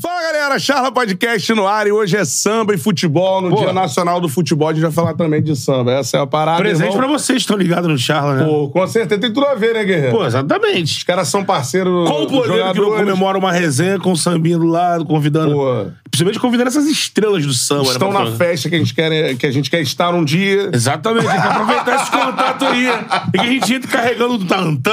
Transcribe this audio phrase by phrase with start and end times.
[0.00, 3.56] Fala galera, Charla Podcast no ar e hoje é samba e futebol, no Pô.
[3.56, 4.68] Dia Nacional do Futebol.
[4.68, 5.92] A gente vai falar também de samba.
[5.92, 6.56] Essa é a parada.
[6.56, 7.00] Presente irmão.
[7.00, 8.44] pra vocês, estão ligados no Charla, né?
[8.46, 10.16] Pô, com certeza tem tudo a ver, né, Guerreiro?
[10.16, 10.96] Pô, exatamente.
[10.96, 12.08] Os caras são parceiros.
[12.08, 15.54] Qual o poder que não comemora uma resenha com o sambinha do lado, convidando.
[15.54, 15.86] Pô.
[16.24, 18.18] Principalmente convidando essas estrelas do samba, Estão né?
[18.18, 20.70] na pra- festa que a, gente quer, que a gente quer estar um dia.
[20.72, 22.86] Exatamente, tem que aproveitar esse contato aí.
[23.34, 24.90] E que a gente entra carregando do Tantã,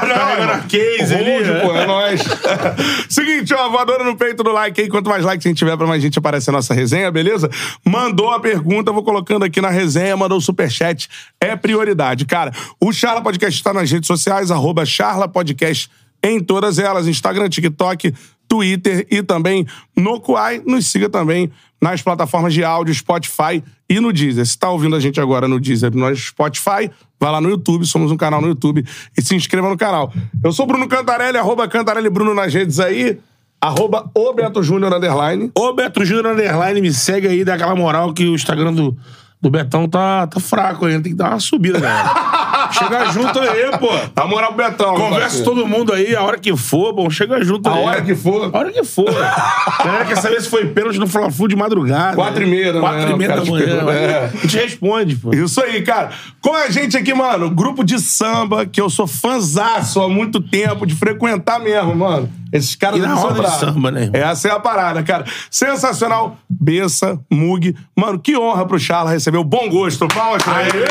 [0.00, 1.44] carregando a case ali.
[1.44, 1.60] Né?
[1.60, 2.20] pô, é nóis.
[3.08, 4.88] Seguinte, ó, voadora no peito do like aí.
[4.88, 7.50] Quanto mais likes a gente tiver, pra mais gente aparecer a nossa resenha, beleza?
[7.84, 11.08] Mandou a pergunta, vou colocando aqui na resenha, mandou o superchat.
[11.40, 12.24] É prioridade.
[12.24, 15.90] Cara, o Charla Podcast está nas redes sociais, arroba Charla Podcast
[16.22, 18.14] em todas elas, Instagram, TikTok,
[18.52, 20.60] Twitter e também no Quai.
[20.66, 21.50] Nos siga também
[21.80, 24.44] nas plataformas de áudio, Spotify e no Deezer.
[24.44, 28.12] Se tá ouvindo a gente agora no Deezer, no Spotify, vai lá no YouTube, somos
[28.12, 28.84] um canal no YouTube
[29.16, 30.12] e se inscreva no canal.
[30.44, 33.18] Eu sou Bruno Cantarelli, arroba Cantarelli Bruno nas redes aí,
[33.58, 35.50] arroba o Beto Júnior underline.
[35.56, 38.94] Ô, Beto Júnior Underline, me segue aí, dá aquela moral que o Instagram do,
[39.42, 41.02] do Betão tá, tá fraco ainda.
[41.02, 42.70] Tem que dar uma subida, galera.
[42.72, 43.88] Chega junto aí, pô.
[44.14, 44.94] Dá moral pro Betão.
[44.94, 45.44] Conversa parceiro.
[45.44, 47.84] todo mundo aí, a hora que for, bom, chega junto A aí.
[47.84, 48.50] hora que for.
[48.54, 49.08] A hora que for.
[49.10, 52.14] A galera quer saber se foi pênalti no Fla-Flu de madrugada.
[52.14, 53.64] Quatro e meia da Quatro e meia da manhã.
[53.90, 54.30] É.
[54.32, 55.34] A gente responde, pô.
[55.34, 56.10] Isso aí, cara.
[56.40, 60.86] Com a gente aqui, mano, grupo de samba, que eu sou fanzaço há muito tempo,
[60.86, 62.30] de frequentar mesmo, mano.
[62.52, 64.20] Esses caras não são de samba, né, irmão?
[64.20, 65.24] Essa é a parada, cara.
[65.50, 66.36] Sensacional.
[66.48, 67.74] Bessa, Mug.
[67.96, 70.06] Mano, que honra pro Charla receber o bom gosto.
[70.08, 70.84] Palmas pra ele.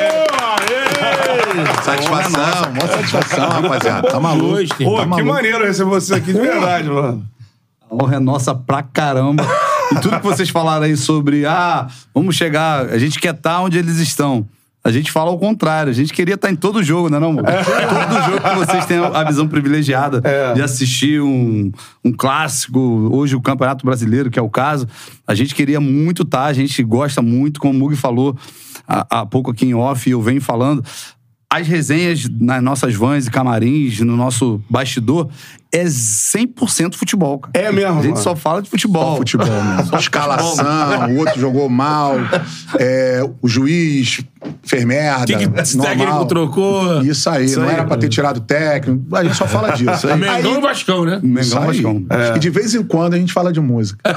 [1.84, 4.10] Satisfação, mó satisfação, rapaziada.
[4.10, 4.58] Tá maluco.
[4.84, 5.30] Pô, Tá que maluco.
[5.30, 7.24] maneiro receber você aqui de verdade, mano.
[7.90, 9.46] A honra é nossa pra caramba.
[9.92, 13.78] E tudo que vocês falaram aí sobre, ah, vamos chegar, a gente quer estar onde
[13.78, 14.46] eles estão.
[14.84, 15.92] A gente fala ao contrário.
[15.92, 17.44] A gente queria estar em todo jogo, né, não, amor?
[17.44, 20.54] Todo jogo que vocês têm a visão privilegiada É.
[20.54, 21.72] de assistir um,
[22.04, 22.80] um clássico,
[23.12, 24.88] hoje o Campeonato Brasileiro, que é o caso.
[25.28, 28.36] A gente queria muito estar, a gente gosta muito, como o Mug falou
[28.88, 30.84] há, há pouco aqui em off, e eu venho falando.
[31.48, 35.30] As resenhas nas nossas vans e camarins, no nosso bastidor,
[35.74, 37.66] é 100% futebol, cara.
[37.68, 38.24] É mesmo, A gente mano.
[38.24, 39.18] só fala de futebol.
[39.18, 39.96] futebol, mesmo.
[39.98, 42.16] Escalação, o outro jogou mal,
[42.78, 44.22] é, o juiz
[44.64, 45.26] fez merda.
[45.26, 45.46] Que, que
[45.78, 45.98] normal.
[45.98, 47.02] técnico trocou?
[47.04, 49.16] Isso aí, Isso não aí, era pra ter tirado o técnico.
[49.16, 50.08] A gente só fala disso.
[50.08, 51.20] Aí, Mengão e Vascão, né?
[51.22, 51.82] Mengão aí.
[51.82, 52.06] Vascão.
[52.36, 54.00] E de vez em quando a gente fala de música.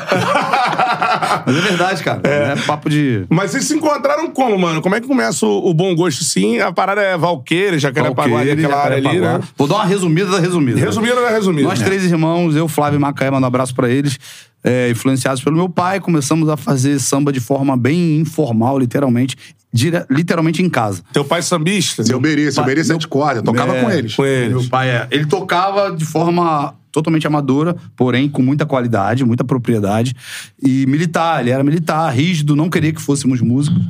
[1.46, 2.20] Mas é verdade, cara.
[2.24, 3.24] É, papo de.
[3.28, 4.80] Mas vocês se encontraram como, mano?
[4.80, 6.58] Como é que começa o, o bom gosto, sim?
[6.60, 9.40] A parada é Valqueira, Jacarepaguá, Valqueire, aquela área ali, né?
[9.56, 10.78] Vou dar uma resumida da resumida.
[10.80, 11.30] Resumindo, né?
[11.46, 11.68] Resumindo.
[11.68, 14.18] Nós três irmãos, eu, Flávio e Macaé, mando um abraço pra eles,
[14.62, 19.36] é, influenciados pelo meu pai, começamos a fazer samba de forma bem informal, literalmente,
[19.72, 21.02] dire- literalmente em casa.
[21.12, 22.02] Teu pai sambista?
[22.04, 23.36] Seu Berê, seu Berê sete cordas.
[23.38, 24.14] Eu tocava É, com eles.
[24.14, 24.50] Com eles.
[24.50, 25.06] Meu pai é.
[25.10, 30.14] Ele tocava de forma totalmente amadora, porém com muita qualidade, muita propriedade.
[30.62, 33.82] E militar, ele era militar, rígido, não queria que fôssemos músicos.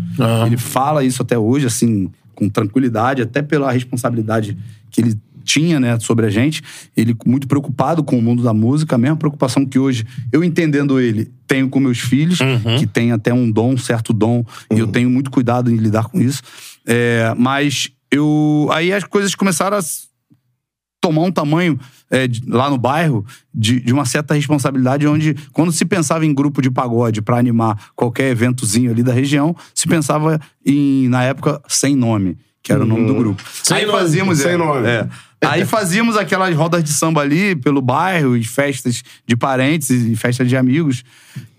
[0.46, 4.56] Ele fala isso até hoje, assim, com tranquilidade, até pela responsabilidade
[4.90, 6.62] que ele tinha, né, sobre a gente.
[6.96, 10.98] Ele muito preocupado com o mundo da música, a mesma preocupação que hoje, eu entendendo
[10.98, 12.38] ele, tenho com meus filhos,
[12.78, 14.44] que tem até um dom, um certo dom,
[14.74, 16.42] e eu tenho muito cuidado em lidar com isso.
[16.86, 18.68] É, mas eu.
[18.72, 19.80] Aí as coisas começaram a
[21.00, 21.78] tomar um tamanho
[22.10, 26.32] é, de- lá no bairro de, de uma certa responsabilidade, onde, quando se pensava em
[26.32, 31.60] grupo de pagode para animar qualquer eventozinho ali da região, se pensava em, na época,
[31.68, 33.42] sem nome, que era o nome do grupo.
[33.62, 34.38] Sem Aí nome, fazíamos.
[34.38, 34.86] sem é, nome.
[34.86, 35.06] é.
[35.44, 40.48] Aí fazíamos aquelas rodas de samba ali pelo bairro, e festas de parentes e festas
[40.48, 41.04] de amigos.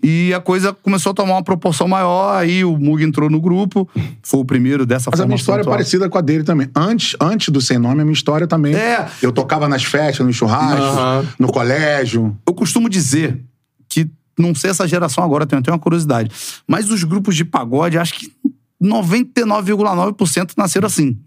[0.02, 2.36] E a coisa começou a tomar uma proporção maior.
[2.36, 3.88] Aí o Mug entrou no grupo,
[4.22, 5.76] foi o primeiro dessa Mas a minha história é pontual.
[5.76, 6.68] parecida com a dele também.
[6.76, 8.74] Antes, antes do Sem Nome, a minha história também.
[8.74, 9.08] É.
[9.20, 11.26] Eu tocava nas festas, nos churrascos, Aham.
[11.38, 12.36] no colégio.
[12.46, 13.40] eu costumo dizer
[13.88, 14.08] que,
[14.38, 16.30] não sei essa geração agora, tenho até uma curiosidade,
[16.68, 18.30] mas os grupos de pagode, acho que
[18.82, 21.18] 99,9% nasceram assim.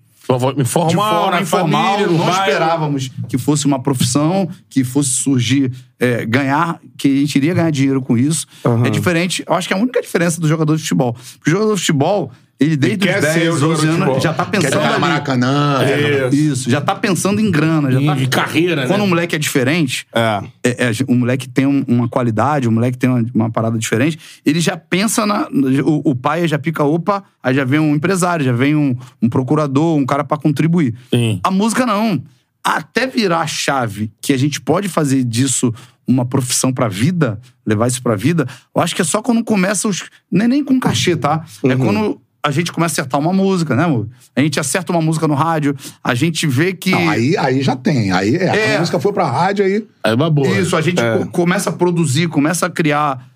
[1.09, 2.49] Forma na informal, família, não bairro.
[2.49, 7.71] esperávamos que fosse uma profissão, que fosse surgir, é, ganhar, que a gente iria ganhar
[7.71, 8.45] dinheiro com isso.
[8.85, 11.13] É diferente, eu acho que é a única diferença do jogador de futebol.
[11.13, 13.87] Porque o jogador de futebol, ele desde quer os ser 10, o jogador 12 de
[13.87, 14.19] anos, futebol.
[14.21, 14.99] já tá Quer pensando no ali.
[15.01, 15.79] Maracanã.
[15.83, 16.29] É.
[16.35, 17.89] Isso, já tá pensando em grana.
[17.91, 18.19] Já Em- tá...
[18.19, 19.03] em carreira, Quando né?
[19.05, 20.41] um moleque é diferente, É.
[20.63, 24.19] é, é, o moleque tem um- uma qualidade, o moleque tem uma, uma parada diferente,
[24.45, 25.47] ele já pensa na.
[25.85, 29.29] O, o pai já pica, opa, aí já vem um empresário, já vem um, um
[29.29, 30.93] procurador, um cara pra contribuir.
[31.09, 31.39] Sim.
[31.43, 32.21] A música não.
[32.61, 35.73] Até virar a chave que a gente pode fazer disso
[36.05, 38.45] uma profissão pra vida, levar isso pra vida,
[38.75, 40.03] eu acho que é só quando começa os.
[40.29, 41.45] Não é nem com cachê, tá?
[41.63, 44.07] É quando a gente começa a acertar uma música, né, amor?
[44.35, 46.91] A gente acerta uma música no rádio, a gente vê que.
[46.91, 48.11] Não, aí, aí já tem.
[48.11, 48.71] Aí é.
[48.71, 48.75] É.
[48.77, 49.85] A música foi pra rádio aí.
[50.03, 50.47] É uma boa.
[50.59, 53.27] Isso, a gente co- começa a produzir, começa a criar.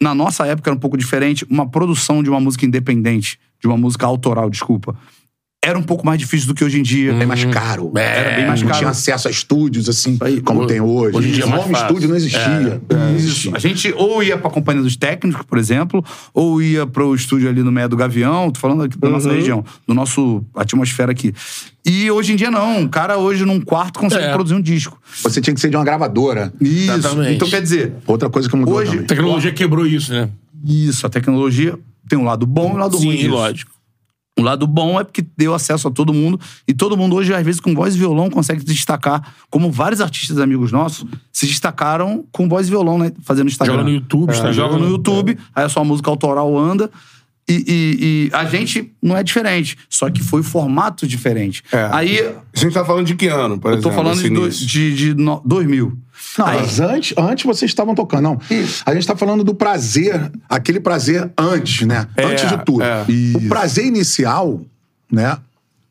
[0.00, 3.76] Na nossa época era um pouco diferente, uma produção de uma música independente, de uma
[3.76, 4.94] música autoral, desculpa.
[5.64, 7.10] Era um pouco mais difícil do que hoje em dia.
[7.12, 7.90] É mais caro.
[7.96, 8.78] Era bem mais Não caro.
[8.78, 11.16] tinha acesso a estúdios, assim, como Hoje- tem hoje.
[11.16, 12.80] hoje em dia é Home estúdio não existia.
[12.88, 13.52] Não existia.
[13.54, 16.02] A gente ou ia pra companhia dos técnicos, por exemplo,
[16.32, 19.64] ou ia pro estúdio ali no meio do Gavião, tô falando aqui da nossa região,
[19.86, 21.34] do nosso atmosfera aqui.
[21.84, 24.32] E hoje em dia não, o cara hoje num quarto consegue É.
[24.32, 24.96] produzir um disco.
[25.24, 26.52] Você tinha que ser de uma gravadora.
[26.60, 26.92] Isso.
[26.92, 27.34] Exatamente.
[27.34, 29.06] Então quer dizer, Outra coisa que mudou Hoje- A também.
[29.06, 30.28] tecnologia quebrou isso, né?
[30.64, 31.76] isso, a tecnologia
[32.08, 33.18] tem um lado bom e um lado ruim.
[33.18, 33.72] Sim, lógico.
[34.38, 37.44] O lado bom é porque deu acesso a todo mundo e todo mundo hoje, às
[37.44, 39.34] vezes, com voz e violão consegue se destacar.
[39.50, 43.12] Como vários artistas amigos nossos se destacaram com voz e violão, né?
[43.22, 43.74] Fazendo Instagram.
[43.74, 44.52] Joga no YouTube, Instagram.
[44.52, 46.88] Joga no YouTube, aí a sua música autoral anda.
[47.48, 51.62] E, e- e a gente não é diferente, só que foi formato diferente.
[51.72, 51.88] É.
[51.92, 53.96] Aí A gente tá falando de que ano, por eu tô exemplo?
[53.96, 55.96] falando esse de, do- de, de no- 2000.
[56.38, 58.22] Não, Aí- mas antes, antes vocês estavam tocando.
[58.22, 58.40] Não.
[58.84, 62.06] A gente tá falando do prazer, aquele prazer antes, né?
[62.16, 62.82] É, antes de tudo.
[62.82, 63.04] é.
[63.36, 64.60] O prazer inicial,
[65.10, 65.38] né?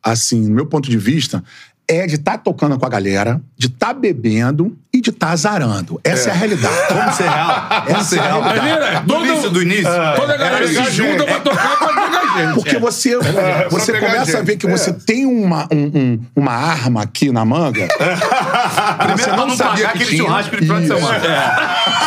[0.03, 1.43] Assim, no meu ponto de vista,
[1.89, 5.99] é de estar tocando com a galera, de estar bebendo e de estar azarando.
[6.03, 6.75] Essa é, a realidade.
[6.93, 7.83] Vamos ser real.
[7.87, 8.59] Essa é a realidade.
[8.61, 9.89] vira, Do todo- início, do início.
[10.17, 11.93] Toda a galera se junta pra tocar pra
[12.45, 12.53] gente.
[12.55, 12.79] Porque é.
[12.79, 13.17] você,
[13.69, 14.45] você pegar começa a gente.
[14.45, 17.87] ver que você tem uma, um- um- uma arma aqui na manga.
[18.97, 20.23] Primeiro, você não não sabia que aquele tinha.
[20.23, 21.17] churrasco de final de semana.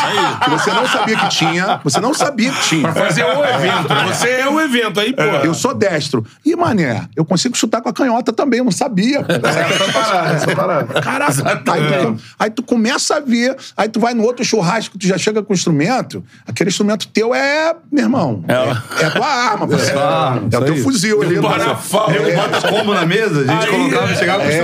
[0.42, 1.80] Que você não sabia que tinha.
[1.84, 2.90] Você não sabia que tinha.
[2.90, 3.94] Pra fazer o evento.
[3.94, 4.04] né?
[4.08, 5.22] Você é o evento aí, pô.
[5.22, 6.26] Eu sou destro.
[6.44, 9.18] E, mané, eu consigo chutar com a canhota também, eu não sabia.
[9.20, 11.00] Essa parada, essa parada.
[11.00, 15.06] Caraca, aí tu, aí tu começa a ver, aí tu vai no outro churrasco, tu
[15.06, 19.26] já chega com o instrumento, aquele instrumento teu é, meu irmão, é, é a tua
[19.26, 19.98] arma, parceiro.
[20.20, 21.40] Arma, É o teu fuzil ali.
[21.40, 22.10] Parafal.
[22.10, 24.60] É, Bota combo na mesa, a gente colocava e chegava com o é.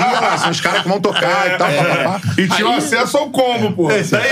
[0.38, 2.20] são os caras que vão tocar e tal, papapá.
[2.38, 3.90] E tinha acesso ao combo, pô.
[3.92, 4.22] Isso aí,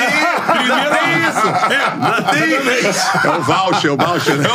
[0.46, 3.26] primeiro é isso.
[3.26, 4.36] É o voucher, o voucher.
[4.36, 4.48] né?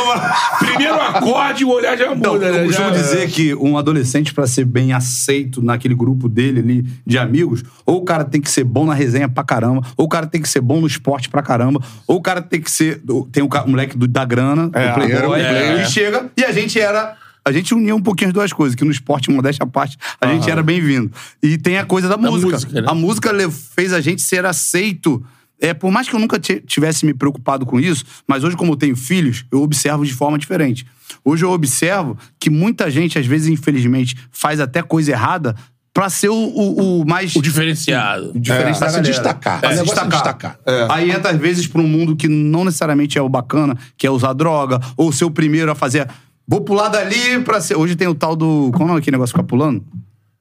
[0.58, 2.62] Primeiro acorde e o olhar já Então, muda, né?
[2.62, 6.86] eu costumo Já- dizer que um adolescente, pra ser bem aceito naquele grupo dele ali
[7.06, 10.08] de amigos, ou o cara tem que ser bom na resenha pra caramba, ou o
[10.08, 13.00] cara tem que ser bom no esporte pra caramba, ou o cara tem que ser.
[13.32, 15.82] Tem o moleque do- da grana, É, o playboy, é.
[15.82, 16.26] e chega.
[16.36, 17.14] E a gente era.
[17.46, 20.26] A gente unia um pouquinho as duas coisas, que no esporte, modéstia à parte, a
[20.28, 21.12] gente era bem-vindo.
[21.42, 22.52] E tem a coisa da, música.
[22.52, 22.86] música, né?
[22.88, 25.22] A música fez a gente ser aceito.
[25.60, 28.72] É, por mais que eu nunca ti- tivesse me preocupado com isso, mas hoje, como
[28.72, 30.86] eu tenho filhos, eu observo de forma diferente.
[31.24, 35.54] Hoje eu observo que muita gente, às vezes, infelizmente, faz até coisa errada
[35.92, 37.36] pra ser o, o- o mais.
[37.36, 38.32] O diferenciado.
[38.34, 39.60] o diferente Pra da se destacar.
[39.60, 40.08] Pra O se é destacar.
[40.10, 40.58] destacar.
[40.90, 44.10] Aí entra, às vezes, pra um mundo que não necessariamente é o bacana, que é
[44.10, 46.08] usar droga, ou ser o primeiro a fazer.
[46.46, 47.76] Vou pular dali pra ser.
[47.76, 48.70] Hoje tem o tal do.
[48.72, 49.82] Qual é o nome aquele negócio que fica pulando?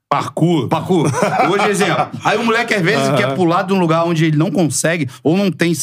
[0.09, 0.67] Parkour.
[0.67, 1.09] Parkour.
[1.49, 2.07] Hoje, exemplo.
[2.23, 5.35] Aí o moleque, às vezes, quer pular de um lugar onde ele não consegue, ou
[5.35, 5.73] não tem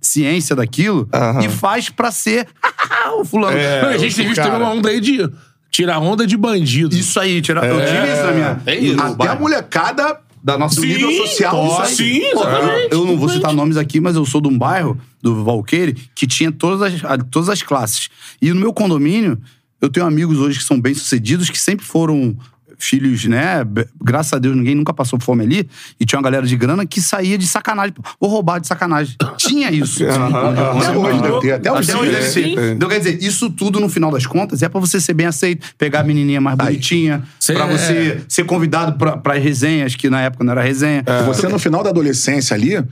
[0.00, 1.08] ciência daquilo,
[1.42, 2.46] e faz pra ser
[3.18, 3.56] o fulano.
[3.56, 4.58] Não, a gente tem visto cara.
[4.58, 5.26] uma onda aí de
[5.70, 6.94] tirar onda de bandido.
[6.94, 7.64] Isso aí, tira...
[7.64, 8.62] eu tive isso na minha.
[8.66, 9.00] É isso.
[9.00, 11.86] Até a molecada da nosso Sim, nível social.
[11.86, 15.44] sim, exatamente, eu não vou citar nomes aqui, mas eu sou de um bairro, do
[15.44, 18.08] Valqueire, que tinha todas as, todas as classes.
[18.40, 19.38] E no meu condomínio,
[19.80, 22.36] eu tenho amigos hoje que são bem-sucedidos, que sempre foram
[22.84, 23.64] filhos, né?
[24.02, 25.68] Graças a Deus, ninguém nunca passou fome ali.
[25.98, 27.92] E tinha uma galera de grana que saía de sacanagem.
[27.92, 29.16] Pô, Vou roubar de sacanagem.
[29.36, 30.02] Tinha isso.
[30.06, 32.72] Até hoje deve ter, até hoje deve ter.
[32.74, 35.66] Então, quer dizer, isso tudo, no final das contas, é pra você ser bem aceito,
[35.78, 40.08] pegar a menininha mais bonitinha, Cê pra é- você ser convidado pra, pras resenhas, que
[40.10, 41.04] na época não era resenha.
[41.26, 42.82] Você, no final da adolescência ali,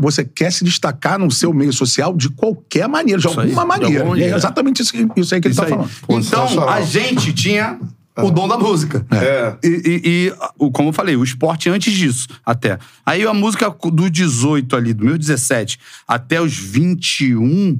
[0.00, 3.68] você quer se destacar no seu meio social de qualquer maneira, de aí, alguma de
[3.68, 4.00] maneira.
[4.00, 5.88] alguma E é exatamente isso, que- isso aí que Isso ele tá aí.
[5.88, 5.90] falando.
[6.04, 6.68] Então, sensacional.
[6.68, 7.78] a gente tinha
[8.18, 9.04] o dom da música.
[9.10, 9.56] É.
[9.62, 12.78] E, e- e, o- como eu falei, o esporte antes disso, até.
[13.04, 17.78] Aí a música do 18 ali, do meu 17 até os 21,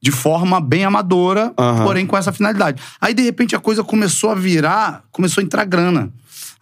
[0.00, 1.52] de forma bem amadora,
[1.84, 2.80] porém com essa finalidade.
[3.00, 6.10] Aí, de repente, a coisa começou a virar, começou a entrar grana.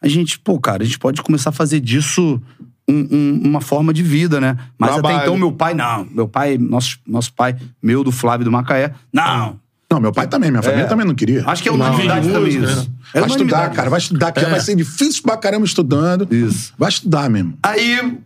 [0.00, 2.40] A gente, pô, cara, a gente pode começar a fazer disso
[2.87, 4.59] um- um- uma forma de vida, né?
[4.78, 5.16] Mas Trabalho.
[5.16, 6.07] até então, meu pai, não.
[6.11, 9.59] Meu pai, nosso, nosso pai, meu do Flávio do Macaé, não.
[9.91, 11.45] Não, meu pai também, minha família também não queria.
[11.47, 12.61] Acho que é unanimidade também isso.
[12.61, 12.87] né?
[13.14, 13.91] É Vai estudar, cara.
[13.91, 16.26] Vai estudar, que já vai ser difícil pra caramba estudando.
[16.35, 16.73] Isso.
[16.76, 17.55] Vai estudar mesmo.
[17.62, 18.19] Aí,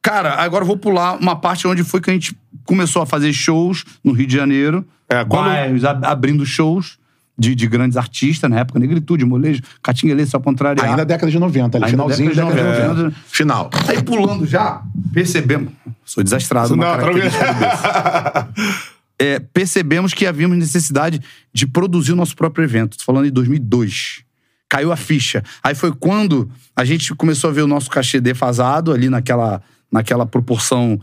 [0.00, 3.32] cara, agora eu vou pular uma parte onde foi que a gente começou a fazer
[3.32, 4.86] shows no Rio de Janeiro.
[5.08, 6.98] É, Bairros, ab- abrindo shows
[7.36, 10.84] de, de grandes artistas, na época, Negritude, Molejo, Catinguelê, só contrário.
[10.84, 13.02] Ainda década de 90, ali, Ainda finalzinho da década de década de 90.
[13.04, 13.16] 90.
[13.26, 13.70] Final.
[13.88, 15.72] Aí pulando já, percebemos.
[16.04, 17.04] Sou desastrado, uma Não.
[19.20, 21.20] É, percebemos que havíamos necessidade
[21.52, 22.96] de produzir o nosso próprio evento.
[22.96, 24.22] Tô falando em 2002.
[24.68, 25.42] Caiu a ficha.
[25.62, 30.24] Aí foi quando a gente começou a ver o nosso cachê defasado ali naquela, naquela
[30.24, 31.00] proporção,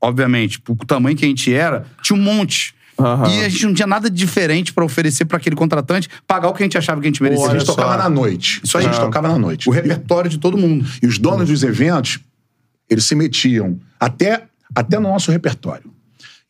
[0.00, 2.74] obviamente, pro tamanho que a gente era, tinha um monte.
[2.98, 6.54] E a gente não tinha nada de diferente pra oferecer pra aquele contratante pagar o
[6.54, 7.46] que a gente achava que a gente merecia.
[7.46, 7.74] a gente só.
[7.74, 8.60] tocava na noite.
[8.64, 8.86] Isso aí.
[8.86, 9.68] A gente tocava na noite.
[9.68, 10.86] O repertório de todo mundo.
[11.02, 12.20] E os donos dos eventos,
[12.88, 14.44] eles se metiam até,
[14.74, 15.95] até no nosso repertório.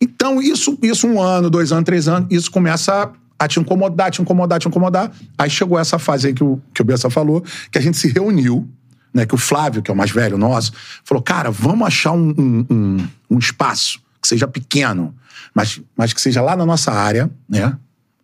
[0.00, 3.04] Então, isso, isso um ano, dois anos, três anos, isso começa
[3.38, 5.10] a, a te incomodar, te incomodar, te incomodar.
[5.38, 8.08] Aí chegou essa fase aí que o, que o Bessa falou, que a gente se
[8.08, 8.68] reuniu,
[9.12, 9.24] né?
[9.24, 10.72] Que o Flávio, que é o mais velho nosso,
[11.04, 15.14] falou: cara, vamos achar um, um, um- um espaço que seja pequeno,
[15.54, 17.76] mas, mas que seja lá na nossa área, né?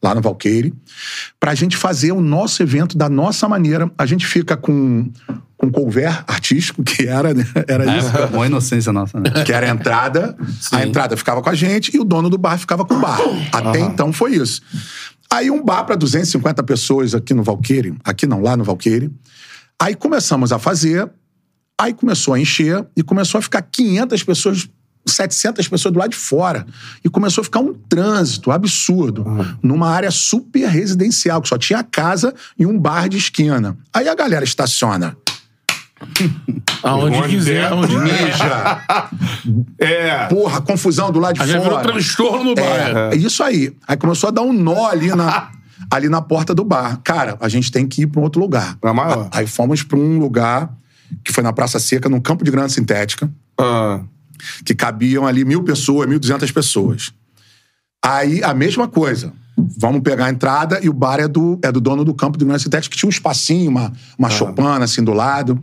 [0.03, 0.75] Lá no Valqueire,
[1.39, 3.89] pra gente fazer o nosso evento da nossa maneira.
[3.97, 5.09] A gente fica com,
[5.63, 7.47] com cover artístico, que era, né?
[7.69, 9.31] Era isso Uma inocência nossa, né?
[9.45, 10.37] que era a entrada.
[10.73, 13.21] A entrada ficava com a gente e o dono do bar ficava com o bar.
[13.53, 14.61] Até então foi isso.
[15.31, 19.11] Aí um bar para 250 pessoas aqui no Valqueire, aqui não, lá no Valqueire.
[19.81, 21.09] Aí começamos a fazer,
[21.81, 24.69] aí começou a encher e começou a ficar 500 pessoas
[25.07, 26.67] 700 pessoas do lado de fora.
[27.05, 29.25] E começou a ficar um trânsito absurdo.
[29.63, 33.77] Numa área super residencial, que só tinha casa e um bar de esquina.
[33.93, 35.17] Aí a galera estaciona.
[36.83, 37.73] Aonde Onde quiser, der.
[37.73, 38.83] onde Mija.
[39.79, 40.27] É.
[40.27, 41.93] Porra, confusão do lado de A gente virou fora.
[41.93, 43.11] transtorno no bar.
[43.13, 43.73] É, é isso aí.
[43.87, 45.51] Aí começou a dar um nó ali na,
[45.91, 47.01] ali na porta do bar.
[47.05, 48.77] Cara, a gente tem que ir pra um outro lugar.
[48.81, 49.29] Pra maior.
[49.33, 50.71] Aí fomos pra um lugar
[51.25, 53.31] que foi na Praça Seca, num campo de grana sintética,
[53.61, 54.01] Ah.
[54.65, 57.13] que cabiam ali mil pessoas, mil duzentas pessoas.
[58.05, 59.33] Aí, a mesma coisa.
[59.79, 62.45] Vamos pegar a entrada e o bar é do, é do dono do campo de
[62.45, 65.61] grana sintética, que tinha um espacinho, uma, uma chopana assim do lado.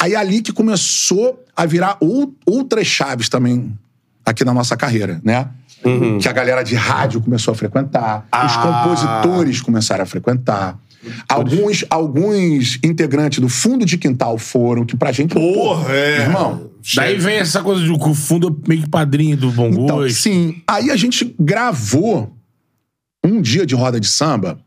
[0.00, 3.76] Aí é ali que começou a virar ou- outras chaves também
[4.24, 5.48] aqui na nossa carreira, né?
[6.20, 10.78] Que a galera de rádio começou a frequentar, os compositores começaram a frequentar.
[11.28, 15.34] Alguns, alguns integrantes do fundo de quintal foram, que pra gente.
[15.34, 16.22] Porra, é.
[16.22, 19.98] Irmão, Daí vem essa coisa de o fundo é meio que padrinho do Bom então,
[19.98, 20.16] Gosto.
[20.18, 20.62] sim.
[20.66, 22.35] Aí a gente gravou
[23.26, 24.58] um dia de roda de samba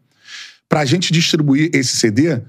[0.68, 2.42] pra gente distribuir esse CD.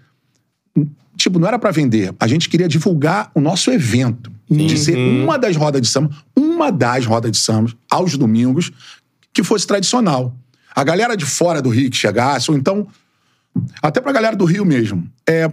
[1.17, 2.15] Tipo, não era pra vender.
[2.19, 4.31] A gente queria divulgar o nosso evento.
[4.51, 8.73] De ser uma das rodas de samba, uma das rodas de samba, aos domingos,
[9.33, 10.35] que fosse tradicional.
[10.75, 12.87] A galera de fora do Rio que chegasse, ou então.
[13.81, 15.09] Até pra galera do Rio mesmo.
[15.27, 15.49] É,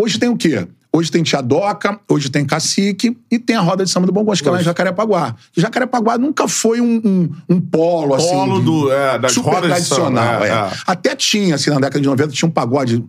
[0.00, 0.66] Hoje tem o quê?
[0.92, 4.24] Hoje tem Tia Doca, hoje tem Cacique e tem a roda de samba do Bom
[4.24, 5.36] Gosto, que é lá em Jacarepaguá.
[5.56, 8.28] Jacarepaguá nunca foi um, um, um polo, assim.
[8.30, 10.32] Polo de- do- é, das super rodas de tradicional.
[10.34, 10.52] samba, é, é.
[10.52, 10.70] é.
[10.86, 13.04] Até tinha, assim, na década de 90, tinha um pagode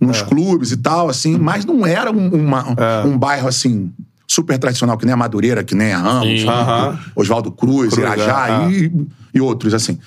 [0.00, 0.04] É.
[0.04, 3.06] nos clubes e tal, assim, mas não era um, uma- É.
[3.06, 3.92] um bairro, assim,
[4.26, 6.48] super tradicional, que nem a Madureira, que nem a Ramos, Sim.
[6.48, 6.98] Aham.
[7.14, 8.92] Oswaldo Cruz, Cruz, Irajá é, e,
[9.34, 9.98] e outros, assim.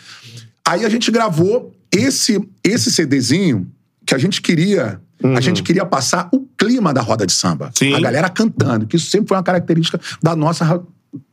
[0.68, 3.66] Aí a gente gravou esse, esse CDzinho
[4.06, 5.00] que a gente queria.
[5.36, 7.66] A gente queria passar o clima da roda de samba.
[7.66, 7.72] Uhum.
[7.78, 7.94] Sim.
[7.96, 10.82] A galera cantando, que isso sempre foi uma característica da nossa,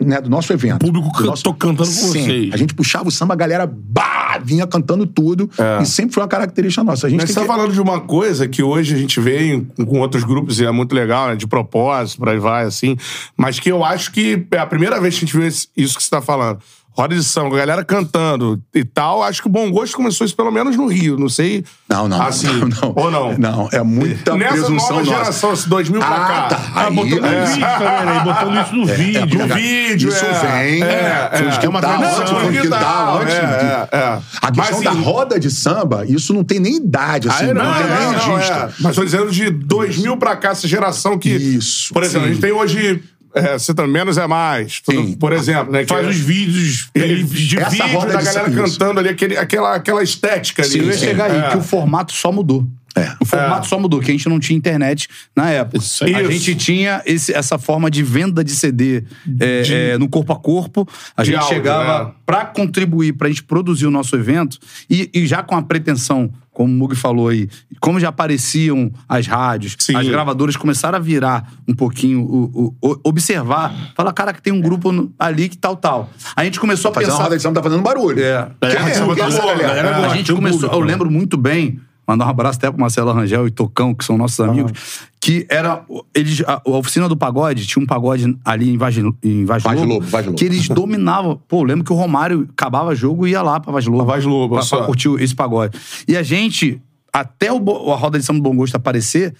[0.00, 0.82] né, do nosso evento.
[0.86, 2.08] O público nosso- tô cantando com Sim.
[2.24, 2.52] vocês.
[2.54, 5.48] A gente puxava o samba, a galera bah, vinha cantando tudo.
[5.80, 7.06] E sempre foi uma característica nossa.
[7.06, 7.46] A gente Mas você tá que...
[7.46, 10.70] falando de uma coisa que hoje a gente vê em- com outros grupos e é
[10.70, 11.36] muito legal, né?
[11.36, 12.96] De propósito, por aí vai, assim.
[13.36, 16.02] Mas que eu acho que é a primeira vez que a gente vê isso que
[16.02, 16.58] você tá falando.
[16.98, 19.22] Roda de samba, a galera cantando e tal.
[19.22, 21.16] Acho que o Bom Gosto começou isso pelo menos no Rio.
[21.16, 21.64] Não sei.
[21.88, 22.20] Não, não.
[22.20, 22.92] Assim, não, não.
[22.96, 23.38] ou não?
[23.38, 25.18] Não, é muita Nessa presunção nova nossa.
[25.18, 26.42] geração, esse 2000 pra Ah, cá.
[26.48, 26.60] tá.
[26.74, 27.30] Ah, Aí, botando é.
[27.30, 28.16] né?
[28.20, 29.38] E Botando isso no vídeo.
[29.46, 30.32] No vídeo, Isso é.
[30.62, 30.82] vem.
[30.82, 31.58] É, de é.
[31.58, 34.18] quintal, antes do fundo de quintal, antes é, de- é, é.
[34.42, 37.64] A questão da assim, roda de samba, isso não tem nem idade, assim, Ah, não,
[37.64, 38.54] não, tem nem registro.
[38.56, 38.68] é.
[38.80, 41.28] Mas tô dizendo de 2000 pra cá, essa geração que.
[41.30, 43.04] Isso, Por exemplo, a gente tem hoje.
[43.38, 44.80] É, você tá menos é mais.
[44.80, 45.12] Tudo- Sim.
[45.14, 45.80] Por exemplo, né?
[45.82, 48.78] que Faz é- os vídeos ele- de essa vídeo roda da de galera isso.
[48.78, 50.78] cantando ali, aquele, aquela, aquela estética ali.
[50.78, 51.48] Eu ia chegar aí, É.
[51.50, 52.66] que o formato só mudou.
[52.96, 53.12] É.
[53.20, 55.78] O formato só mudou, que a gente não tinha internet na época.
[55.78, 56.02] Isso.
[56.04, 56.32] A Isso.
[56.32, 59.04] gente tinha esse- essa forma de venda de CD
[59.38, 60.88] é, é, no corpo a corpo.
[61.16, 62.10] A De gente áudio, chegava né?
[62.26, 64.58] pra contribuir, pra gente produzir o nosso evento,
[64.90, 67.48] e, e já com a pretensão, como o Mug falou aí,
[67.80, 69.94] como já apareciam as rádios, Sim.
[69.94, 74.52] as gravadoras começaram a virar um pouquinho, o, o- o- observar, falar, cara, que tem
[74.52, 76.10] um grupo no- ali que tal, tal.
[76.34, 77.12] A gente começou a pensar.
[77.22, 78.18] roda de samba, tá fazendo barulho.
[78.20, 78.50] É.
[78.60, 80.86] É, é, quem é A gente um começou, público, eu né?
[80.92, 84.40] lembro muito bem, mandar um abraço até pro Marcelo Rangel e Tocão, que são nossos
[84.40, 84.72] amigos,
[85.20, 85.84] que era.
[86.14, 89.78] Eles, a, a oficina do pagode, tinha um pagode ali em Vaz, em Vaz, Vaz
[89.80, 90.38] Lobo, Lobo, Vaz Lobo.
[90.38, 91.40] que eles dominavam.
[91.46, 93.98] Pô, lembro que o Romário acabava jogo e ia lá pra Vaz Lobo.
[94.04, 94.78] Pra Vaz Lobo, pra, só.
[94.78, 95.78] pra curtir esse pagode.
[96.08, 96.80] E a gente,
[97.12, 99.34] até o, a roda de samba do Bom Gosto aparecer,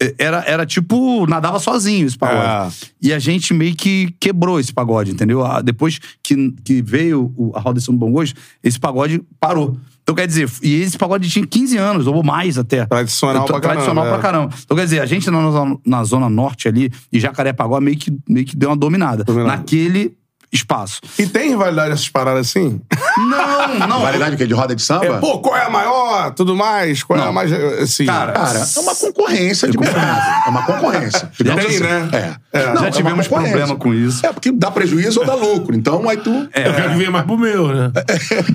[0.00, 2.74] eh, era, era tipo, nadava sozinho esse pagode.
[3.00, 5.42] E a gente meio que quebrou esse pagode, entendeu?
[5.62, 9.76] Depois que, que veio o- a Roda de São Bom Gosto, esse pagode parou.
[10.02, 12.84] Então, quer dizer, e esse pagode tinha 15 anos, ou mais até.
[12.86, 14.32] Tradicional pra Tradicional caramba, pra é.
[14.32, 14.54] caramba.
[14.64, 18.12] Então, quer dizer, a gente na, zona- na Zona Norte ali, e Jacarepaguá, meio que,
[18.28, 19.22] meio que deu uma dominada.
[19.22, 19.56] Dominada.
[19.56, 20.16] Naquele
[20.52, 21.00] espaço.
[21.18, 22.80] E tem rivalidade essas paradas assim?
[23.16, 24.00] Não, não.
[24.00, 25.04] Variedade que é de roda de samba?
[25.06, 26.30] É, pô, qual é a maior?
[26.34, 27.02] Tudo mais?
[27.02, 27.52] Qual é a mais.
[27.52, 30.46] Assim, Cara, Cara, é uma concorrência de mercado.
[30.46, 31.30] É uma concorrência.
[31.38, 31.80] Tem, assim.
[31.80, 32.08] né?
[32.52, 32.58] É.
[32.60, 32.66] É.
[32.72, 33.56] Não, Já é tivemos concorrência.
[33.58, 34.24] problema com isso.
[34.26, 35.74] É, porque dá prejuízo ou dá lucro.
[35.76, 36.48] Então, aí tu...
[36.52, 36.68] É.
[36.68, 37.92] Eu quero que venha mais pro meu, né?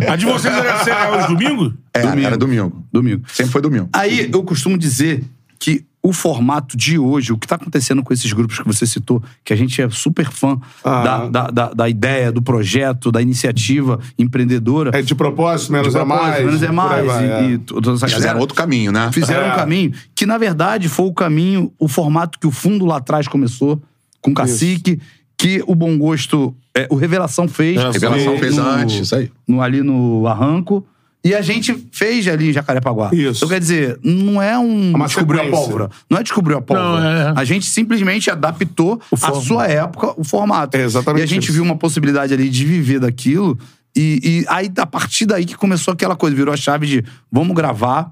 [0.07, 1.73] A de vocês era ser aos domingos?
[1.93, 2.27] É, Domingo.
[2.27, 2.85] era domingo.
[2.91, 3.23] Domingo.
[3.31, 3.89] Sempre foi domingo.
[3.93, 5.23] Aí eu costumo dizer
[5.59, 9.21] que o formato de hoje, o que tá acontecendo com esses grupos que você citou,
[9.43, 11.03] que a gente é super fã Ah.
[11.03, 14.91] da, da, da, da ideia, do projeto, da iniciativa empreendedora.
[14.97, 16.45] É de propósito, menos De é propósito, mais.
[16.45, 17.05] Menos é mais.
[17.05, 17.49] vai, e, é.
[17.51, 19.09] e toda essa Eles galera fizeram outro caminho, né?
[19.11, 19.53] fizeram É.
[19.53, 23.27] um caminho que, na verdade, foi o caminho, o formato que o fundo lá atrás
[23.27, 23.81] começou,
[24.21, 25.01] com Cacique,
[25.37, 27.75] que o Bom Gosto, é, o Revelação fez.
[27.93, 29.29] Revelação no- fez no- antes, isso aí.
[29.47, 30.85] no- ali no Arranco.
[31.27, 33.09] E a gente fez ali em Jacarepaguá.
[33.13, 33.39] Isso.
[33.39, 35.89] Então, quer dizer, não é um Uma descobriu a pólvora.
[36.09, 36.99] Não é descobriu a pólvora.
[37.01, 37.33] Não, é.
[37.35, 40.77] A gente simplesmente adaptou à sua época o formato.
[40.77, 41.53] É exatamente E a gente isso.
[41.53, 43.57] viu uma possibilidade ali de viver daquilo.
[43.95, 47.55] E, e aí, a partir daí que começou aquela coisa, virou a chave de vamos
[47.55, 48.11] gravar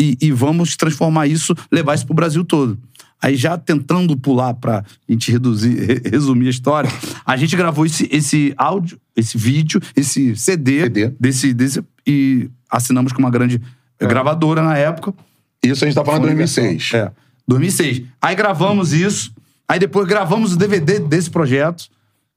[0.00, 2.76] e, e vamos transformar isso, levar isso pro Brasil todo.
[3.22, 6.90] Aí já tentando pular pra gente reduzir, re- resumir a história,
[7.24, 11.12] a gente gravou esse, esse áudio, esse vídeo, esse CD, CD.
[11.20, 13.60] Desse, desse e assinamos com uma grande
[14.00, 15.12] gravadora na época.
[15.62, 16.90] Isso a gente tá falando em 2006.
[16.94, 17.12] É,
[17.46, 18.02] 2006.
[18.20, 19.32] Aí gravamos isso,
[19.68, 21.84] aí depois gravamos o DVD desse projeto.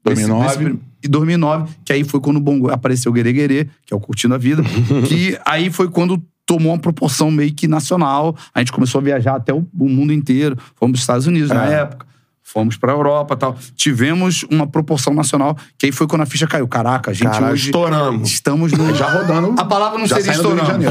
[0.03, 0.47] 2009.
[0.47, 3.95] Desse- desse- e 2009, que aí foi quando o Bongo apareceu o Guerê que é
[3.95, 4.63] o Curtindo a Vida,
[5.07, 8.35] que aí foi quando tomou uma proporção meio que nacional.
[8.53, 10.55] A gente começou a viajar até o, o mundo inteiro.
[10.75, 12.05] Fomos para os Estados Unidos na época.
[12.47, 13.57] Fomos pra Europa e tal.
[13.75, 16.67] Tivemos uma proporção nacional, que aí foi quando a ficha caiu.
[16.67, 17.65] Caraca, a gente Caralho, hoje...
[17.65, 18.29] estouramos.
[18.29, 18.93] Estamos no...
[18.93, 19.59] Já rodando.
[19.59, 20.85] A palavra não seria estourando.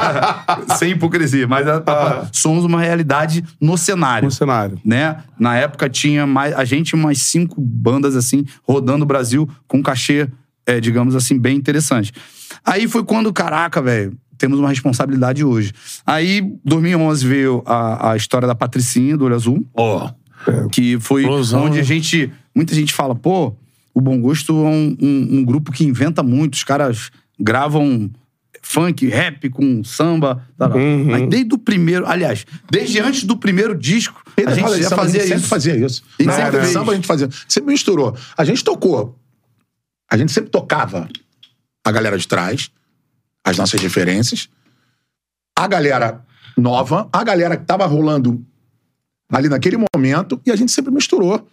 [0.78, 4.26] Sem hipocrisia, mas a- a- somos uma realidade no cenário.
[4.26, 4.80] No cenário.
[4.84, 5.18] Né?
[5.38, 9.82] Na época tinha mais, a gente umas cinco bandas assim rodando o Brasil com um
[9.82, 10.28] cachê,
[10.64, 12.12] é, digamos assim, bem interessante.
[12.64, 15.72] Aí foi quando, caraca, velho, temos uma responsabilidade hoje.
[16.06, 20.10] Aí, 2011 veio a, a história da Patricinha do Olho Azul, Ó.
[20.72, 21.80] que foi Explosão, onde né?
[21.80, 23.54] a gente, muita gente fala, pô,
[23.94, 28.10] o Bom Gosto é um, um- um grupo que inventa muito, os caras gravam
[28.62, 30.72] funk, rap com samba, tal.
[30.76, 31.04] Uhum.
[31.04, 35.20] mas desde o primeiro, aliás, desde antes do primeiro disco, a gente já samba, fazia
[35.22, 35.34] a gente isso.
[35.34, 36.02] sempre fazia isso.
[36.20, 36.72] Na sempre fez.
[36.72, 37.28] samba a gente fazia.
[37.48, 38.16] Sempre misturou.
[38.36, 39.16] A gente tocou.
[40.10, 41.08] A gente sempre tocava
[41.84, 42.70] a galera de trás,
[43.44, 44.48] as nossas referências,
[45.56, 46.24] a galera
[46.56, 48.44] nova, a galera que tava rolando
[49.30, 51.46] ali naquele momento, e a gente sempre misturou.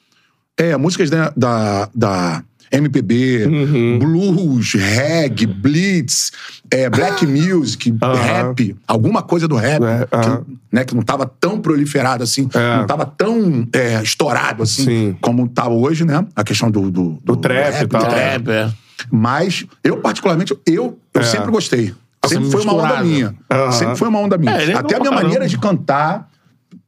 [0.58, 4.00] É, músicas da, da, da MPB, Uhum.
[4.00, 6.32] blues, reggae, blitz,
[6.72, 11.60] é, black music, rap, alguma coisa do rap, É, que, né, que não tava tão
[11.60, 12.78] proliferado assim, É.
[12.78, 15.18] não tava tão é, estourado assim, Sim.
[15.22, 16.26] como tá hoje, né?
[16.36, 16.90] A questão do...
[16.92, 18.02] Do, Do trap e tal.
[18.04, 18.48] do trap.
[18.50, 18.72] É.
[19.12, 21.24] Mas eu, particularmente, eu, eu É.
[21.24, 21.94] sempre gostei.
[22.26, 23.36] Sempre foi uma onda minha.
[23.74, 24.80] Sempre foi uma onda minha.
[24.80, 26.30] Até a minha maneira de cantar,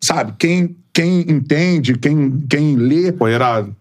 [0.06, 0.34] sabe?
[0.38, 3.76] Quem, quem entende, quem, quem lê, Pô, irado.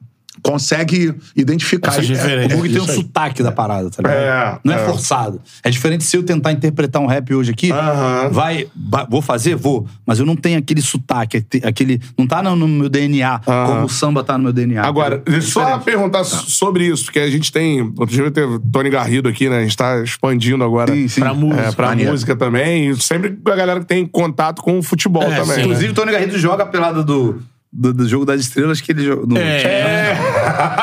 [0.45, 1.89] Consegue identificar.
[1.99, 2.45] Essas É.
[2.45, 2.95] O Bug tem um aí.
[2.95, 4.17] sotaque da parada, tá ligado?
[4.17, 4.87] É, não é, é.
[4.87, 5.41] forçado.
[5.63, 7.73] É diferente se eu tentar interpretar um rap hoje aqui.
[7.73, 8.29] Aham.
[8.31, 9.57] Vai, vai- vou fazer?
[9.57, 9.87] Vou.
[10.07, 12.01] Mas eu não tenho aquele sotaque, aquele.
[12.19, 13.67] Não tá no, meu DNA, Aham.
[13.67, 14.85] como o samba tá no meu DNA.
[14.85, 17.81] Agora, É deixa eu só perguntar sobre isso, porque a gente tem.
[17.81, 19.59] Outro dia teve Tony Garrido aqui, né?
[19.59, 20.93] A gente tá expandindo agora.
[20.93, 21.21] Sim, sim.
[21.21, 21.63] Pra música.
[21.69, 22.11] É, pra Maneiro.
[22.13, 22.91] música também.
[22.91, 25.45] E sempre com a galera que tem contato com o futebol É, também.
[25.45, 25.53] sim.
[25.57, 25.63] né?
[25.63, 27.41] Inclusive, o Tony Garrido joga a pelada do,
[27.75, 29.27] do, do Jogo das Estrelas que ele joga.
[29.27, 30.17] no- É.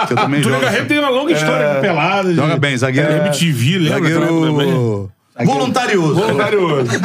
[0.08, 0.60] Que eu também jogo.
[0.60, 2.36] Garrett tem uma longa história de peladas.
[2.36, 3.12] Joga de- bem, zagueiro.
[3.12, 4.10] É, MTV, lembra?
[4.10, 5.12] Zagueiro.
[5.46, 6.14] Voluntarioso.
[6.16, 6.92] Voluntarioso.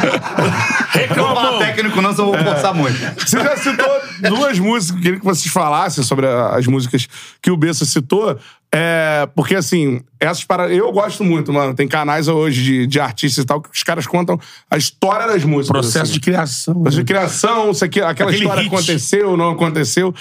[1.15, 2.97] Não fala técnico, não, senão eu vou forçar muito.
[3.19, 3.87] Você já citou
[4.29, 7.07] duas músicas, queria que vocês falassem sobre as músicas
[7.41, 8.37] que o Bessa citou.
[8.73, 11.73] É, porque, assim, essas para Eu gosto muito, mano.
[11.73, 14.37] Tem canais hoje de, de artistas e tal que os caras contam
[14.69, 15.79] a história das músicas.
[15.81, 16.13] Processo assim.
[16.13, 16.73] de criação.
[16.73, 18.73] Processo de criação, isso aqui, aquela Aquele história hit.
[18.73, 20.13] aconteceu, não aconteceu.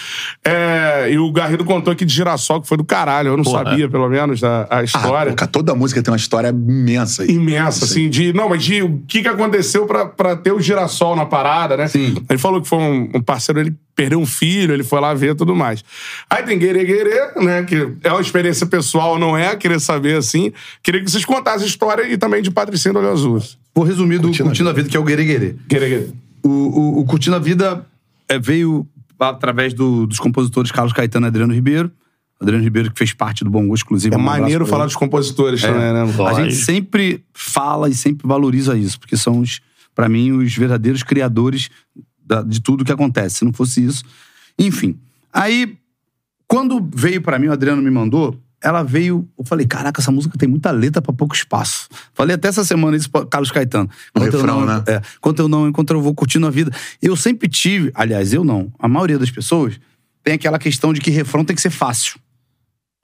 [0.44, 3.30] É, e o Garrido contou aqui de Girassol, que foi do caralho.
[3.30, 3.64] Eu não Porra.
[3.64, 5.34] sabia, pelo menos, a, a história.
[5.36, 7.30] Ah, toda música tem uma história imensa aí.
[7.30, 8.32] imensa, assim, de.
[8.32, 11.88] Não, mas de o que, que aconteceu pra, pra ter o girassol na parada, né?
[11.88, 12.16] Sim.
[12.28, 15.30] Ele falou que foi um, um parceiro, ele perdeu um filho, ele foi lá ver
[15.30, 15.82] e tudo mais.
[16.28, 17.64] Aí tem Guerê Guerê, né?
[17.64, 19.56] Que é uma experiência pessoal, não é?
[19.56, 20.52] Queria saber, assim.
[20.82, 23.42] Queria que vocês contassem a história e também de Patricinho do Olho Azul.
[23.74, 25.24] Vou resumir do Curtindo, a Vida, que é o Guerê
[25.66, 26.08] Guerê.
[26.42, 27.84] O, o, o Curtindo a Vida
[28.28, 28.86] é, veio
[29.18, 31.90] através do- dos compositores Carlos Caetano e Adriano Ribeiro.
[32.38, 34.14] Adriano Ribeiro que fez parte do Bom Gosto, inclusive.
[34.14, 36.02] É um maneiro falar dos compositores também, né?
[36.02, 36.42] A Lógico.
[36.42, 39.60] gente sempre fala e sempre valoriza isso, porque são, os,
[39.94, 41.70] pra mim, os verdadeiros criadores
[42.26, 43.36] da- de tudo que acontece.
[43.36, 44.02] Se não fosse isso.
[44.58, 44.98] Enfim.
[45.32, 45.76] Aí,
[46.48, 49.28] quando veio pra mim, o Adriano me mandou, ela veio.
[49.38, 51.88] Eu falei, caraca, essa música tem muita letra pra pouco espaço.
[52.14, 53.88] Falei até essa semana isso pra Carlos Caetano.
[54.14, 54.84] O Enquanto eu refrão, não, né?
[54.86, 56.70] É, enquanto eu não, enquanto eu vou curtindo a vida.
[57.02, 59.78] Eu sempre tive, aliás, eu não, a maioria das pessoas
[60.24, 62.18] tem aquela questão de que refrão tem que ser fácil.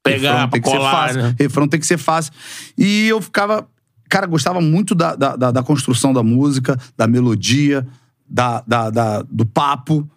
[0.02, 1.22] Pegar, refrão tem que ser colar, fácil.
[1.22, 1.36] né?
[1.38, 2.32] Refrão tem que ser fácil.
[2.76, 3.68] E eu ficava.
[4.08, 7.86] Cara, gostava muito da, da, da- da construção da música, da melodia,
[8.32, 10.08] da, da, da- do papo.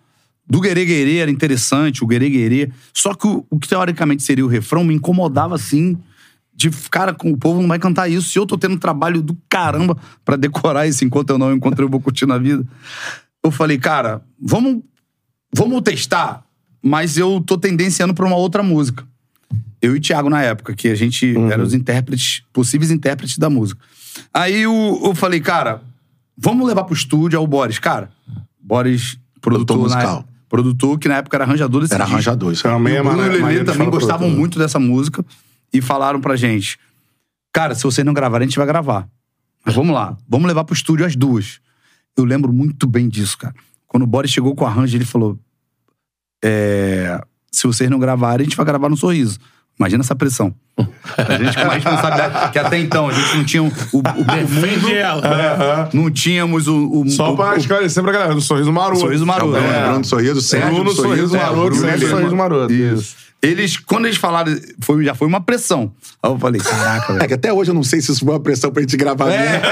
[0.47, 2.71] Do Guerê Guerê era interessante, o Guerê Guerê.
[2.93, 5.97] Só que o, o que teoricamente seria o refrão me incomodava assim.
[6.55, 8.29] De, cara, com o povo não vai cantar isso.
[8.29, 11.89] Se eu tô tendo trabalho do caramba pra decorar isso enquanto eu não encontrei, eu
[11.89, 12.63] vou curtir na vida.
[13.43, 14.81] Eu falei, cara, vamos,
[15.53, 16.43] vamos testar,
[16.81, 19.05] mas eu tô tendenciando pra uma outra música
[19.81, 21.51] eu e o Thiago na época, que a gente Uhum.
[21.51, 23.79] era os intérpretes, possíveis intérpretes da música.
[24.33, 25.81] Aí o- eu falei, cara,
[26.37, 27.79] vamos levar pro estúdio ao Boris.
[27.79, 28.11] Cara,
[28.59, 30.17] Boris, produtor, na musical.
[30.19, 32.15] época- produtor que na época era arranjador desse Era disco.
[32.15, 32.63] arranjador, isso.
[32.63, 34.39] Também E é o Bruno e Lelê também gostavam produtor.
[34.39, 35.25] muito dessa música
[35.73, 36.77] e falaram pra gente,
[37.51, 39.07] cara, se vocês não gravarem, a gente vai gravar.
[39.65, 41.59] Mas vamos lá, vamos levar pro estúdio as duas.
[42.15, 43.53] Eu lembro muito bem disso, cara.
[43.87, 45.37] Quando o Boris chegou com o arranjo, ele falou,
[46.43, 47.19] é,
[47.51, 49.39] se vocês não gravarem, a gente vai gravar no Sorriso.
[49.79, 50.53] Imagina essa pressão.
[50.77, 54.01] A gente com uma responsabilidade que até então a gente não tinha o, o, o
[54.25, 55.89] Defende mundo, ela.
[55.93, 58.99] não tínhamos o, o Só o, pra o, esclarecer pra galera, do Sorriso Maroto.
[58.99, 59.51] Sorriso Maroto.
[59.53, 59.87] Bruno, É.
[59.87, 62.09] Bruno Sorriso, Sérgio Bruno Sorriso, Sorriso é, Maroto, Bruno Sérgio.
[62.09, 62.73] Sorriso Maroto.
[62.73, 63.15] Isso.
[63.41, 65.93] Eles, quando eles falaram, foi, já foi uma pressão.
[66.21, 67.27] Aí eu falei, caraca, É velho.
[67.27, 69.37] que até hoje eu não sei se isso foi uma pressão pra gente gravar É.
[69.59, 69.67] mesmo.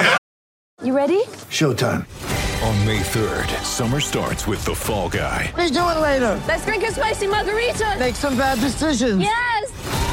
[0.84, 1.20] You ready?
[1.50, 2.04] Showtime.
[2.62, 5.52] On May 3rd, summer starts with The Fall Guy.
[5.58, 6.38] Let's do it later.
[6.48, 7.98] Let's drink a spicy margarita.
[8.00, 9.22] Make some bad decisions.
[9.22, 10.13] Yes.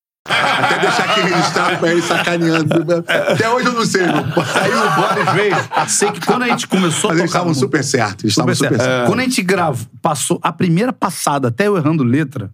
[0.27, 2.73] Até deixar aqui registrado pra ele sacaneando.
[3.07, 4.15] Até hoje eu não sei, meu.
[4.15, 5.55] Aí o Boris veio.
[5.89, 7.39] Sei que quando a gente começou Mas a eles tocar.
[7.39, 8.23] estavam música- super certos.
[8.23, 8.89] Eles estavam Super super certo.
[8.91, 9.09] certos.
[9.09, 12.51] Quando a gente gravou, passou a primeira passada, até eu errando letra,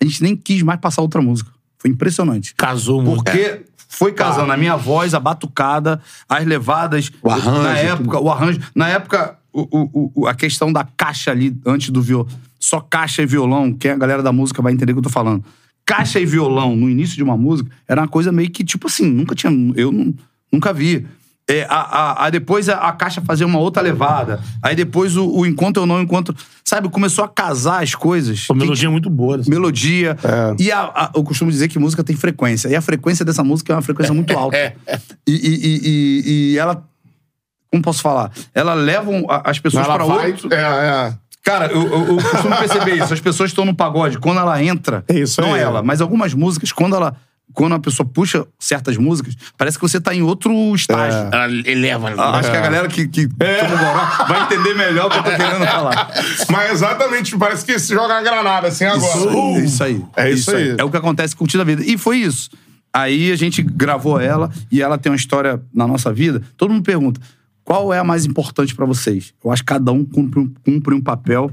[0.00, 1.50] a gente nem quis mais passar outra música.
[1.78, 2.52] Foi impressionante.
[2.56, 3.22] Casou muito.
[3.22, 7.10] Porque foi casando a minha voz, a batucada, as levadas.
[7.22, 8.24] O arranjo, Na época, tudo.
[8.24, 8.60] o arranjo.
[8.74, 12.26] Na época, o, o- o- a questão da caixa ali, antes do violão.
[12.58, 15.04] Só caixa e violão, quem é a galera da música vai entender o que eu
[15.04, 15.44] tô falando.
[15.88, 19.06] Caixa e violão no início de uma música era uma coisa meio que, tipo assim,
[19.10, 19.50] nunca tinha.
[19.74, 20.14] Eu nu-
[20.52, 21.06] nunca vi.
[21.50, 24.38] É, a, a- a- depois a, a caixa fazia uma outra levada.
[24.62, 26.36] Aí depois o, o encontro ou não encontro.
[26.62, 28.46] Sabe, começou a casar as coisas.
[28.46, 29.36] Pô, melodia muito boa.
[29.38, 29.48] assim.
[29.48, 30.14] Melodia.
[30.58, 32.68] E a- a- eu costumo dizer que música tem frequência.
[32.68, 34.58] E a frequência dessa música é uma frequência muito alta.
[35.26, 36.84] E, e- e- e- e ela.
[37.70, 38.30] Como posso falar?
[38.54, 39.10] Ela leva
[39.44, 40.30] as pessoas Ela pra vai.
[40.32, 40.52] outro.
[40.52, 41.14] É, é.
[41.50, 43.12] Cara, eu, eu- eu costumo perceber isso.
[43.14, 44.18] As pessoas estão no pagode.
[44.18, 45.02] Quando ela entra.
[45.08, 45.60] É isso não aí.
[45.60, 47.16] ela, mas algumas músicas, quando ela
[47.54, 51.18] quando a pessoa puxa certas músicas, parece que você tá em outro estágio.
[51.32, 52.12] Ela eleva.
[52.16, 55.22] Ah, Acho que a galera que, que toma goró vai entender melhor o que eu
[55.22, 56.10] tô querendo falar.
[56.50, 59.18] Mas exatamente, parece que se joga uma granada assim agora.
[59.18, 59.56] Isso, Uh!
[59.56, 60.04] é isso aí.
[60.16, 60.74] É isso aí.
[60.78, 61.82] É o que acontece com o da Vida.
[61.84, 62.50] E foi isso.
[62.92, 66.42] Aí a gente gravou ela e ela tem uma história na nossa vida.
[66.56, 67.18] Todo mundo pergunta:
[67.68, 69.34] qual é a mais importante pra vocês?
[69.44, 71.50] Eu acho que cada um cumpre um, cumpre um papel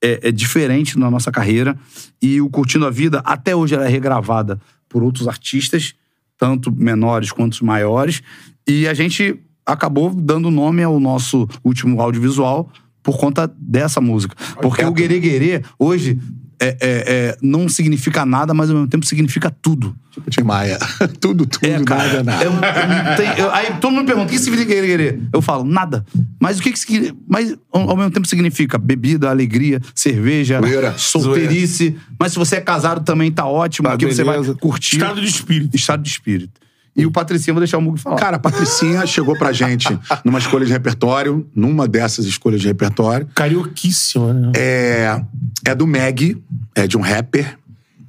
[0.00, 1.76] é, é diferente na nossa carreira.
[2.22, 5.96] E o Curtindo a Vida, até hoje, ela é regravada por outros artistas,
[6.38, 8.22] tanto menores quanto maiores.
[8.68, 12.70] E a gente acabou dando nome ao nosso último audiovisual
[13.02, 14.36] por conta dessa música.
[14.62, 16.20] Porque o Guerê Guerê, hoje,
[16.66, 19.94] é- é, não significa nada, mas ao mesmo tempo significa tudo.
[20.10, 20.78] Tipo Tim Maia.
[21.20, 22.22] tudo, tudo, É, cara.
[22.22, 22.44] nada, nada.
[22.44, 25.18] eu- eu tenho- eu- aí todo mundo me pergunta: o que significa Guerê?
[25.32, 26.04] Eu falo, nada.
[26.40, 27.16] Mas o que, que significa.
[27.28, 30.94] Mas ao mesmo tempo significa bebida, alegria, cerveja, Zoeira.
[30.98, 31.96] solteirice.
[32.18, 34.54] Mas se você é casado também tá ótimo, Tá, porque você vai beleza.
[34.54, 34.96] curtir.
[34.96, 35.76] Estado de espírito.
[35.76, 36.60] Estado de espírito.
[36.96, 38.16] E o Patricinho, eu vou deixar o Mug falar.
[38.16, 39.86] Cara, a Patricinha chegou pra gente
[40.24, 43.28] numa escolha de repertório, numa dessas escolhas de repertório.
[43.34, 44.52] Carioquíssima, né?
[44.56, 45.22] É,
[45.64, 46.42] é do Meg,
[46.74, 47.56] é de um rapper.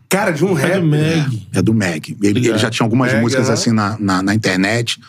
[0.10, 0.80] Cara, de um É rap.
[0.82, 1.48] do Meg.
[1.54, 2.18] É do Meg.
[2.24, 3.54] Ele, ele já tinha algumas Meg, músicas né?
[3.54, 5.00] assim na, na, na internet,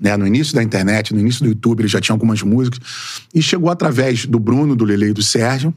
[0.00, 0.16] né?
[0.16, 2.80] No início da internet, no início do YouTube, ele já tinha algumas músicas.
[3.34, 5.74] E chegou através do Bruno, do Lele e do Sérgio.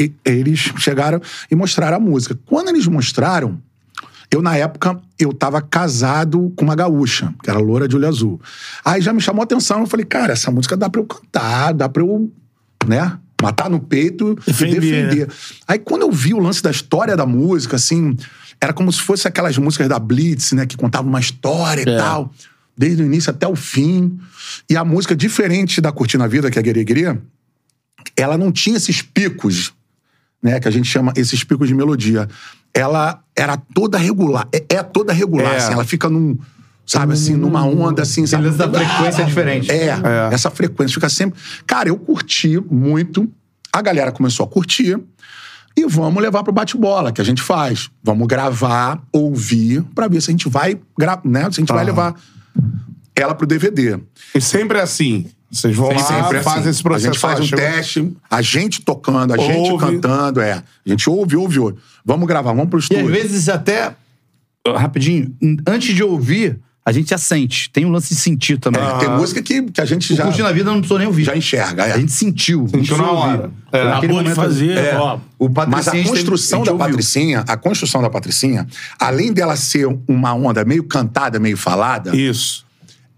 [0.00, 2.36] E eles chegaram e mostraram a música.
[2.44, 3.60] Quando eles mostraram,
[4.30, 8.40] eu, na época, eu tava casado com uma gaúcha, que era loura de olho azul.
[8.84, 11.72] Aí já me chamou a atenção, eu falei, cara, essa música dá pra eu cantar,
[11.72, 12.30] dá pra eu,
[12.86, 15.26] né, matar no peito Defender, e defender.
[15.28, 15.32] né?
[15.66, 18.16] Aí quando eu vi o lance da história da música, assim,
[18.60, 21.96] era como se fosse aquelas músicas da Blitz, né, que contavam uma história e É.
[21.96, 22.32] tal,
[22.76, 24.18] desde o início até o fim.
[24.68, 27.16] E a música, diferente da Curtindo a Vida, que é a Guerê
[28.16, 29.72] ela não tinha esses picos,
[30.42, 32.28] né, que a gente chama esses picos de melodia.
[32.78, 35.56] Ela era toda regular, é, é toda regular, É.
[35.56, 36.38] assim, ela fica num,
[36.86, 38.50] sabe assim, numa onda assim, sabe?
[38.50, 39.70] da frequência é diferente.
[39.70, 39.94] É,
[40.32, 41.38] essa frequência fica sempre.
[41.66, 43.28] Cara, eu curti muito,
[43.72, 44.98] a galera começou a curtir.
[45.76, 47.88] E vamos levar pro bate-bola, que a gente faz.
[48.02, 50.76] Vamos gravar, ouvir, pra ver se a gente vai,
[51.24, 51.42] né?
[51.42, 52.14] Se a gente vai levar
[53.14, 53.98] ela pro DVD.
[54.34, 55.26] E sempre é assim.
[55.50, 56.68] Vocês vão lá, Sempre fazem assim.
[56.70, 57.08] esse processo.
[57.08, 59.86] A gente faz Ah, um chegou- teste, a gente tocando, a gente Ouve.
[59.86, 60.52] cantando, é.
[60.52, 61.76] A gente ouve, ouve, ouve.
[62.08, 63.04] Vamos gravar, vamos pro E estúdio.
[63.06, 63.94] às vezes até.
[64.66, 65.34] Rapidinho,
[65.66, 67.70] antes de ouvir, a gente já sente.
[67.70, 68.82] Tem um lance de sentir também.
[68.82, 71.06] É, tem música que, que a gente O já, Curtindo a Vida não precisou nem
[71.06, 71.24] ouvir.
[71.24, 71.84] já enxerga.
[71.86, 71.92] é.
[71.92, 72.66] A gente sentiu.
[72.68, 73.50] Sentiu na hora.
[73.72, 73.84] É.
[73.84, 74.96] naquele Acabou de momento- fazer, é.
[74.96, 75.18] ó.
[75.38, 76.74] O Mas a tem- construção a da.
[76.74, 78.66] Patricinha, a construção da Patricinha,
[78.98, 82.64] além dela ser uma onda meio cantada, meio falada, Isso.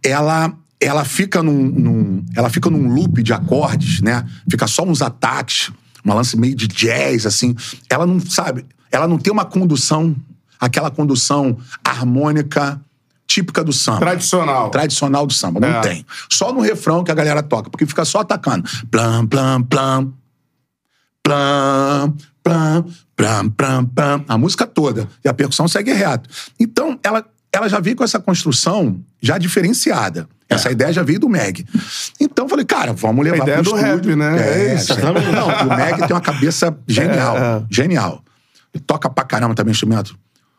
[0.04, 4.24] ela ela fica num, num- ela fica num loop de acordes, né?
[4.50, 5.70] Fica só uns ataques,
[6.02, 7.54] uma lance meio de jazz assim.
[7.88, 10.14] Ela não sabe, ela não tem uma condução,
[10.58, 12.80] aquela condução harmônica
[13.26, 14.00] típica do samba.
[14.00, 14.70] Tradicional.
[14.70, 15.80] Tradicional do samba, não É.
[15.80, 16.06] tem.
[16.28, 18.68] Só no refrão que a galera toca, porque fica só atacando.
[18.90, 20.12] Plam, plam, plam.
[21.22, 22.84] Plam, plam,
[23.16, 24.24] plam, plam, plam.
[24.26, 25.06] A música toda.
[25.24, 26.28] E a percussão segue reto.
[26.58, 30.26] Então, ela, ela já veio com essa construção já diferenciada.
[30.48, 31.64] Essa ideia já veio do Meg.
[32.18, 33.96] Então, eu falei, cara, vamos levar A ideia pro do estúdio.
[33.96, 34.42] rap, né?
[34.42, 34.94] É, É isso.
[34.98, 37.36] Não, o Meg tem uma cabeça genial.
[37.38, 37.62] É.
[37.70, 38.24] Genial.
[38.74, 40.18] Ele toca pra caramba também instrumento.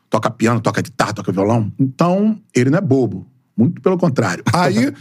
[0.09, 1.71] Toca piano, toca guitarra, toca violão.
[1.79, 3.25] Então, ele não é bobo.
[3.57, 4.43] Muito pelo contrário.
[4.53, 4.93] Aí,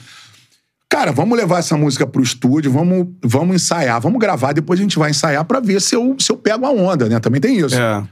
[0.88, 4.98] cara, vamos levar essa música pro estúdio, vamos, vamos ensaiar, vamos gravar, depois a gente
[4.98, 7.18] vai ensaiar pra ver se eu, se eu pego a onda, né?
[7.18, 7.74] Também tem isso.
[7.74, 8.06] É.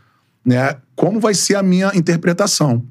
[0.44, 0.76] Né?
[0.96, 2.84] Como vai ser a minha interpretação.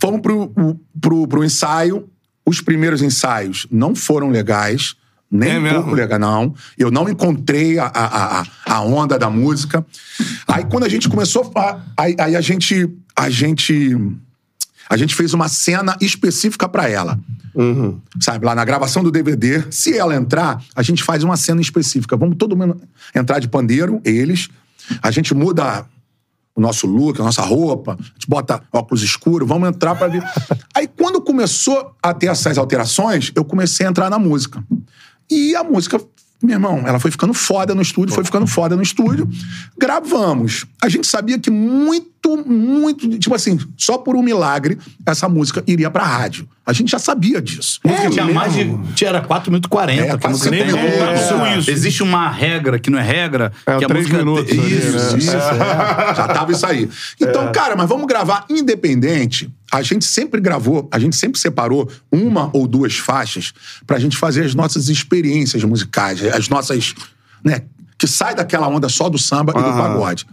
[0.00, 2.08] Fomos pro, o- pro, pro ensaio.
[2.48, 4.94] Os primeiros ensaios não foram legais.
[5.30, 6.18] Nem É um mesmo?
[6.18, 6.54] não.
[6.78, 9.84] Eu não encontrei a, a, a, onda da música.
[10.46, 11.50] Aí quando a gente começou.
[11.54, 12.88] A, aí, aí a gente.
[13.14, 13.96] A gente.
[14.88, 17.18] A gente fez uma cena específica pra ela.
[18.20, 22.16] Sabe, lá na gravação do DVD, se ela entrar, a gente faz uma cena específica.
[22.16, 22.80] Vamos todo mundo
[23.14, 24.48] entrar de pandeiro, eles.
[25.02, 25.84] A gente muda
[26.54, 30.22] o nosso look, a nossa roupa, a gente bota óculos escuros, vamos entrar pra ver.
[30.74, 34.62] Aí quando começou a ter essas alterações, eu comecei a entrar na música.
[35.30, 36.00] E a música,
[36.42, 39.28] meu irmão, ela foi ficando foda no estúdio, foi ficando foda no estúdio.
[39.78, 40.66] Gravamos.
[40.82, 45.90] A gente sabia que muito, muito, tipo assim, só por um milagre, essa música iria
[45.90, 46.48] pra rádio.
[46.66, 47.78] A gente já sabia disso.
[47.84, 48.76] Música tinha mais de.
[48.94, 50.02] Tinha, era 4 minutos e 40.
[50.02, 50.66] É, que música tem.
[50.66, 50.84] minutos.
[50.84, 51.58] É.
[51.58, 51.70] Isso.
[51.70, 53.52] Existe uma regra que não é regra.
[53.64, 55.18] É, que a três música minutos ali, Isso, né?
[55.18, 55.30] isso.
[55.30, 56.90] É, já tava isso aí.
[57.20, 59.48] Então, cara, mas vamos gravar independente.
[59.70, 63.52] A gente sempre gravou, a gente sempre separou uma ou duas faixas
[63.86, 66.94] pra gente fazer as nossas experiências musicais, as nossas,
[67.44, 67.62] né,
[67.96, 70.26] que sai daquela onda só do samba e do pagode.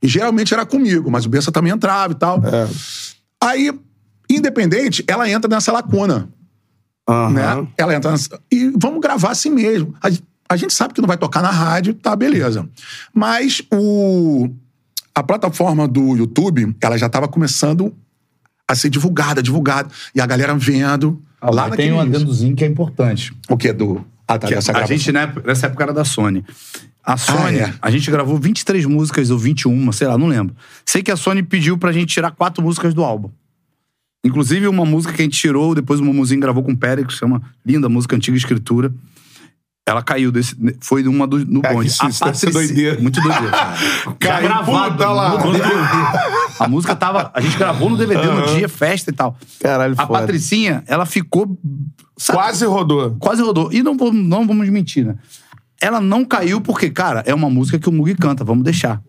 [0.00, 2.40] E geralmente era comigo, mas o Bessa também entrava e tal.
[3.42, 3.72] Aí,
[4.36, 6.28] independente, ela entra nessa lacuna.
[7.08, 7.30] Aham.
[7.30, 7.68] Né?
[7.76, 8.40] Ela entra nessa...
[8.50, 9.94] E vamos gravar assim mesmo.
[10.02, 10.08] A,
[10.48, 12.68] a gente sabe que não vai tocar na rádio, tá, beleza.
[13.12, 14.50] Mas o...
[15.14, 17.94] a plataforma do YouTube, ela já estava começando
[18.66, 19.88] a ser divulgada, divulgada.
[20.14, 21.22] E a galera vendo.
[21.40, 23.32] Ah, lá tem um adendozinho que é importante.
[23.48, 23.72] O que?
[23.72, 24.04] Do.
[24.26, 26.44] Ah, tá, Que dessa a gente, né, nessa época era da Sony.
[27.04, 27.74] A Sony, é.
[27.82, 30.54] a gente gravou 23 músicas ou 21, sei lá, não lembro.
[30.86, 33.30] Sei que a Sony pediu pra gente tirar quatro músicas do álbum.
[34.24, 37.12] Inclusive, uma música que a gente tirou, depois o Mumuzinho gravou com o Pérez, que
[37.12, 38.92] chama Linda, música Antiga Escritura.
[39.84, 40.54] Ela caiu desse.
[40.80, 41.88] Foi uma do, no bonde.
[41.88, 43.00] isso deve ser doideira.
[43.00, 43.50] Muito doideira.
[44.20, 45.30] Caiu, gravado, puta lá.
[45.44, 45.52] no.
[46.64, 47.32] A música tava.
[47.34, 49.36] A gente gravou no DVD no dia, festa e tal.
[49.58, 50.20] Caralho, A foda.
[50.20, 51.58] Patricinha, ela ficou.
[52.16, 53.16] sabe, Quase rodou.
[53.18, 53.72] Quase rodou.
[53.72, 55.16] E não, vamos- não vamos mentir, né?
[55.80, 59.02] Ela não caiu porque, cara, é uma música que o Mugi canta, vamos deixar.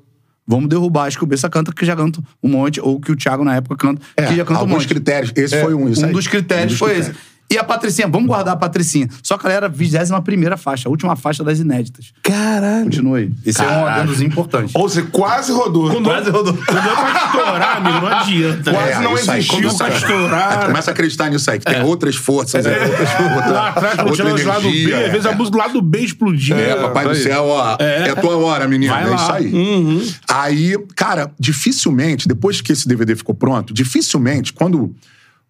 [0.46, 3.16] Vamos derrubar as que o Bessa canta, que já canta um monte, ou que o
[3.16, 4.88] Thiago na época canta, É, que já canta um alguns monte.
[4.88, 5.32] critérios.
[5.36, 5.88] Esse É, foi um.
[5.90, 6.12] isso um aí.
[6.14, 7.18] dos critérios Um dos foi critérios.
[7.18, 7.33] esse.
[7.54, 9.08] E a Patricinha, vamos guardar a Patricinha.
[9.22, 12.12] Só que ela era a 21 faixa, a última faixa das inéditas.
[12.24, 12.86] Caralho.
[12.86, 13.32] Continua aí.
[13.46, 14.72] Esse é um adendozinho importante.
[14.76, 16.02] Ou seja, quase rodou.
[16.02, 16.54] Quase rodou.
[16.54, 18.72] Quando é pra estourar, amigo, não adianta.
[18.72, 20.66] Quase É, não aí, existiu começa- pra estourar.
[20.66, 22.70] Começa a acreditar nisso aí, que tem outras forças, é.
[22.86, 25.06] outras outra, Lá atrás, quando outra do lado B, energia.
[25.06, 26.58] às vezes a música do lado B explodiu.
[26.58, 27.78] É, papai do céu, ó.
[27.80, 28.10] É.
[28.10, 28.94] a tua hora, menina.
[28.94, 29.16] Vai é lá.
[29.16, 30.14] isso aí.
[30.28, 34.96] Aí, cara, dificilmente, depois que esse DVD ficou pronto, dificilmente, quando,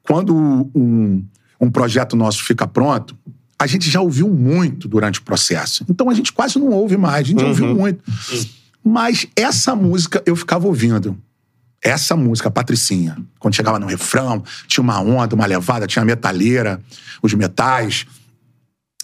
[0.04, 0.36] quando
[0.76, 1.24] um,
[1.64, 3.18] um projeto nosso fica pronto,
[3.60, 5.86] a gente já ouviu muito durante o processo.
[5.90, 8.04] Então a gente quase não ouve mais, a gente ouviu muito.
[8.84, 11.18] Mas essa música eu ficava ouvindo.
[11.82, 16.82] Essa música, Patricinha, quando chegava no refrão, tinha uma onda, uma levada, tinha a metaleira,
[17.22, 18.06] os metais.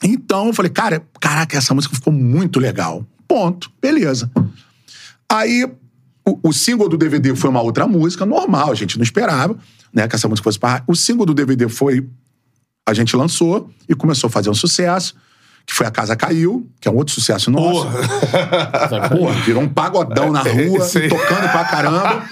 [0.04, 3.06] Então eu falei, cara, caraca, essa música ficou muito legal.
[3.28, 3.72] Ponto.
[3.82, 4.32] Beleza.
[5.30, 5.69] Aí
[6.26, 9.58] o, o single do DVD foi uma outra música, normal, a gente não esperava,
[9.93, 10.84] né, que essa música fosse para.
[10.88, 12.08] O single do DVD foi.
[12.89, 15.15] A gente lançou e começou a fazer um sucesso,
[15.65, 17.86] que foi A Casa Caiu, que é um outro sucesso nosso.
[19.10, 21.10] Porra, virou um pagodão na rua, Esse aí.
[21.10, 22.23] tocando pra caramba.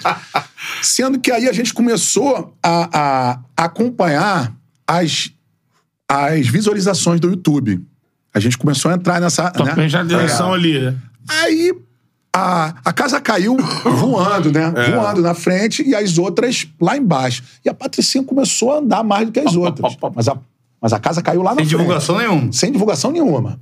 [0.81, 4.51] Sendo que aí a gente começou a, a acompanhar
[4.87, 5.31] as,
[6.09, 7.85] as visualizações do YouTube.
[8.33, 9.51] A gente começou a entrar nessa.
[9.51, 9.73] Pra né?
[9.75, 10.55] prestar atenção É.
[10.55, 10.79] ali.
[10.79, 10.95] né?
[11.29, 11.73] Aí
[12.33, 14.71] a, a casa caiu voando, né?
[14.95, 17.43] Voando na frente e as outras lá embaixo.
[17.65, 19.95] E a Patricinha começou a andar mais do que as outras.
[20.15, 20.37] Mas a,
[20.79, 21.79] mas a casa caiu lá na Sem frente.
[21.79, 22.53] divulgação nenhuma.
[22.53, 23.59] Sem divulgação nenhuma.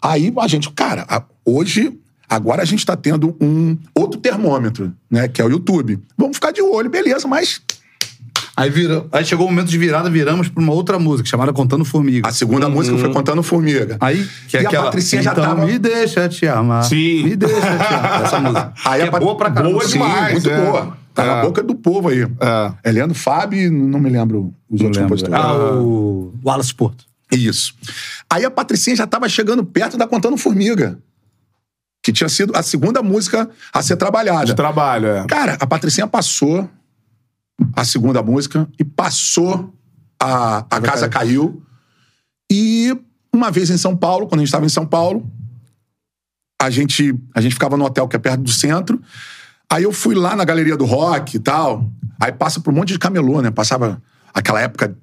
[0.00, 1.92] Aí a gente, cara, a- hoje,
[2.28, 5.28] agora a gente tá tendo um outro termômetro, né?
[5.28, 5.98] Que é o YouTube.
[6.16, 7.60] Vamos ficar de olho, beleza, mas
[8.60, 9.04] Aí, vira...
[9.12, 12.28] Aí chegou o momento de virada, viramos pra uma outra música, chamada Contando Formiga.
[12.28, 13.96] a segunda música foi Contando Formiga.
[14.00, 14.82] Aí, que é e aquela...
[14.82, 15.64] a Patricinha já então tava...
[15.66, 16.82] me deixa te amar.
[16.84, 17.22] Sim.
[17.24, 18.22] Me deixa te amar.
[18.24, 18.72] Essa música.
[18.84, 19.72] Aí é Pat- boa pra caramba.
[19.74, 20.60] Boa Sim, demais, muito é.
[20.64, 20.98] boa.
[21.14, 21.42] Tá na É.
[21.42, 22.22] boca do povo aí.
[22.22, 22.72] É.
[22.84, 25.16] É Leandro Fábio não me lembro os outros Lembro.
[25.16, 25.44] compositores.
[25.44, 27.04] Ah, o Wallace Porto.
[27.32, 27.74] Isso.
[28.30, 30.98] Aí a Patricinha já tava chegando perto da Contando Formiga.
[32.02, 34.46] Que tinha sido a segunda música a ser trabalhada.
[34.46, 35.26] De trabalho, é.
[35.26, 36.68] Cara, a Patricinha passou
[37.74, 39.72] a segunda música e passou
[40.20, 41.62] a, a Casa Caiu.
[42.50, 42.96] E
[43.32, 45.30] uma vez em São Paulo, quando a gente estava em São Paulo,
[46.60, 49.00] a gente, a gente ficava no hotel que é perto do centro.
[49.70, 51.90] Aí eu fui lá na galeria do rock e tal.
[52.20, 53.50] Aí passa por um monte de camelô, né?
[53.50, 54.96] Passava aquela época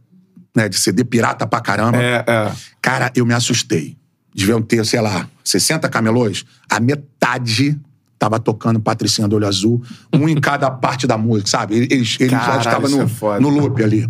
[0.55, 1.97] né, de CD pirata pra caramba.
[1.97, 2.51] É, é.
[2.81, 3.97] Cara, eu me assustei.
[4.33, 6.45] Deviam ter, sei lá, 60 camelôs.
[6.69, 7.79] A metade
[8.25, 11.75] tava tocando Patricinha do Olho Azul, um em cada parte da música, sabe?
[11.75, 13.39] Eles, eles já Caralho, estavam isso no, é foda.
[13.39, 14.09] no loop ali.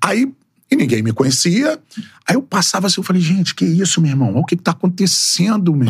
[0.00, 0.32] Aí,
[0.70, 1.78] e ninguém me conhecia.
[2.28, 4.30] Aí eu passava assim, eu falei, gente, que isso, meu irmão?
[4.30, 5.88] Olha o que, que tá acontecendo, meu?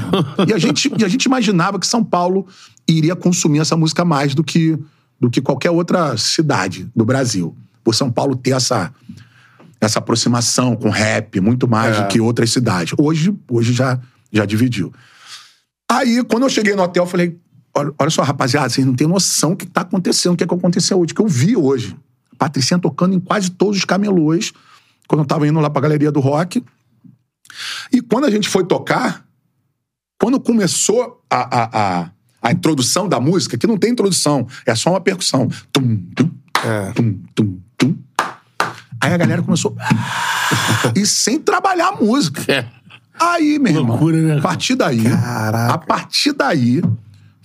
[0.48, 2.46] e, a gente, e a gente imaginava que São Paulo
[2.88, 4.78] iria consumir essa música mais do que,
[5.20, 7.54] do que qualquer outra cidade do Brasil.
[7.85, 8.90] Por São Paulo ter essa,
[9.78, 12.02] essa aproximação com rap muito mais É.
[12.02, 12.94] do que outras cidades.
[12.98, 13.98] Hoje, hoje já,
[14.33, 14.90] já dividiu.
[15.90, 17.38] Aí, quando eu cheguei no hotel, eu falei:
[17.78, 20.46] olha, olha só, rapaziada, vocês não têm noção do que tá acontecendo, o que, é
[20.46, 21.96] que aconteceu hoje, o que eu vi hoje.
[22.38, 24.52] Patricinha tocando em quase todos os camelôs,
[25.08, 26.62] quando eu tava indo lá pra galeria do rock.
[27.92, 29.24] E quando a gente foi tocar,
[30.20, 32.10] quando começou a, a, a,
[32.42, 35.48] a introdução da música, que não tem introdução, é só uma percussão.
[35.72, 36.30] Tum, tum,
[36.64, 36.92] É.
[36.92, 37.96] tum, tum, tum.
[39.00, 39.76] Aí a galera começou.
[40.94, 42.44] e sem trabalhar a música.
[42.52, 42.68] É.
[43.20, 44.22] Aí, meu Loucura, né?
[44.22, 45.74] irmão, a partir daí, Caraca.
[45.74, 46.81] a partir daí,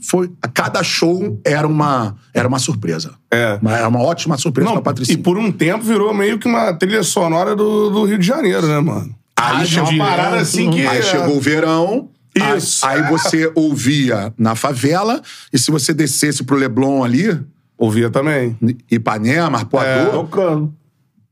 [0.06, 3.12] foi, cada show era uma, era uma surpresa.
[3.32, 3.58] É.
[3.62, 5.18] Uma- Era uma ótima surpresa Não, pra Patricinha.
[5.18, 8.68] e por um tempo virou meio que uma trilha sonora do, do Rio de Janeiro,
[8.68, 9.16] né, mano?
[9.36, 10.86] Aí Aí chegou- uma parada assim que...
[10.86, 12.10] Aí chegou o verão.
[12.40, 12.86] aí- Isso.
[12.86, 17.40] Aí, você ouvia na favela, e se você descesse pro Leblon ali,
[17.76, 18.56] Ouvia também.
[18.90, 20.12] Ipanema, É, Arpoador.
[20.12, 20.74] Tocando.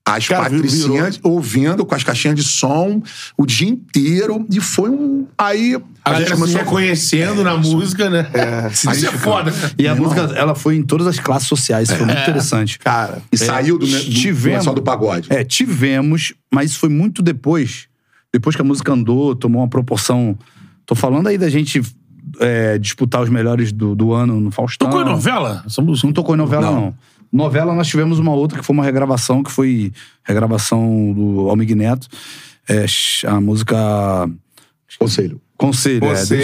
[0.04, 3.02] As Cara, virou- patricinhas ouvindo com as caixinhas de som
[3.38, 4.46] o dia inteiro.
[4.52, 5.28] E foi um.
[5.38, 6.58] Aí A a, gente começou.
[6.60, 8.28] reconhecendo na música, né?
[8.72, 9.58] Isso A é gente- foda, né?
[9.78, 10.36] E a Meu música, irmão.
[10.38, 12.80] ela foi em todas as classes sociais, isso foi muito interessante.
[12.80, 15.28] Cara, E saiu do, do, tivemos- do, do pagode.
[15.32, 17.86] É, tivemos, mas isso foi muito depois.
[18.34, 20.38] Depois que a música andou, tomou uma proporção.
[20.86, 21.80] Tô falando aí da gente
[22.40, 24.90] é, disputar os melhores do, do ano no Faustão.
[24.90, 25.64] Tocou em novela?
[25.66, 26.08] Essa música?
[26.08, 26.96] Não tocou em novela, não.
[27.32, 29.92] Novela, nós tivemos uma outra que foi uma regravação, que foi
[30.24, 32.08] regravação do Almig Neto.
[32.68, 32.86] É,
[33.28, 33.76] a música.
[35.00, 35.42] Conselho.
[35.58, 36.10] Conselho, é.
[36.10, 36.42] Conselho,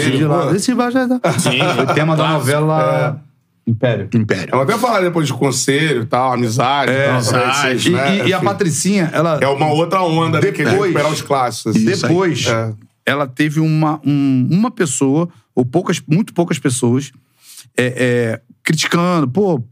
[0.52, 0.90] Desse de lá.
[0.90, 1.20] já dá.
[1.38, 1.58] Sim.
[1.74, 3.20] Foi tema da novela
[3.66, 4.08] Império.
[4.14, 4.48] Império.
[4.52, 6.90] Vamos até falar depois de conselho e tal, amizade.
[6.92, 8.16] É, tal, amizade, né?
[8.16, 8.40] E, e- e a.
[8.40, 9.38] Patricinha, ela.
[9.42, 10.52] É uma outra onda, né?
[10.52, 11.76] Que é de Depois- recuperar os clássicos.
[11.76, 11.84] assim.
[11.84, 12.72] Depois, É.
[13.04, 17.10] ela teve uma, um- uma pessoa, ou poucas, muito poucas pessoas,
[17.76, 19.62] é, é, criticando, pô,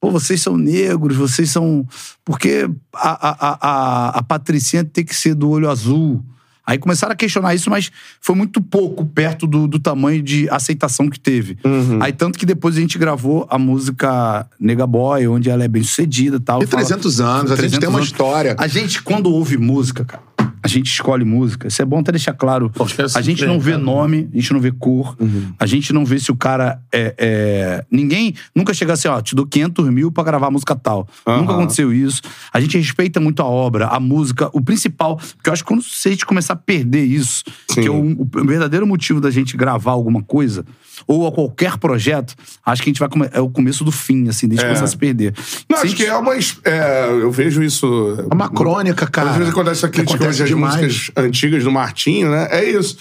[0.00, 1.86] pô, vocês são negros, vocês são.
[2.24, 6.22] Porque a, a, a, a, Patricinha tem que ser do olho azul.
[6.66, 11.08] Aí começaram a questionar isso, mas foi muito pouco perto do, do tamanho de aceitação
[11.08, 11.56] que teve.
[11.64, 12.02] Uhum.
[12.02, 15.84] Aí tanto que depois a gente gravou a música Nega Boy, onde ela é bem
[15.84, 16.60] sucedida e tal.
[16.60, 18.08] E 300 anos, a gente 300 tem uma anos.
[18.08, 18.56] história.
[18.58, 20.22] A gente, quando ouve música, cara,
[20.66, 21.68] a gente escolhe música.
[21.68, 22.72] Isso é bom até deixar claro.
[23.14, 25.16] A gente não vê nome, a gente não vê cor,
[25.58, 27.14] a gente não vê se o cara é.
[27.16, 31.06] é- Ninguém nunca chega assim, ó, te dou 500 mil pra gravar música tal.
[31.26, 32.20] Nunca aconteceu isso.
[32.52, 35.16] A gente respeita muito a obra, a música, o principal.
[35.36, 37.80] Porque eu acho que quando se a gente começar a perder isso, Sim.
[37.82, 40.64] que é o, o verdadeiro motivo da gente gravar alguma coisa,
[41.06, 43.08] ou a qualquer projeto, acho que a gente vai.
[43.32, 44.68] É o começo do fim, assim, desde É.
[44.68, 45.32] começar a se perder.
[45.68, 46.34] Não, Se acho gente- que é uma.
[46.64, 47.86] é, eu vejo isso.
[48.30, 49.30] É uma crônica, cara.
[49.30, 50.76] Às vezes acontece essa crítica acontece hoje demais.
[50.82, 52.48] músicas antigas do Martinho, né?
[52.50, 52.96] É isso.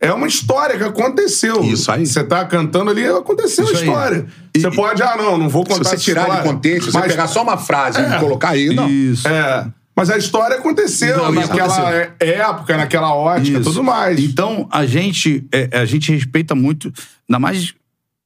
[0.00, 1.62] É uma história que aconteceu.
[1.64, 2.06] Isso aí.
[2.06, 3.84] Você tá cantando ali, aconteceu Isso a aí.
[3.84, 4.26] história.
[4.54, 6.52] E- Você pode, ah, não, não vou Se contar você essa tirar de história.
[6.52, 8.88] contexto, se você Mas- pegar só uma frase e colocar aí, não.
[8.88, 9.26] Isso.
[9.26, 9.66] É.
[9.96, 12.12] Mas a história aconteceu Não, e naquela aconteceu.
[12.20, 13.68] é- época, naquela ótica, Isso.
[13.70, 14.20] tudo mais.
[14.20, 16.92] Então, a gente, é, a gente respeita muito,
[17.28, 17.74] ainda mais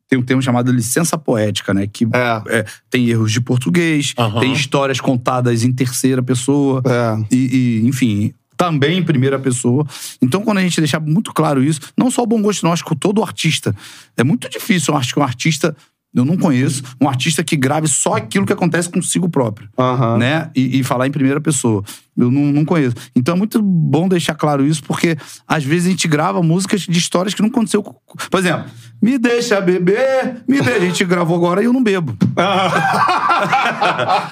[0.07, 1.87] tem um termo chamado licença poética, né?
[1.91, 2.43] Que É.
[2.59, 7.25] é, tem erros de português, tem histórias contadas em terceira pessoa, É.
[7.35, 9.85] e, e, enfim, também em primeira pessoa.
[10.21, 12.95] Então, quando a gente deixar muito claro isso, não só o bom gosto, acho que
[12.95, 13.75] todo artista.
[14.17, 15.77] É muito difícil, eu acho que um artista.
[16.15, 20.19] Eu não conheço um artista que grave só aquilo que acontece consigo próprio Aham.
[20.19, 20.51] né?
[20.55, 21.83] E, e falar em primeira pessoa.
[22.17, 22.95] Eu não, não conheço.
[23.17, 25.17] Então é muito bom deixar claro isso, porque
[25.49, 27.83] às vezes a gente grava músicas de histórias que não aconteceu.
[27.83, 27.95] com-
[28.31, 28.67] Por exemplo,
[29.01, 30.79] me deixa beber, me deixa.
[30.79, 32.15] A gente gravou agora e eu não bebo.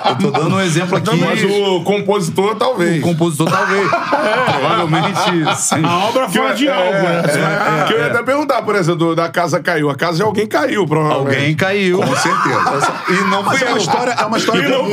[0.09, 1.17] eu tô dando um exemplo aqui.
[1.17, 2.99] Mas o compositor, talvez.
[3.03, 3.89] O compositor talvez.
[3.91, 5.57] Provavelmente.
[5.57, 5.85] sim.
[5.85, 7.23] A obra fala de é, algo, né?
[7.23, 9.91] Vai- é, que eu ia até perguntar, por exemplo, da casa caiu.
[9.91, 11.37] A casa de alguém caiu, provavelmente.
[11.37, 11.99] Alguém caiu.
[11.99, 12.93] Com certeza.
[13.09, 14.91] E não Mas fui é uma história, é uma história E comum.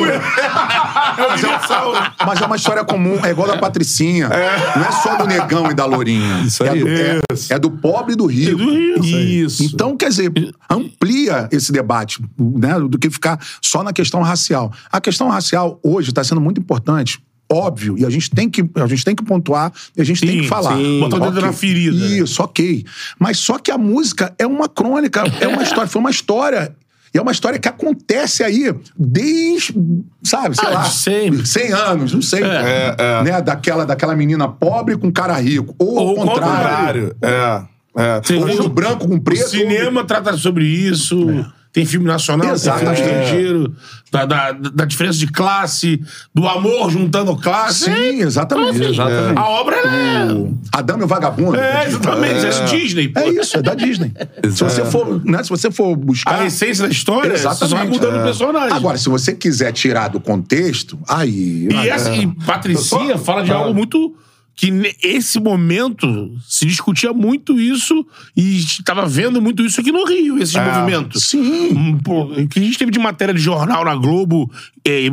[1.17, 4.29] Mas é, mas é uma história comum, é igual da Patricinha.
[4.29, 6.41] Não é só do negão e da lourinha.
[6.41, 7.19] Isso é do, é-
[7.51, 8.57] é do pobre e do rico.
[8.57, 9.05] do rico.
[9.05, 9.63] Isso.
[9.63, 10.31] Então, quer dizer,
[10.69, 12.79] amplia esse debate, né?
[12.79, 14.71] Do que ficar só na questão racial.
[14.91, 17.19] A questão racial hoje está sendo muito importante.
[17.49, 20.31] Óbvio, e a gente tem que, a gente tem que pontuar e a gente tem
[20.31, 20.75] Sim, que falar.
[20.75, 20.99] sim.
[20.99, 21.41] Botar o dedo Ok.
[21.43, 22.17] na ferida, né?
[22.17, 22.83] Isso, ok.
[23.17, 26.75] Mas só que a música é uma crônica, é uma história, foi uma história.
[27.17, 29.73] E é uma história que acontece aí desde,
[30.21, 31.47] sabe, sei Ah, lá, de sempre.
[31.47, 32.43] 100 anos, não sei.
[32.43, 33.23] É, é.
[33.23, 35.73] Né, daquela, daquela menina pobre com cara rico.
[35.79, 37.15] Ou, Ou ao o contrário.
[37.15, 37.15] Contrário.
[37.23, 37.77] É.
[37.99, 38.61] É.
[38.61, 39.49] Ou branco com O preto.
[39.49, 41.43] cinema trata sobre isso.
[41.77, 43.01] Tem filme nacional, tem filme Exatamente.
[43.03, 43.75] estrangeiro,
[44.11, 46.01] da, da, da diferença de classe,
[46.33, 47.83] do amor juntando classe.
[47.83, 48.83] Sim, exatamente.
[48.83, 50.47] Então, assim, A obra ela é.
[50.71, 51.55] Adão e o Vagabundo.
[51.55, 52.45] É, exatamente.
[52.47, 53.09] É, Disney.
[53.09, 53.19] pô.
[53.19, 54.11] É isso, é da Disney.
[54.51, 56.41] se, você for, né, se você for buscar.
[56.41, 57.69] A essência da história, Exatamente.
[57.69, 58.75] você vai mudando o personagem.
[58.75, 61.67] Agora, se você quiser tirar do contexto, aí.
[61.71, 64.15] E, essa, e Patricinha fala de algo muito.
[64.59, 68.03] Que nesse momento se discutia muito isso
[68.35, 71.25] e estava vendo muito isso aqui no Rio, esses movimentos.
[71.29, 71.69] Sim.
[71.77, 74.51] Hum, Pô, o que a gente teve de matéria de jornal na Globo,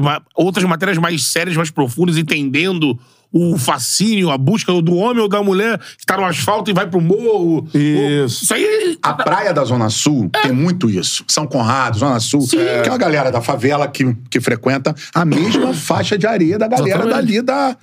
[0.01, 2.99] ma- outras matérias mais sérias, mais profundas, entendendo
[3.31, 6.87] o fascínio, a busca do homem ou da mulher que tá no asfalto e vai
[6.89, 7.69] pro morro.
[7.75, 8.45] Isso.
[8.45, 8.97] Isso aí.
[9.03, 11.23] A praia da Zona Sul tem muito isso.
[11.29, 12.47] São Conrado, Zona Sul.
[12.49, 16.67] Que é uma galera da favela que, que frequenta a mesma faixa de areia da
[16.67, 17.27] galera Exatamente.
[17.27, 17.77] dali da,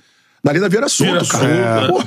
[0.60, 1.86] da Vieira Soto, Vieira cara.
[1.86, 2.04] Soto, Pô,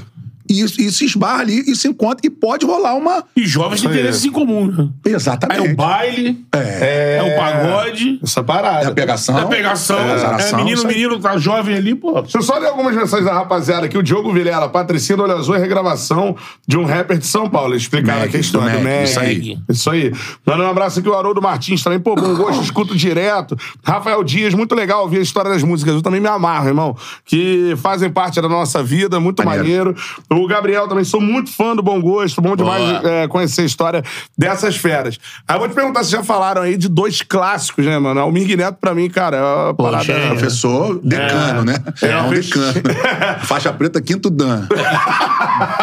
[0.50, 2.26] e, isso- e se esbarra ali e se encontra.
[2.26, 3.24] E pode rolar uma.
[3.36, 4.90] E jovens têm interesses em comum, né?
[5.06, 5.68] Exatamente.
[5.68, 7.18] É o baile, É.
[7.18, 8.20] é, o pagode.
[8.24, 8.86] Essa parada.
[8.86, 9.38] É a pegação.
[9.40, 9.98] É pegação.
[10.00, 12.22] É, É, menino, menino, tá jovem ali, pô.
[12.22, 13.98] Deixa eu só ler algumas mensagens da rapaziada aqui.
[13.98, 16.36] O Diogo Vilela, Patricinha do Olho Azul é regravação
[16.68, 17.76] de um rapper de São Paulo.
[17.76, 19.04] Explicaram Mag, a história do do Mag, Mag.
[19.10, 19.58] isso aí.
[19.70, 20.14] Isso aí.
[20.46, 22.00] Manda um abraço aqui, o Haroldo Martins também.
[22.00, 23.58] Pô, bom gosto, escuto direto.
[23.84, 25.94] Rafael Dias, muito legal ouvir a história das músicas.
[25.96, 26.96] Eu também me amarro, irmão.
[27.26, 29.96] Que fazem parte da nossa vida, muito maneiro.
[29.96, 29.96] Maneiro.
[30.36, 32.42] O Gabriel também, sou muito fã do Bom Gosto.
[32.42, 34.04] Bom demais é, conhecer a história
[34.38, 35.18] dessas feras.
[35.48, 38.26] Aí eu vou te perguntar, vocês já falaram aí de dois clássicos, né, mano?
[38.26, 40.12] O Mig Neto, pra mim, cara, é uma parada...
[40.12, 40.28] é.
[40.30, 41.76] Professor decano, né?
[42.02, 42.74] É, um decano.
[43.46, 44.68] Faixa preta, quinto dan.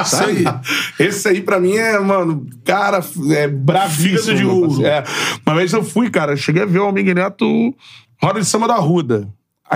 [0.03, 0.45] Isso aí.
[0.99, 3.01] Esse aí, pra mim, é, mano, cara,
[3.31, 4.37] é bravíssimo.
[4.37, 4.85] De ouro.
[4.85, 5.03] É.
[5.47, 7.75] Uma vez eu fui, cara, cheguei a ver o Almig Neto
[8.23, 9.29] Roda de Samba da Ruda.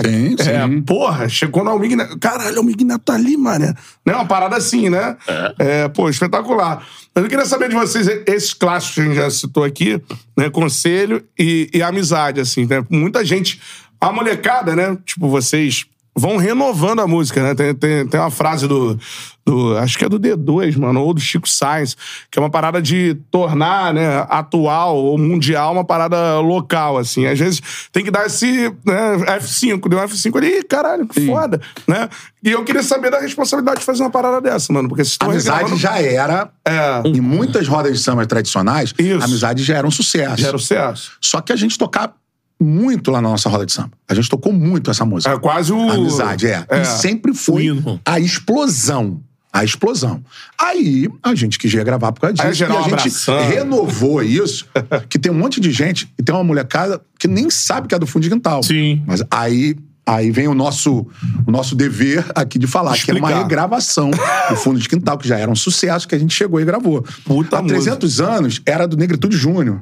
[0.05, 0.49] Sim, sim.
[0.49, 2.17] É, porra, chegou no Almig Neto.
[2.19, 3.65] Caralho, o Almig Neto tá ali, mano.
[4.05, 4.13] Né?
[4.13, 5.17] Uma parada assim, né?
[5.57, 5.87] É.
[5.87, 6.85] pô, espetacular.
[7.13, 10.01] Mas eu queria saber de vocês, esses clássicos que a gente já citou aqui,
[10.37, 10.49] né?
[10.49, 12.83] Conselho e, e amizade, assim, né?
[12.89, 13.61] Muita gente.
[13.99, 14.97] A molecada, né?
[15.05, 15.85] Tipo, vocês
[16.17, 17.53] vão renovando a música, né?
[17.53, 18.99] Tem, tem, tem uma frase do,
[19.45, 19.77] do.
[19.77, 21.95] Acho que é do D2, mano, ou do Chico Sainz,
[22.31, 27.27] que é uma parada de tornar, né, atual ou mundial uma parada local, assim.
[27.27, 27.61] Às vezes
[27.91, 32.09] tem que dar esse né, F5, deu um F5 ali, caralho, que foda, né?
[32.43, 35.25] E eu queria saber da responsabilidade de fazer uma parada dessa, mano, porque se A
[35.25, 36.49] amizade já era.
[36.65, 37.01] É.
[37.05, 39.21] Em muitas rodas de samba tradicionais, Isso.
[39.21, 40.41] a amizade já era um sucesso.
[40.41, 41.11] gera o sucesso.
[41.21, 42.13] Só que a gente tocava
[42.59, 43.91] muito lá na nossa roda de samba.
[44.07, 45.33] A gente tocou muito essa música.
[45.33, 45.89] É quase o.
[45.89, 46.65] A amizade, é.
[46.69, 46.81] É.
[46.81, 47.67] E sempre foi
[48.05, 49.21] a explosão.
[49.53, 50.21] A explosão.
[50.59, 52.47] Aí a gente quis regravar por causa disso.
[52.47, 53.47] Aí gerar e a um gente abração.
[53.47, 54.67] renovou isso,
[55.09, 57.99] que tem um monte de gente e tem uma molecada que nem sabe que é
[57.99, 58.61] do fundo de quintal.
[58.63, 59.03] Sim.
[59.05, 59.75] Mas aí.
[60.09, 61.05] Aí vem o nosso,
[61.45, 63.41] o nosso dever aqui de falar, que é uma Explicar.
[63.41, 64.09] regravação
[64.49, 67.05] do Fundo de Quintal, que já era um sucesso, que a gente chegou e gravou.
[67.25, 69.81] Puta Há 300 anos era do Negritude Júnior.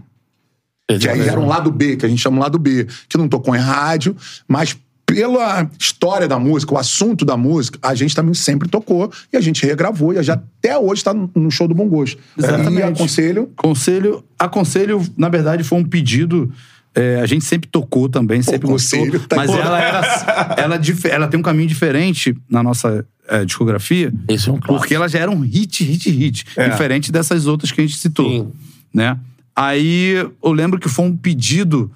[0.88, 3.28] Que aí era um lado B, que a gente chama um lado B, que não
[3.28, 4.16] tocou em rádio,
[4.48, 9.38] mas pela história da música, o assunto da música, a gente também sempre tocou e
[9.38, 12.20] a gente regravou e já até hoje está no show do Bom Gosto.
[12.38, 12.80] Exatamente.
[12.80, 13.52] E aconselho.
[13.56, 16.52] Conselho, aconselho, na verdade, foi um pedido.
[16.96, 19.06] é, a gente sempre tocou também, sempre gostou.
[19.28, 24.12] tá mas ela, era, ela, ela tem um caminho diferente na nossa é, discografia.
[24.28, 24.80] Esse é um clássico.
[24.80, 26.46] Porque ela já era um hit, hit, hit.
[26.72, 28.30] Diferente dessas outras que a gente citou.
[28.30, 28.52] Sim.
[28.94, 29.18] Né?
[29.56, 31.92] Aí eu lembro que foi um pedido.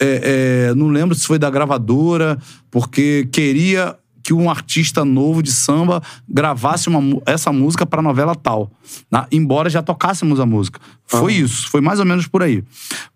[0.00, 2.38] é, é, não lembro se foi da gravadora,
[2.70, 8.70] porque queria que um artista novo de samba gravasse uma essa música pra novela tal.
[9.10, 10.80] na- embora já tocássemos a música.
[11.06, 12.64] Foi isso, foi mais ou menos por aí.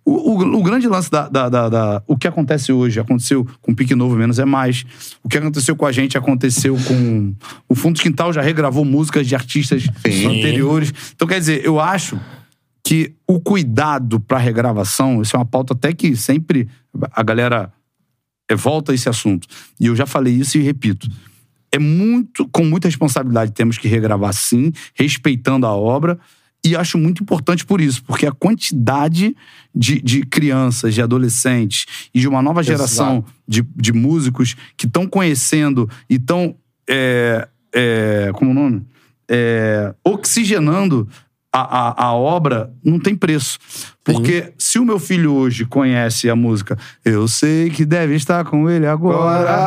[0.05, 3.75] O, o- o grande lance da, da- da- da- O que acontece hoje, aconteceu com
[3.75, 4.85] Pique Novo Menos é Mais.
[5.23, 7.35] O que aconteceu com a gente aconteceu com.
[7.69, 9.87] O Fundo de Quintal já regravou músicas de artistas
[10.27, 10.93] anteriores.
[11.15, 12.19] Então, quer dizer, eu acho
[12.89, 16.67] que o cuidado pra regravação, isso é uma pauta até que sempre
[17.13, 17.71] a galera
[18.49, 19.47] é, volta a esse assunto.
[19.79, 21.07] E eu já falei isso e repito.
[21.71, 26.19] É muito, com muita responsabilidade, temos que regravar sim, respeitando a obra.
[26.65, 29.37] E acho muito importante por isso, porque a quantidade
[29.75, 31.85] de, de crianças, de adolescentes
[32.15, 36.57] e de uma nova geração de, de músicos que estão conhecendo e estão.
[36.89, 38.83] É, é, como o nome?
[39.29, 41.07] É, oxigenando
[41.53, 43.59] a, a, a obra não tem preço.
[44.05, 48.69] Porque se o meu filho hoje conhece a música Eu sei que deve estar com
[48.71, 49.17] ele agora,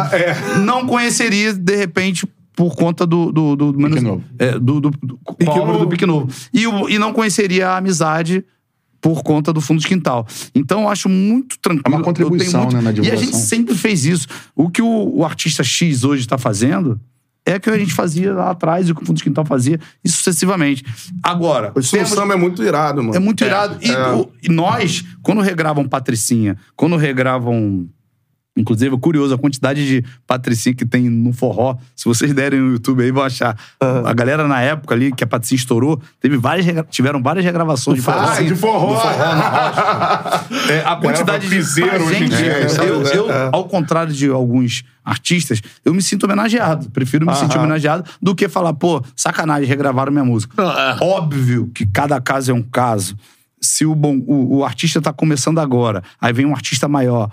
[0.05, 0.57] Agora, é.
[0.59, 3.31] não conheceria, de repente, por conta do.
[3.31, 4.23] do, do, do, Novo.
[4.39, 5.87] é, do, do, do, do.
[5.87, 6.27] Pique Novo.
[6.53, 8.43] E, e não conheceria a amizade
[8.99, 10.27] por conta do fundo de quintal.
[10.53, 11.83] Então eu acho muito tranquilo.
[11.95, 13.25] É uma contribuição, muito- né, na E a divulgação.
[13.25, 14.27] gente sempre fez isso.
[14.55, 16.99] O que o, o artista X hoje está fazendo
[17.45, 19.45] é o que a gente fazia lá atrás e o que o fundo de quintal
[19.45, 20.83] fazia e sucessivamente.
[21.23, 23.15] Agora, no temos- samba é muito irado, mano.
[23.15, 23.77] é muito irado.
[23.81, 24.07] E, é.
[24.13, 27.87] o- e nós, quando regravam Patricinha, quando regravam.
[28.57, 31.77] Inclusive, é curioso a quantidade de Patricinha que tem no forró.
[31.95, 33.57] Se vocês derem no YouTube aí, vão achar.
[34.05, 38.03] A galera na época ali, que a Patricinha estourou, teve várias, regra- tiveram várias regravações
[38.03, 38.49] de Ah, Patricinha.
[38.49, 39.01] de forró.
[40.69, 41.55] É, a quantidade de.
[41.55, 43.45] piseiro em gente, dia, eu, eu- É.
[43.47, 46.89] eu, ao contrário de alguns artistas, eu me sinto homenageado.
[46.91, 50.61] Prefiro me sentir homenageado do que falar, pô, sacanagem, regravaram minha música.
[50.61, 51.03] é.
[51.03, 53.15] Óbvio que cada caso é um caso.
[53.61, 57.29] Se o, bom, o, o artista tá começando agora, aí vem um artista maior.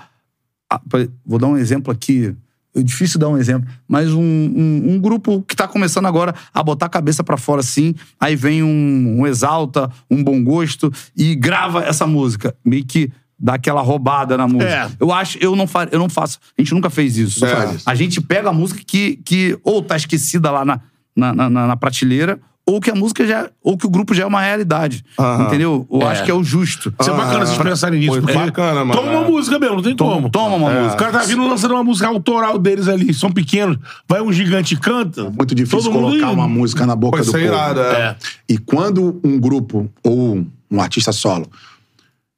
[0.71, 0.81] Ah,
[1.25, 2.35] Vou dar um exemplo aqui.
[2.75, 6.63] É difícil dar um exemplo, mas um, um, um grupo que tá começando agora a
[6.63, 11.35] botar a cabeça pra fora assim, aí vem um, um exalta, um bom gosto e
[11.35, 14.71] grava essa música, meio que dá aquela roubada na música.
[14.71, 14.91] É.
[15.01, 17.45] Eu acho, eu não, fa, eu não faço, a gente nunca fez isso.
[17.45, 17.77] É.
[17.87, 20.81] A gente pega a música que, que ou tá esquecida lá na,
[21.17, 22.39] na, na, na prateleira,
[22.71, 23.49] ou que a música já.
[23.63, 25.03] ou que o grupo já é uma realidade.
[25.19, 25.45] Aham.
[25.47, 25.87] Entendeu?
[25.91, 26.07] Eu É.
[26.13, 26.93] acho que é o justo.
[27.01, 28.13] Isso é bacana vocês pensarem nisso.
[28.13, 29.01] Muito porque bacana, mano.
[29.01, 29.31] Toma uma É.
[29.31, 30.31] música mesmo, não tem Toma- como.
[30.31, 30.83] toma uma É.
[30.83, 30.95] música.
[30.95, 33.79] O cara tá vindo lançando uma música autoral deles ali, são pequenos.
[34.07, 35.31] Vai um gigante e canta.
[35.31, 36.33] Muito difícil todo mundo colocar indo.
[36.35, 37.45] uma música na boca Pô, do é povo.
[37.45, 38.01] irado, é.
[38.01, 38.17] É.
[38.49, 41.49] E quando um grupo ou um artista solo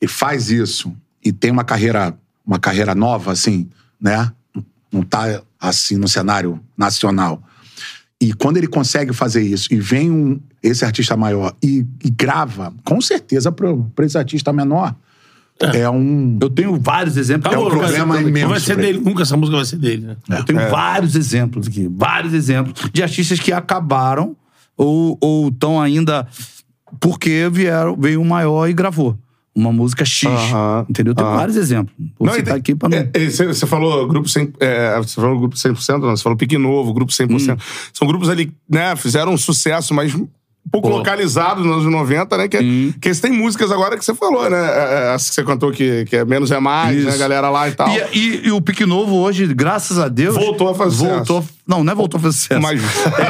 [0.00, 0.92] e faz isso
[1.24, 2.14] e tem uma carreira,
[2.46, 3.68] uma carreira nova, assim,
[4.00, 4.30] né?
[4.92, 7.42] Não tá assim no cenário nacional.
[8.20, 12.72] E quando ele consegue fazer isso e vem um, esse artista maior e, e grava,
[12.84, 14.94] com certeza para esse artista menor
[15.60, 16.38] é, um.
[16.40, 17.52] Eu tenho vários exemplos.
[17.52, 18.82] É um Acabou, não vai problema Não vai imenso ser ele.
[18.82, 20.16] dele, nunca essa música vai ser dele, né?
[20.38, 24.34] Eu tenho vários exemplos aqui, vários exemplos de artistas que acabaram
[24.76, 26.26] ou estão ainda
[26.98, 29.18] porque vieram, veio um maior e gravou
[29.54, 30.28] uma música X.
[30.28, 31.14] Aham, Entendeu?
[31.14, 31.36] Tem aham.
[31.36, 31.94] vários exemplos.
[32.18, 32.98] Vou Não, citar tem- aqui pra não.
[32.98, 36.36] é, é, Você você falou grupo 100%, é, você falou grupo 100%, não, você falou
[36.38, 37.54] Pique Novo, grupo 100%.
[37.54, 37.56] Hum.
[37.92, 40.28] São grupos ali, né, fizeram um sucesso, mas um
[40.70, 40.98] pouco Pô.
[40.98, 42.46] localizados nos anos 90, né?
[42.46, 42.92] Que, Hum.
[43.00, 44.56] que têm músicas agora que você falou, né?
[44.58, 47.06] é, é, Essa que você cantou que, que é Menos é Mais, Isso.
[47.08, 47.14] né?
[47.14, 47.88] A galera lá e tal.
[47.88, 50.34] E, e- e o Pique Novo hoje, graças a Deus.
[50.36, 51.58] Voltou a fazer voltou, sucesso.
[51.66, 52.60] Não, não é voltou a fazer sucesso.
[52.60, 52.80] Mas-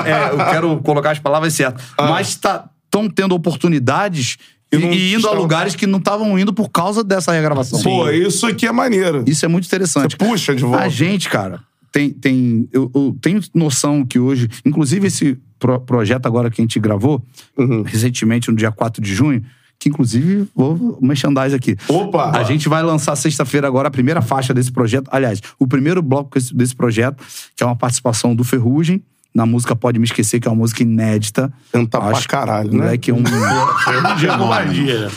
[0.04, 1.82] É, é, eu quero colocar as palavras certas.
[1.98, 4.36] Mas estão tendo oportunidades
[4.72, 7.82] e, E indo a lugares que não estavam indo por causa dessa regravação.
[7.82, 9.24] Pô, isso aqui é maneiro.
[9.26, 10.12] Isso é muito interessante.
[10.12, 10.84] Você puxa de volta.
[10.84, 11.60] A gente, cara,
[11.90, 12.10] tem.
[12.10, 14.48] tem eu, eu tenho noção que hoje.
[14.64, 17.22] Inclusive, esse pro- projeto agora que a gente gravou,
[17.58, 17.82] Uhum.
[17.82, 19.42] recentemente, no dia 4 de junho,
[19.78, 21.74] que inclusive, vou merchandise aqui.
[21.88, 22.30] Opa!
[22.38, 25.08] A gente vai lançar sexta-feira agora a primeira faixa desse projeto.
[25.10, 27.24] Aliás, o primeiro bloco desse projeto,
[27.56, 29.02] que é uma participação do Ferrugem.
[29.32, 31.52] Na música Pode Me Esquecer, que é uma música inédita.
[31.72, 32.78] Canta pra caralho, né?
[32.78, 33.22] moleque é um.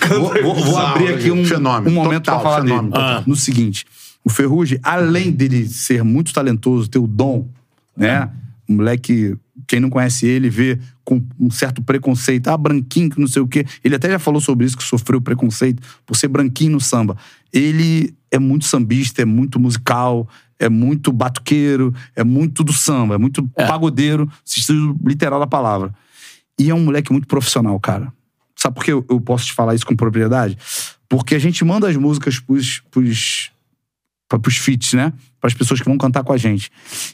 [0.10, 3.04] Vou, vou- vou abrir aqui um, Fenômeno, um momento total, pra falar fenômeno, dele.
[3.06, 3.24] total.
[3.26, 3.86] No seguinte,
[4.24, 7.48] o Ferrugem, além dele ser muito talentoso, ter o dom,
[7.98, 8.30] né?
[8.68, 9.36] O moleque,
[9.68, 12.48] quem não conhece ele, vê com um certo preconceito.
[12.50, 13.66] Ah, branquinho, que não sei o quê.
[13.84, 17.18] Ele até já falou sobre isso, que sofreu preconceito por ser branquinho no samba.
[17.52, 20.28] Ele é muito sambista, é muito musical,
[20.60, 25.94] é muito batuqueiro, é muito do samba, é muito pagodeiro, no sentido literal da palavra.
[26.60, 28.14] E é um moleque muito profissional, cara.
[28.56, 30.58] Sabe por que eu, eu posso te falar isso com propriedade?
[31.10, 33.52] Porque a gente manda as músicas pros, pros,
[34.28, 35.12] pros feats, né?
[35.40, 36.72] Para as pessoas que vão cantar com a gente.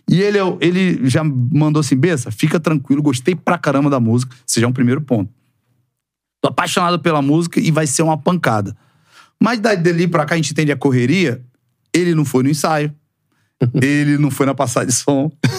[0.08, 4.36] E ele, é ele já mandou assim: Bessa, fica tranquilo, gostei pra caramba da música.
[4.48, 5.32] Esse já é um primeiro ponto.
[6.42, 8.76] Tô apaixonado pela música e vai ser uma pancada.
[9.42, 11.44] Mas daí dali pra cá a gente entende a correria.
[11.94, 12.94] Ele não foi no ensaio.
[13.82, 15.32] Ele não foi na passagem de som.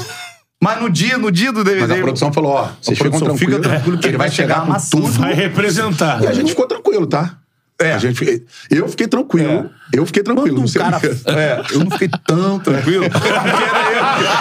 [0.62, 1.86] Mas no dia, no dia do DVD.
[1.86, 4.74] Mas a produção falou: ó, vocês ficam produção, fica tranquilo que ele vai chegar com
[4.90, 5.12] tudo.
[5.12, 6.22] Vai representar.
[6.22, 7.38] E a gente ficou tranquilo, tá?
[7.80, 7.94] É.
[7.94, 9.70] A gente, eu fiquei tranquilo.
[9.90, 10.56] Eu fiquei tranquilo.
[10.56, 11.00] Quando não um cara.
[11.00, 11.16] quê.
[11.32, 13.08] É, eu não fiquei tão tranquilo.
[13.08, 13.42] Porque era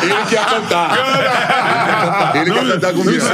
[0.04, 0.10] eu.
[0.10, 2.36] Ele que ia cantar.
[2.36, 3.26] Ele que ia cantar comigo.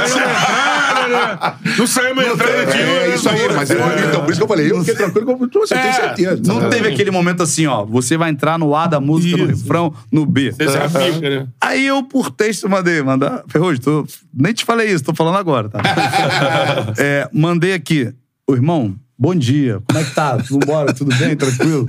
[1.78, 3.78] Não saiu uma entrada de É, isso aí, mas eu,
[4.08, 6.42] então, por isso que eu falei, eu fiquei tranquilo, você tem certeza.
[6.44, 7.84] Não teve aquele momento assim, ó.
[7.84, 10.54] Você vai entrar no A da música, no refrão, no B.
[10.58, 11.46] Esse é a pica, né?
[11.60, 13.42] Aí eu, por texto, mandei, mandar.
[13.48, 15.80] Ferrugem, tô, nem te falei isso, tô falando agora, tá?
[16.98, 18.12] É, mandei aqui.
[18.48, 19.80] Ô, irmão, bom dia.
[19.86, 20.36] Como é que tá?
[20.36, 21.36] Vambora, tudo bem?
[21.36, 21.86] Tranquilo?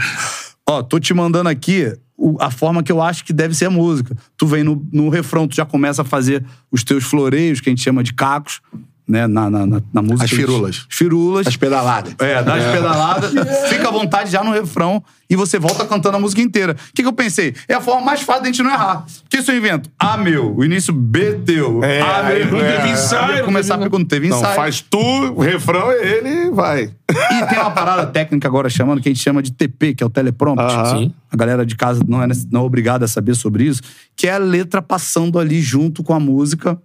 [0.68, 3.70] Ó, tô te mandando aqui o- a forma que eu acho que deve ser a
[3.70, 4.16] música.
[4.36, 7.72] Tu vem no, no refrão, tu já começa a fazer os teus floreios, que a
[7.72, 8.60] gente chama de cacos,
[9.08, 9.26] né?
[9.28, 10.26] Na, na, na, na música.
[10.26, 10.86] As firulas.
[10.90, 11.48] As firulas.
[11.48, 12.16] As pedaladas.
[12.20, 13.32] É, dá as pedaladas,
[13.70, 16.74] fica à vontade já no refrão e você volta cantando a música inteira.
[16.74, 17.54] O que, que eu pensei?
[17.68, 19.06] É a forma mais fácil da gente não errar.
[19.26, 19.90] O que isso eu invento?
[20.00, 21.84] A meu, o início B teu.
[21.84, 24.56] É, A aí meu, não teve ensaio, começar não quando teve Não, ensaio.
[24.56, 26.92] faz tu, o refrão é ele e vai.
[27.10, 30.06] E tem uma parada técnica agora chamando, que a gente chama de TP, que é
[30.06, 30.62] o teleprompt.
[30.62, 30.98] Aham.
[30.98, 31.14] Sim.
[31.32, 33.82] A galera de casa não é, não é obrigada a saber sobre isso,
[34.16, 36.80] que é a letra passando ali junto com a música,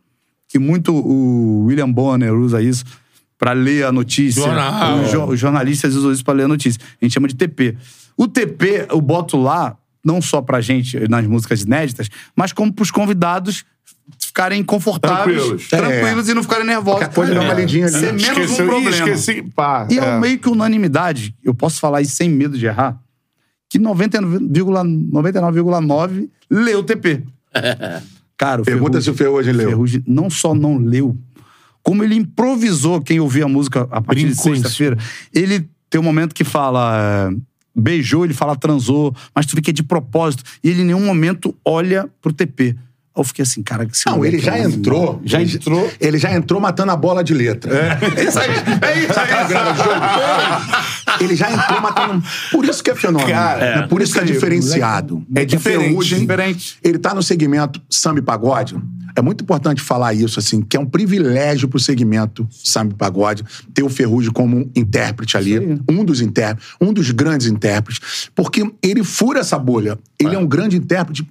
[0.53, 2.85] que muito o William Bonner usa isso
[3.39, 4.43] pra ler a notícia.
[4.43, 5.01] Jornal.
[5.01, 6.79] Os, jo- os jornalistas usam isso pra ler a notícia.
[7.01, 7.75] A gente chama de TP.
[8.19, 9.75] O TP eu boto lá,
[10.05, 13.65] não só pra gente nas músicas inéditas, mas como pros convidados
[14.19, 15.69] ficarem confortáveis, Tranquilos.
[15.69, 17.09] tranquilos e não ficarem nervosos.
[17.09, 17.95] Coisa dá uma lidinha ali.
[17.99, 18.91] Ser menos Esqueceu, um problema.
[19.09, 19.43] esqueci.
[19.57, 20.19] Pá, E é, é.
[20.21, 23.01] meio que unanimidade, eu posso falar isso sem medo de errar,
[23.71, 27.23] que 99,9 99,9 leu o TP.
[28.45, 29.69] Cara, o Pergunta Ferrugem- se o Ferrugem leu.
[29.69, 31.17] Ferrugem não só não leu,
[31.83, 34.99] como ele improvisou quem ouvia a música a partir Brincou de sexta-feira.
[35.33, 37.31] Ele tem um momento que fala.
[37.31, 37.37] é,
[37.75, 40.43] Beijou, ele fala transou, mas tu vê que é de propósito.
[40.63, 42.77] E ele em nenhum momento olha pro TP.
[43.15, 45.21] Aí eu fiquei assim, cara, que Não, ele já é entrou.
[45.25, 45.91] Já ele, entrou.
[46.01, 47.71] Ele já entrou matando a bola de letra.
[48.17, 49.29] É isso aí, é isso aí.
[51.21, 52.23] ele já entrou matando.
[52.51, 53.31] Por isso que é fenômeno.
[53.31, 53.87] Cara, né?
[53.87, 55.25] Por isso que é diferenciado.
[55.35, 56.79] É que diferente, Ferrugem, diferente.
[56.83, 58.77] Ele tá no segmento samba e pagode.
[59.15, 63.45] É muito importante falar isso, assim, que é um privilégio pro segmento samba e pagode
[63.75, 69.05] ter o Ferrugem como intérprete ali, um dos intérpretes, um dos grandes intérpretes, porque ele
[69.05, 69.99] fura essa bolha.
[70.19, 71.27] Ele é, um grande intérprete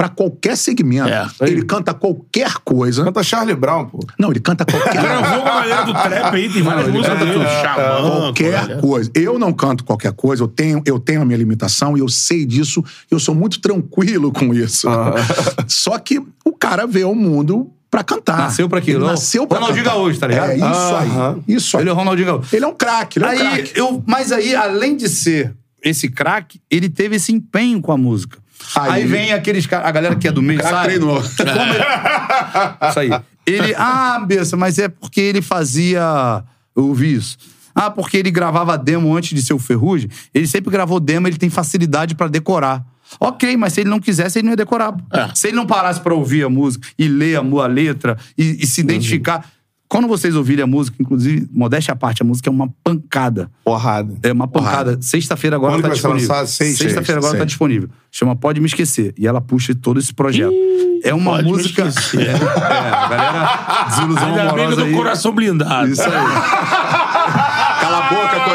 [0.00, 1.10] pra qualquer segmento.
[1.10, 1.28] É.
[1.42, 3.04] ele canta qualquer coisa.
[3.04, 3.98] Canta Charlie Brown, pô.
[4.18, 7.44] Não, ele canta qualquer Gravou com a galera do trap aí, tem várias músicas dele.
[7.44, 9.10] Xamã, qualquer pô, coisa.
[9.14, 12.46] Eu não canto qualquer coisa, eu tenho, eu tenho a minha limitação e eu sei
[12.46, 14.88] disso, eu sou muito tranquilo com isso.
[15.68, 18.38] Só que o cara vê o mundo pra cantar.
[18.38, 19.04] Nasceu pra aquilo.
[19.04, 19.96] Ele nasceu pra Ronaldinho cantar.
[19.98, 20.50] Gaúcho, tá ligado?
[20.52, 21.42] É isso Aham.
[21.46, 21.54] aí.
[21.54, 21.82] Isso aí.
[21.82, 22.56] Ele é o Ronaldinho Gaúcho.
[22.56, 23.72] Ele é um craque, ele é um Aí, craque.
[23.78, 28.38] eu, mas aí, além de ser esse craque, ele teve esse empenho com a música.
[28.76, 30.86] Aí, Aí- vem aqueles caras, a galera que é do meio, craque sabe?
[30.88, 31.16] treinou.
[31.16, 33.10] Ele- Isso aí.
[33.46, 36.44] Ele, ah, Bessa, mas é porque ele fazia.
[36.76, 37.36] Eu ouvi isso.
[37.74, 40.08] Ah, porque ele gravava demo antes de ser o Ferrugem.
[40.32, 42.84] Ele sempre gravou demo, ele tem facilidade pra decorar.
[43.18, 44.94] Ok, mas se ele não quisesse, ele não ia decorar.
[45.12, 45.28] É.
[45.34, 48.66] Se ele não parasse pra ouvir a música e ler a, a letra e, e
[48.66, 49.44] se identificar.
[49.90, 53.50] Quando vocês ouvirem a música, inclusive, modéstia à parte, a música é uma pancada.
[53.64, 54.14] Porrada.
[54.22, 54.96] É uma pancada.
[55.02, 56.46] Sexta-feira agora Quando tá disponível.
[56.46, 57.46] Sexta, Sexta-feira agora tá sexta.
[57.46, 57.88] disponível.
[58.08, 59.12] Chama Pode Me Esquecer.
[59.18, 60.54] E ela puxa todo esse projeto.
[61.02, 61.88] é uma música.
[62.16, 64.92] É, é, galera, desilusão Ainda amorosa tô com aí.
[64.92, 65.88] o coração blindado.
[65.90, 66.10] Isso aí.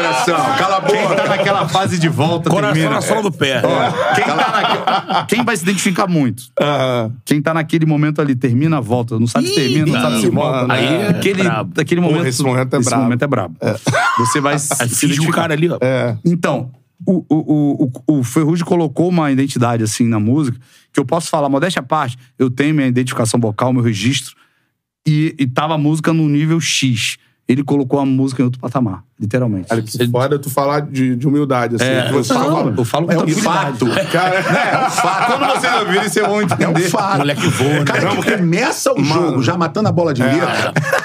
[0.02, 0.56] Cala a boca, coração.
[0.58, 1.28] Cala a Quem tá boca.
[1.28, 2.94] naquela fase de volta Coração termina.
[2.96, 3.60] na sola do pé.
[4.14, 6.44] Quem, tá naque- quem vai se identificar muito?
[7.24, 9.18] Quem tá naquele momento ali, termina, volta.
[9.18, 10.66] Não sabe se termina, não sabe se volta.
[10.66, 11.80] mano, aí é aquele, brabo.
[11.80, 12.28] aquele Porra, momento.
[12.28, 13.02] esse momento é esse brabo.
[13.04, 13.56] momento é brabo.
[14.18, 15.32] Você vai se finge o identificar.
[15.42, 15.78] cara ali, ó.
[15.80, 16.16] É.
[16.24, 16.70] Então,
[17.06, 17.34] o, o,
[17.84, 20.58] o, o, o Ferrugem colocou uma identidade assim na música,
[20.92, 24.34] que eu posso falar, modéstia à parte, eu tenho minha identificação vocal, meu registro,
[25.06, 27.18] e, e tava a música no nível X.
[27.48, 29.68] Ele colocou a música em outro patamar, literalmente.
[29.68, 31.84] Cara, que foda tu falar de, de humildade, assim.
[31.84, 32.74] É, eu você falo, fala.
[32.76, 33.86] eu falo com É um fato.
[34.10, 35.26] Cara, É um fato.
[35.38, 36.86] Quando vocês ouvirem, vocês vão É entender.
[36.86, 37.18] um fato.
[37.18, 37.84] Moleque voa, né?
[37.84, 40.22] Cara que começa o jogo já matando a bola de.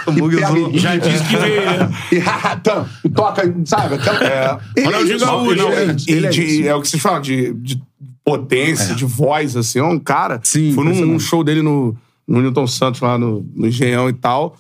[0.08, 1.92] O usou- e- Já disse que veio, né?
[2.12, 3.96] E ratam, e toca, sabe?
[3.96, 4.24] Aquela...
[4.24, 4.58] É.
[4.76, 6.88] Ele Ronaldinho isso, Gaúcho, ele é Não, isso, e ele é de- é o que
[6.90, 7.80] vocês falam, de, de
[8.26, 9.78] potência, de voz, assim.
[9.78, 10.40] É um cara.
[10.44, 11.96] Sim, Fui num, num show dele no,
[12.28, 14.58] no Newton Santos, lá no, no Engenhão e tal.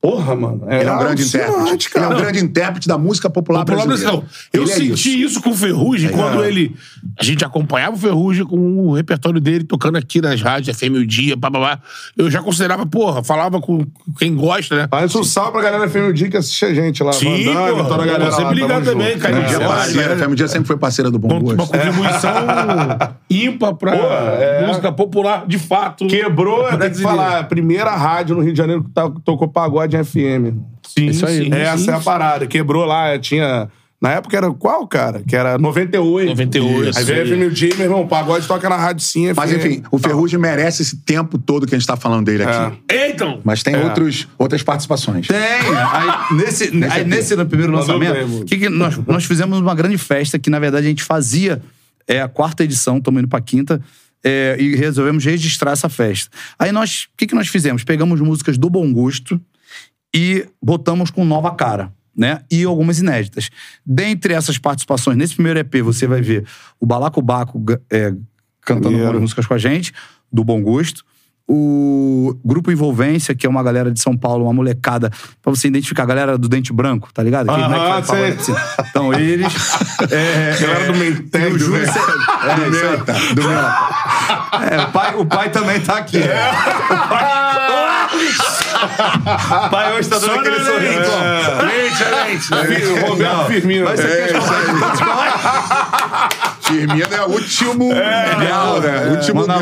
[0.00, 0.62] Porra, mano.
[0.66, 1.54] Ele é um grande intérprete.
[1.58, 2.20] alucinante, Ele é um cara.
[2.22, 4.22] grande intérprete da música popular Popular brasileira.
[4.50, 5.42] Eu Ele é senti isso.
[5.42, 6.74] com o Ferrugem quando ele.
[7.18, 11.06] A gente acompanhava o Ferrugem com o repertório dele tocando aqui nas rádios, FM o
[11.06, 11.78] dia, babá.
[12.16, 13.84] Eu já considerava, porra, falava com
[14.18, 14.88] quem gosta, né?
[14.90, 17.12] Mas um salve pra galera FM Dia que assiste a gente lá.
[17.12, 17.84] Sim, Vandana, porra.
[17.88, 19.40] toda a galera Sempre ligado também, cara.
[19.42, 20.12] Dia é É, parceira.
[20.14, 20.16] é.
[20.16, 21.72] Fêmea Dia sempre foi parceira do Bom Com uma Gosto.
[21.72, 22.32] contribuição
[23.28, 24.66] ímpar pra é.
[24.66, 26.06] música popular, de fato.
[26.06, 28.90] Quebrou, tem que falar, a primeira rádio no Rio de Janeiro que
[29.24, 30.56] tocou pagode em FM.
[30.86, 31.44] Sim, Isso aí.
[31.44, 31.90] sim, Essa sim.
[31.90, 32.46] é a parada.
[32.46, 33.68] Quebrou lá, tinha.
[34.00, 35.22] Na época era qual, cara?
[35.28, 36.30] Que era 98.
[36.30, 37.50] 98, Aí veio.
[37.50, 40.96] FM Dia, meu irmão, pagode toca na rádio sim, Mas enfim, o Ferrugem merece esse
[41.02, 42.78] tempo todo que a gente tá falando dele aqui.
[42.90, 43.84] Então, Mas tem É.
[43.84, 45.26] outros, outras participações.
[45.26, 45.36] Tem.
[45.38, 50.38] Aí, nesse, aí, nesse no primeiro lançamento, que que nós, nós fizemos uma grande festa
[50.38, 51.60] que, na verdade, a gente fazia
[52.08, 53.82] é, a quarta edição, estamos indo pra quinta,
[54.24, 56.30] é, e resolvemos registrar essa festa.
[56.58, 57.84] Aí nós, o que, que nós fizemos?
[57.84, 59.38] Pegamos músicas do Bom Gosto
[60.14, 61.92] e botamos com nova cara.
[62.16, 62.42] Né?
[62.50, 63.50] E algumas inéditas.
[63.86, 66.44] Dentre essas participações, nesse primeiro EP, você vai ver
[66.78, 68.12] o Balacobaco é,
[68.60, 69.92] cantando algumas músicas com a gente,
[70.30, 71.04] do Bom Gosto.
[71.52, 75.10] O Grupo Envolvência, que é uma galera de São Paulo, uma molecada,
[75.42, 77.50] pra você identificar, a galera do Dente Branco, tá ligado?
[77.50, 78.54] Aquele Aham, moleque que pagode assim.
[78.88, 79.52] Então, eles.
[80.10, 82.04] É, Galera do é, Mentec, e o do Júlio é, isso aí.
[83.34, 83.58] Do meu.
[83.58, 86.18] É, o, pai, o pai também tá aqui.
[86.18, 87.26] O pai,
[89.66, 91.10] o pai hoje tá dando aquele sorriso.
[92.66, 93.84] Fi- Roberto Firmino.
[93.84, 94.20] Mas isso aqui
[96.46, 99.06] é Firmino é o último grau, né?
[99.08, 99.60] O último grau.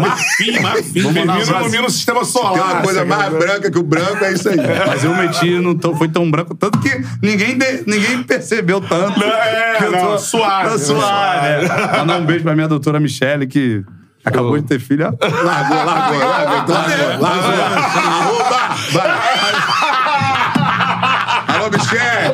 [0.00, 1.06] Marfim, Marfim.
[1.06, 2.72] Um Firmino domina o sistema Tem solar.
[2.72, 3.38] uma coisa mais né?
[3.38, 4.56] branca que o branco, é isso aí.
[4.86, 6.90] Mas eu meti, não foi tão branco, tanto que
[7.22, 9.18] ninguém, de- ninguém percebeu tanto.
[9.20, 10.78] Não, é, que eu não, suave, Tô né?
[10.78, 11.46] suave.
[11.46, 11.98] é.
[11.98, 13.82] Mandar um beijo pra minha doutora Michele, que
[14.24, 15.14] acabou de ter filha.
[15.20, 17.52] Largou, largou, largou, largou, largou.
[17.96, 18.74] Arroba!
[18.92, 19.10] Vai.
[21.56, 22.25] Alô, Michele!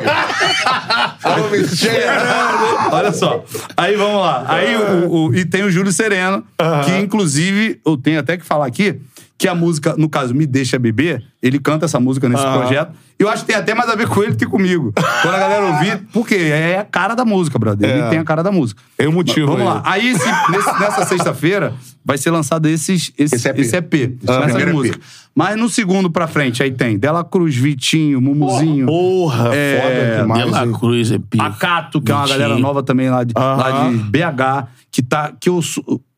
[2.91, 3.43] Olha só.
[3.75, 4.43] Aí vamos lá.
[4.47, 6.43] Aí o, o- e tem o Júlio Sereno,
[6.85, 8.99] que inclusive eu tenho até que falar aqui
[9.35, 12.93] que a música, no caso, Me Deixa Beber, ele canta essa música nesse projeto.
[13.19, 14.93] E eu acho que tem até mais a ver com ele do que comigo.
[15.21, 17.89] Quando a galera ouvir, porque é a cara da música, brother.
[17.89, 18.09] Ele É.
[18.09, 18.81] tem a cara da música.
[18.95, 19.67] Tem um motivo Vamos aí.
[19.67, 19.81] lá.
[19.85, 21.73] Aí, esse- nesse- nessa sexta-feira,
[22.05, 23.59] vai ser lançado esses, esse, Esse EP.
[23.59, 24.15] esse EP.
[24.23, 24.95] Essas primeiro EP.
[25.35, 28.85] Mas no segundo pra frente, aí tem Dela Cruz, Vitinho, Mumuzinho.
[28.85, 30.51] Porra, É, foda demais.
[30.51, 30.79] Dela?
[30.79, 31.43] Cruz é pica.
[31.45, 32.39] Acato, que é uma Vitinho.
[32.39, 35.59] galera nova também lá de, lá de BH, que, tá, que eu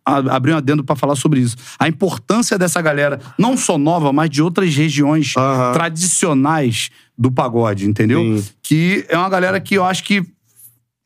[0.06, 1.56] a- abri um adendo pra falar sobre isso.
[1.80, 5.72] A importância dessa galera, não só nova, mas de outras regiões Aham.
[5.74, 8.20] tradicionais do pagode, entendeu?
[8.38, 8.44] Sim.
[8.62, 10.24] Que é uma galera que eu acho que.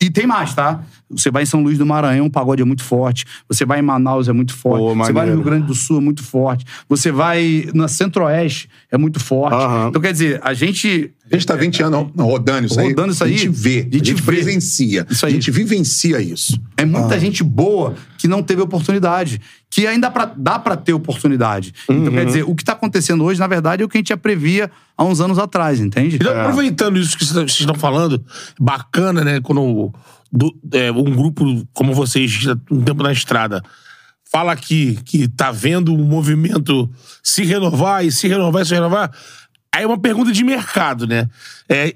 [0.02, 0.82] E tem mais, tá?
[1.10, 3.26] Você vai em São Luís do Maranhão, o pagode é muito forte.
[3.50, 4.80] Você vai em Manaus, é muito forte.
[4.82, 5.34] Pô, Você vai no.
[5.34, 6.64] Rio Grande do Sul, é muito forte.
[6.88, 9.56] Você vai na Centro-Oeste, é muito forte.
[9.56, 9.90] Aham.
[9.90, 11.12] Então, quer dizer, a gente.
[11.30, 12.88] A gente tá 20 anos rodando isso aí.
[12.88, 13.34] Rodando isso aí.
[13.34, 14.22] A gente vê, A gente a gente vê.
[14.32, 15.06] presencia.
[15.10, 15.32] Isso aí.
[15.34, 16.60] A gente vivencia isso.
[16.78, 17.20] É muita Ah.
[17.20, 19.42] gente boa que não teve oportunidade.
[19.72, 21.74] Que ainda pra, dá pra ter oportunidade.
[21.84, 22.12] Então, Uhum.
[22.12, 24.18] quer dizer, o que tá acontecendo hoje, na verdade, é o que a gente já
[24.18, 26.16] previa há uns anos atrás, entende?
[26.16, 28.24] Então, aproveitando isso que vocês estão falando,
[28.60, 29.40] bacana, né?
[29.42, 29.94] Quando
[30.32, 33.64] do- é, um grupo como vocês, que um tempo na estrada,
[34.32, 36.90] fala aqui que tá vendo o movimento
[37.24, 39.12] se renovar e se renovar e se renovar.
[39.76, 41.28] Aí é uma pergunta de mercado, né?
[41.70, 41.96] É,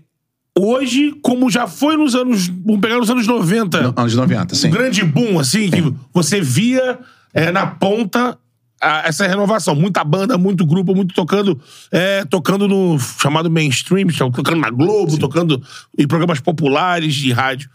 [0.58, 2.48] hoje, como já foi nos anos.
[2.48, 3.82] Vamos pegar nos anos 90.
[3.82, 4.68] No- Anos 90, sim.
[4.68, 7.00] Um grande boom, assim, que você via
[7.34, 8.38] é, na ponta
[8.82, 9.76] a- essa renovação.
[9.76, 11.60] Muita banda, muito grupo, muito tocando,
[11.92, 15.62] é, tocando no chamado mainstream, tocando na Globo, tocando
[15.98, 17.70] em programas populares de rádio.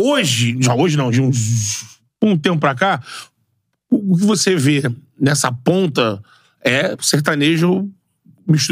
[0.00, 1.84] Hoje, já hoje não, de uns
[2.22, 3.02] um tempo pra cá,
[3.90, 4.82] o que você vê
[5.20, 6.22] nessa ponta
[6.64, 7.88] é sertanejo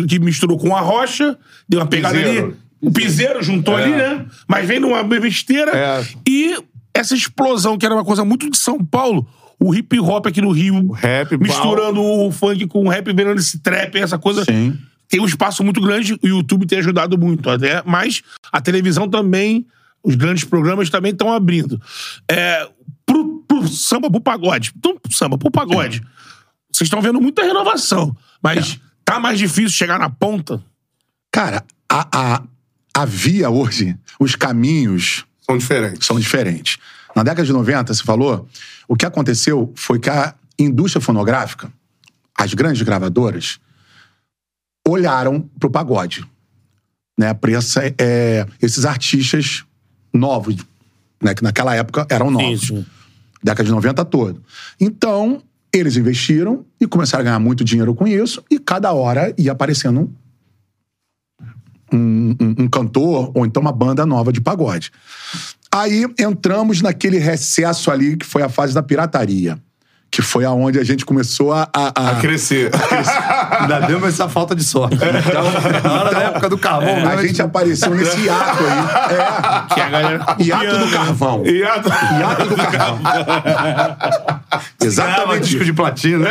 [0.09, 2.47] que misturou com a rocha, deu uma pegada Piseiro.
[2.47, 2.57] ali.
[2.81, 4.27] O piseiro juntou ali, né?
[4.49, 5.71] Mas vem numa besteira.
[5.77, 6.05] É.
[6.29, 6.57] E
[6.93, 9.27] essa explosão, que era uma coisa muito de São Paulo,
[9.63, 13.61] o hip hop aqui no Rio, rap, misturando o funk com o rap, virando esse
[13.61, 14.45] trap, essa coisa.
[14.45, 14.77] Sim.
[15.09, 19.67] Tem um espaço muito grande, o YouTube tem ajudado muito até, mas a televisão também,
[20.03, 21.81] os grandes programas também estão abrindo.
[22.29, 22.69] É,
[23.07, 24.73] pro, pro samba, pro pagode.
[24.77, 26.03] Então, pro samba, pro pagode.
[26.73, 30.65] Vocês estão vendo muita renovação, mas tá mais difícil chegar na ponta?
[31.31, 32.43] Cara, a, a,
[32.95, 36.07] a via hoje, os caminhos São diferentes.
[36.07, 36.79] são diferentes.
[37.15, 38.49] Na década de 90, você falou,
[38.89, 41.71] o que aconteceu foi que a indústria fonográfica,
[42.37, 43.59] as grandes gravadoras,
[44.87, 46.25] olharam pro pagode.
[47.19, 49.65] Né, essa, é, esses artistas
[50.13, 50.57] novos,
[51.23, 52.63] né, que naquela época eram novos.
[52.63, 52.87] sim.
[53.45, 54.43] Década de 90 todo.
[54.81, 55.43] Então,
[55.73, 60.11] eles investiram e começaram a ganhar muito dinheiro com isso, e cada hora ia aparecendo
[61.93, 64.91] um, um- um cantor ou então uma banda nova de pagode.
[65.75, 69.59] Aí entramos naquele recesso ali que foi a fase da pirataria.
[70.15, 71.67] Que foi aonde a gente começou a.
[71.73, 72.71] a- a- A crescer.
[73.61, 74.97] Ainda deu essa falta de sorte.
[74.97, 77.23] Então, na hora da época do carvão, a né?
[77.27, 79.75] gente apareceu nesse hiato aí.
[79.75, 80.43] Que a galera É.
[80.43, 81.43] Hiato do carvão.
[81.47, 81.77] E a...
[82.19, 83.01] Hiato do carvão.
[84.83, 85.45] Exatamente.
[85.47, 86.31] disco de platina, né?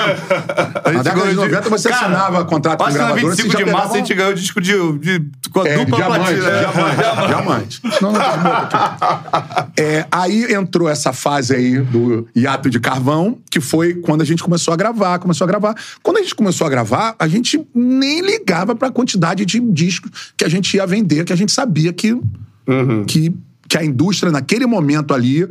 [0.86, 3.64] A Na gente década de ganhou 90 você Cara, assinava contrato com gravadora, 25 você
[3.64, 6.50] de março a gente ganhou disco de, de, com a É, dupla diamante, platina.
[6.52, 6.60] né?
[6.60, 7.82] diamante, diamante.
[8.02, 9.68] Não, não, tá de tá.
[9.78, 13.71] É, aí entrou essa fase aí do hiato de carvão, que foi
[14.02, 15.76] quando a gente começou a gravar, começou a gravar.
[16.04, 20.44] Quando a gente começou a gravar, a gente nem ligava pra quantidade de discos que
[20.44, 22.16] a gente ia vender, que a gente sabia que,
[23.08, 23.34] que,
[23.68, 25.48] que a indústria, naquele momento ali,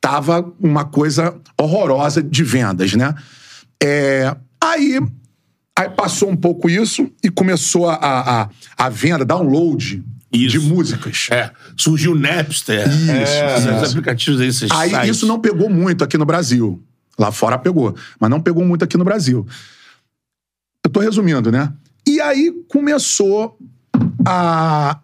[0.00, 3.14] tava uma coisa horrorosa de vendas, né?
[3.82, 5.00] É, aí,
[5.78, 8.48] aí passou um pouco isso e começou a, a, a-
[8.78, 10.48] a venda, download Isso.
[10.50, 11.28] de músicas.
[11.30, 12.86] É, surgiu o Napster.
[12.88, 13.90] Isso, Esses isso.
[13.90, 15.08] aplicativos aí, esses Aí sites.
[15.16, 16.82] isso não pegou muito aqui no Brasil.
[17.18, 19.46] Lá fora pegou, mas não pegou muito aqui no Brasil.
[20.84, 21.72] Eu tô resumindo, né?
[22.06, 23.56] E aí começou
[24.26, 24.98] a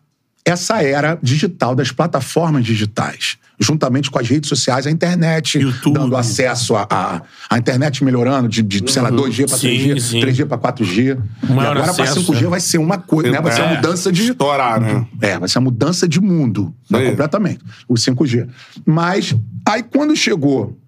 [0.44, 5.92] essa era digital das plataformas digitais, juntamente com as redes sociais, a internet YouTube.
[5.98, 10.00] dando acesso a, a, a internet melhorando de, de sei lá, 2G para Sim, 3G,
[10.00, 10.20] sim.
[10.22, 11.18] 3G para 4G.
[11.46, 12.48] E agora para acesso, 5G é.
[12.48, 13.40] vai ser uma coisa, né?
[13.42, 13.76] Vai ser uma É.
[13.76, 15.06] mudança de Estourar, né?
[15.20, 16.74] é, vai ser uma mudança de mundo.
[16.90, 17.60] Né, completamente.
[17.86, 18.48] O 5G.
[18.86, 19.36] Mas,
[19.68, 20.78] aí quando chegou,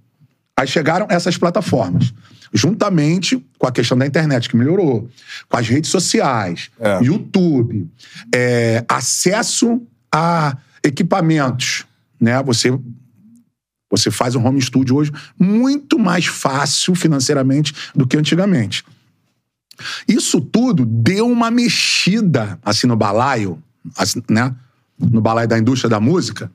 [0.61, 2.13] aí chegaram essas plataformas.
[2.53, 5.09] Juntamente com a questão da internet, que melhorou,
[5.49, 7.03] com as redes sociais, É.
[7.03, 7.89] YouTube,
[8.35, 9.81] é, acesso
[10.13, 11.87] a equipamentos.
[12.21, 12.43] Né?
[12.43, 12.77] Você,
[13.91, 18.85] você faz um home studio hoje muito mais fácil financeiramente do que antigamente.
[20.07, 23.63] Isso tudo deu uma mexida assim no balaio,
[23.97, 24.55] assim, né?
[24.99, 26.53] No balaio da indústria da música,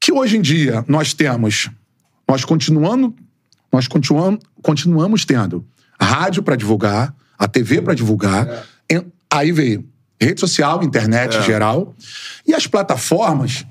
[0.00, 1.68] que hoje em dia nós temos,
[2.26, 3.14] nós continuando,
[3.72, 5.66] nós continuamos, continuamos tendo
[6.00, 9.86] rádio para divulgar, a TV para divulgar, em- aí veio
[10.20, 11.94] rede social, internet em geral,
[12.46, 13.66] e as plataformas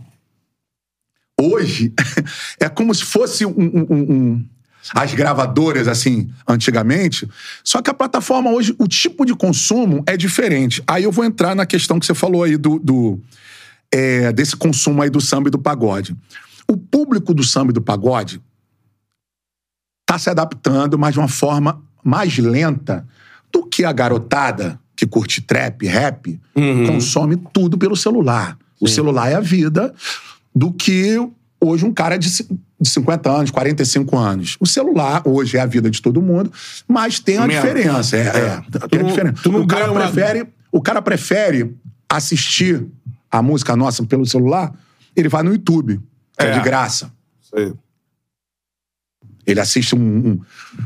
[1.39, 1.93] hoje
[2.59, 4.45] é como se fosse um, um- um- um-
[4.93, 7.27] as gravadoras, assim, antigamente.
[7.63, 10.83] Só que a plataforma hoje, o tipo de consumo é diferente.
[10.85, 13.19] Aí eu vou entrar na questão que você falou aí do, do
[13.91, 16.15] é, desse consumo aí do samba e do pagode.
[16.67, 18.39] O público do samba e do pagode
[20.05, 23.05] tá se adaptando, mas de uma forma mais lenta
[23.51, 26.39] do que a garotada que curte trap, rap,
[26.87, 28.57] consome tudo pelo celular.
[28.79, 29.93] O celular é a vida
[30.55, 31.17] do que
[31.59, 32.47] hoje um cara de ci-
[32.79, 34.57] de 50 anos, 45 anos.
[34.59, 36.51] O celular hoje é a vida de todo mundo,
[36.87, 38.15] mas tem uma diferença.
[38.15, 39.35] É, é, tem a diferença.
[39.41, 41.75] tu não o, cara uma- prefere, o cara prefere
[42.07, 42.85] assistir
[43.31, 44.73] a música nossa pelo celular,
[45.15, 45.99] ele vai no YouTube,
[46.37, 46.51] que é, É.
[46.51, 47.11] de graça.
[47.41, 47.73] Isso aí.
[49.45, 50.39] Ele assiste um- um-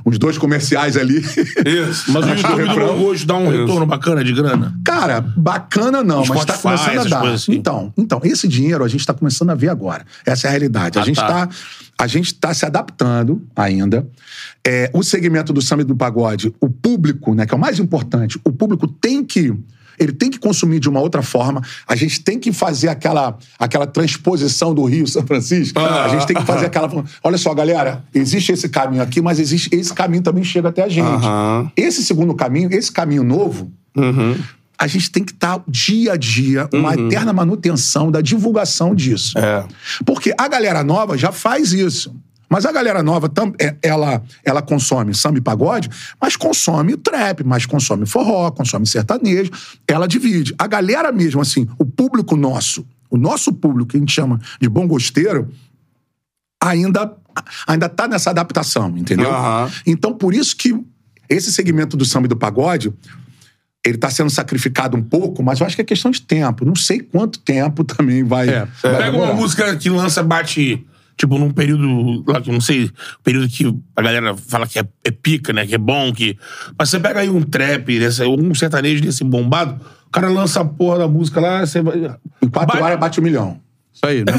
[0.06, 1.20] uns dois comerciais ali.
[1.20, 2.12] Isso.
[2.14, 4.74] Mas o YouTube do hoje dá um retorno bacana de grana.
[4.84, 7.28] Cara, bacana não, mas tá Spotify, começando a dar.
[7.34, 7.54] assim.
[7.54, 10.06] Então, então, esse dinheiro a gente tá começando a ver agora.
[10.26, 10.98] Essa é a realidade.
[10.98, 11.48] a, Ah, gente tá.
[11.48, 11.50] tá.
[11.98, 14.08] a gente tá se adaptando ainda.
[14.66, 17.80] É, o segmento do samba e do pagode, o público, né, que é o mais
[17.80, 19.54] importante, o público tem que
[20.00, 21.62] ele tem que consumir de uma outra forma.
[21.88, 25.80] A gente tem que fazer aquela, aquela transposição do Rio São Francisco.
[25.80, 26.06] Ah.
[26.06, 26.90] a gente tem que fazer aquela.
[27.24, 30.90] Olha só, galera, existe esse caminho aqui, mas existe esse caminho também chega até a
[30.90, 31.26] gente.
[31.76, 33.72] Esse segundo caminho, esse caminho novo,
[34.80, 39.38] a gente tem que estar dia a dia, uma eterna manutenção da divulgação disso.
[39.38, 39.66] É.
[40.06, 42.16] Porque a galera nova já faz isso.
[42.50, 45.90] Mas a galera nova, tam- é- ela, ela consome samba e pagode,
[46.20, 49.52] mas consome trap, mas consome forró, consome sertanejo.
[49.88, 50.56] Ela divide.
[50.58, 54.68] A galera mesmo, assim, o público nosso, o nosso público, que a gente chama de
[54.68, 55.48] bom gosteiro,
[56.62, 57.16] ainda,
[57.68, 59.30] ainda tá nessa adaptação, entendeu?
[59.32, 59.72] Aham.
[59.86, 60.76] Então, por isso que
[61.30, 62.92] esse segmento do samba e do pagode,
[63.86, 66.66] ele tá sendo sacrificado um pouco, mas eu acho que é questão de tempo.
[66.66, 68.48] Não sei quanto tempo também vai.
[68.48, 70.86] vai Pega uma música que lança, bate,
[71.20, 72.90] tipo, num período, lá que eu não sei,
[73.24, 73.66] período que
[73.96, 75.68] a galera fala que é, é pica, né?
[75.68, 76.38] Que é bom, que.
[76.78, 80.66] Mas você pega aí um trap, desse, um sertanejo desse bombado, o cara lança a
[80.66, 81.98] porra da música lá, você vai.
[82.42, 83.60] Em quatro Bate- horas bate um milhão.
[83.94, 84.32] Isso aí, né?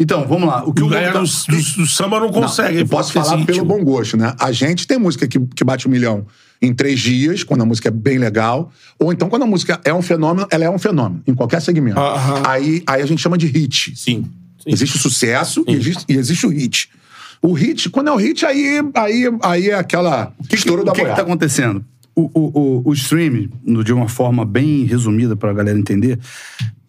[0.00, 0.64] Então, vamos lá.
[0.64, 2.78] O que o o galera do, do- do samba não consegue.
[2.78, 4.32] Eu posso falar assim, pelo tipo, bom gosto, né?
[4.40, 6.26] A gente tem música que, que bate um milhão
[6.62, 8.72] em três dias, quando a música é bem legal.
[8.98, 12.00] Ou então, quando a música é um fenômeno, ela é um fenômeno, em qualquer segmento.
[12.46, 13.92] Aí, aí a gente chama de hit.
[13.94, 14.24] Sim.
[14.72, 16.90] Existe o sucesso e existe, e existe o hit.
[17.40, 21.00] O hit, quando é o hit, aí, aí, aí é aquela estouro da O que,
[21.00, 21.22] que tá boiada.
[21.22, 21.84] acontecendo?
[22.14, 26.18] O, o, o, o stream, no- de uma forma bem resumida pra galera entender,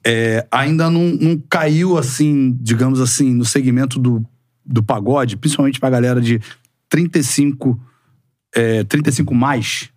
[0.05, 4.25] é, ainda não, não caiu assim, digamos assim, no segmento do,
[4.65, 6.41] do pagode, principalmente pra galera de
[6.89, 7.79] 35,
[8.55, 9.89] é, 35 mais.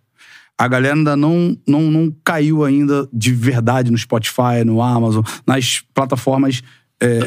[0.55, 5.81] A galera ainda não, não, não caiu ainda de verdade no Spotify, no Amazon, nas
[5.93, 6.61] plataformas
[7.05, 7.17] é,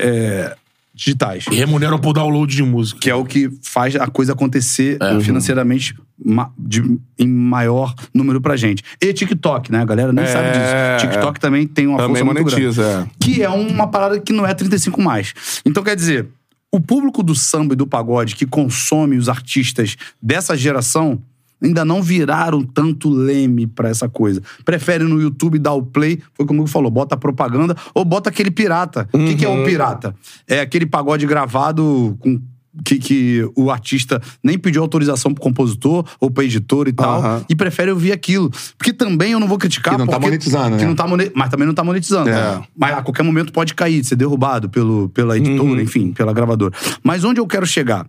[0.53, 0.57] é,
[0.95, 2.99] digitais E remuneram por download de música.
[3.01, 8.57] que é o que faz a coisa acontecer financeiramente ma- de- em maior número pra
[8.57, 8.83] gente.
[9.03, 9.83] E TikTok, né?
[9.83, 11.07] A galera nem É, sabe disso.
[11.07, 12.62] TikTok também tem uma Também força muito grande.
[12.62, 13.24] monetiza, é.
[13.24, 15.35] Que é uma parada que não é 35 mais.
[15.66, 16.27] Então, quer dizer,
[16.72, 21.20] o público do samba e do pagode que consome os artistas dessa geração
[21.63, 24.43] ainda não viraram tanto leme pra essa coisa.
[24.65, 28.51] Prefere no YouTube dar o play, foi como eu falou, bota propaganda ou bota aquele
[28.51, 29.09] pirata.
[29.13, 30.15] O que, que é o pirata?
[30.47, 32.41] É aquele pagode gravado com
[32.85, 37.45] que, que o artista nem pediu autorização pro compositor ou pro editor e tal, Aham.
[37.49, 38.51] e prefere ouvir aquilo.
[38.77, 40.89] Porque também eu não vou criticar Que não tá porque- monetizando, que né?
[40.89, 42.29] não tá mone- mas também não tá monetizando.
[42.29, 42.63] É.
[42.77, 46.75] Mas a qualquer momento pode cair, ser derrubado pelo, pela editora, enfim, pela gravadora.
[47.03, 48.07] Mas onde eu quero chegar?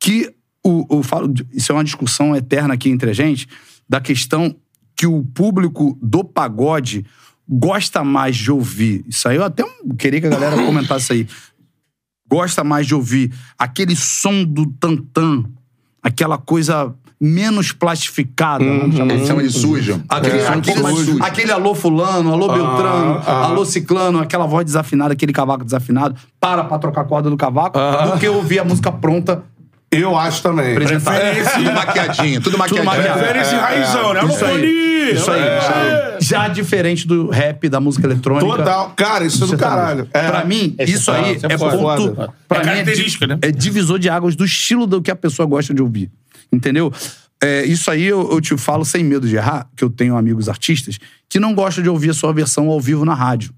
[0.00, 0.28] Que
[0.64, 3.48] o, o falo, isso é uma discussão eterna aqui entre a gente,
[3.88, 4.54] da questão
[4.96, 7.04] que o público do pagode
[7.48, 9.04] gosta mais de ouvir.
[9.08, 9.64] Isso aí eu até
[9.96, 11.28] queria que a galera comentasse aí.
[12.28, 15.44] Gosta mais de ouvir aquele som do tantã,
[16.02, 19.26] aquela coisa menos plastificada, A gente assim.
[19.26, 20.02] chama de sujo.
[20.08, 21.22] Aquele, É, aquele, mais sujo.
[21.22, 23.46] aquele alô fulano, alô beltrano, ah.
[23.46, 27.78] alô ciclano, aquela voz desafinada, aquele cavaco desafinado, para pra trocar a corda do cavaco,
[27.78, 29.42] do que ouvir a música pronta.
[29.90, 30.72] Eu acho também.
[30.72, 31.18] apresentada.
[31.54, 32.84] Tudo maquiadinho, tudo maquiadinho.
[32.84, 33.18] maquiado.
[33.18, 34.20] Prefere esse raizão, né?
[34.24, 35.12] Isso aí.
[35.14, 35.58] Isso aí, É.
[35.58, 36.18] isso aí.
[36.20, 38.46] Já diferente do rap, da música eletrônica.
[38.58, 38.90] Total.
[38.94, 40.06] Cara, isso é do caralho.
[40.12, 40.26] É.
[40.28, 42.14] Pra mim, Esse isso é aí foda, é, isso é ponto.
[42.14, 42.34] foda.
[42.46, 43.38] Pra É mim característica, di- né?
[43.40, 46.10] É divisor de águas do estilo do que a pessoa gosta de ouvir.
[46.52, 46.92] Entendeu?
[47.42, 50.48] É, isso aí eu, eu te falo sem medo de errar, que eu tenho amigos
[50.48, 53.54] artistas que não gostam de ouvir a sua versão ao vivo na rádio.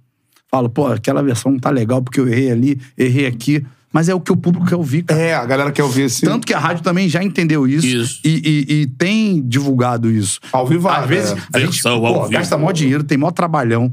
[0.51, 3.65] Falo, pô, aquela versão não tá legal porque eu errei ali, errei aqui.
[3.93, 5.21] Mas é o que o público quer ouvir, cara.
[5.21, 6.21] É, a galera quer ouvir esse.
[6.23, 8.21] Tanto que a rádio também já entendeu isso, Isso.
[8.25, 10.39] E, e- e tem divulgado isso.
[10.53, 11.07] Ao vivo, Às é.
[11.07, 12.29] vezes a gente pô, vivo.
[12.31, 13.93] gasta mó dinheiro, tem mó trabalhão.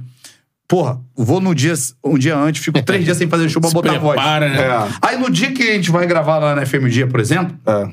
[0.67, 1.73] Porra, vou no dia,
[2.03, 4.15] um dia antes, fico três dias sem fazer show pra Se botar a voz.
[4.19, 4.61] prepara, né?
[4.61, 4.87] É.
[5.01, 7.87] Aí no dia que a gente vai gravar lá na FM Dia, por exemplo, É.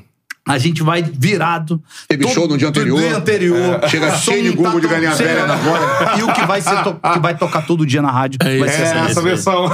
[0.47, 1.81] A gente vai virado.
[2.07, 3.01] Teve show no dia anterior.
[3.01, 3.79] No dia anterior.
[3.81, 3.87] É.
[3.89, 6.19] Chega cheio de Google de galinha velha na voz.
[6.19, 8.81] E o que vai, ser to- que vai tocar todo dia na rádio vai ser
[8.81, 9.67] É essa essa versão.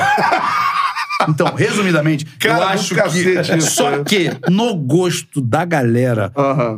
[1.29, 3.57] Então, resumidamente, Cara, eu acho cacete que.
[3.57, 4.03] isso, Só é.
[4.03, 6.31] que, no gosto da galera,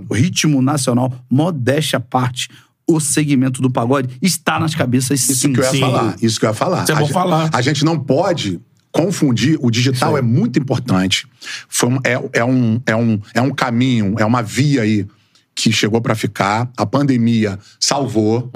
[0.09, 2.49] o ritmo nacional, modéstia à parte,
[2.87, 5.31] o segmento do pagode está nas cabeças sim.
[5.31, 5.79] Isso que eu ia sim.
[5.79, 6.15] falar.
[6.21, 6.83] Isso que eu ia falar.
[6.83, 7.49] Isso é a, gente, falar.
[7.53, 8.59] a gente não pode
[8.91, 9.57] confundir.
[9.61, 11.25] O digital é muito importante.
[11.67, 15.07] Foi um- é, é um, é, um, é um caminho, é uma via aí
[15.55, 16.69] que chegou pra ficar.
[16.77, 18.51] A pandemia salvou.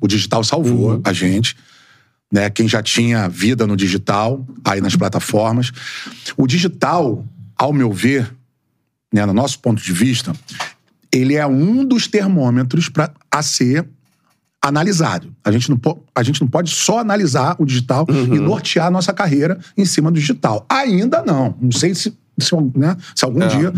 [0.00, 1.56] O digital salvou a gente.
[2.32, 2.50] Né?
[2.50, 5.72] Quem já tinha vida no digital, aí nas plataformas.
[6.36, 7.24] O digital,
[7.56, 8.32] ao meu ver,
[9.12, 10.32] né, no nosso ponto de vista,
[11.12, 13.88] ele é um dos termômetros para a ser
[14.60, 15.32] analisado.
[15.44, 15.78] A gente, não
[16.14, 20.10] a gente não pode só analisar o digital e nortear a nossa carreira em cima
[20.10, 20.66] do digital.
[20.68, 21.54] Ainda não.
[21.60, 23.72] Não sei se, se, né, se algum dia.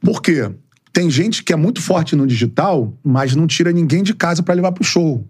[0.00, 0.50] Por quê?
[0.92, 4.54] Tem gente que é muito forte no digital, mas não tira ninguém de casa para
[4.54, 5.26] levar pro show.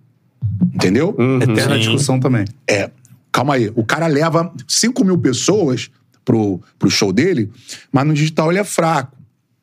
[0.74, 1.16] Entendeu?
[1.40, 2.45] Eterna discussão também.
[2.68, 2.90] É,
[3.30, 3.70] calma aí.
[3.74, 5.90] O cara leva 5 mil pessoas
[6.24, 7.51] pro, pro show dele,
[7.92, 9.16] mas no digital ele é fraco.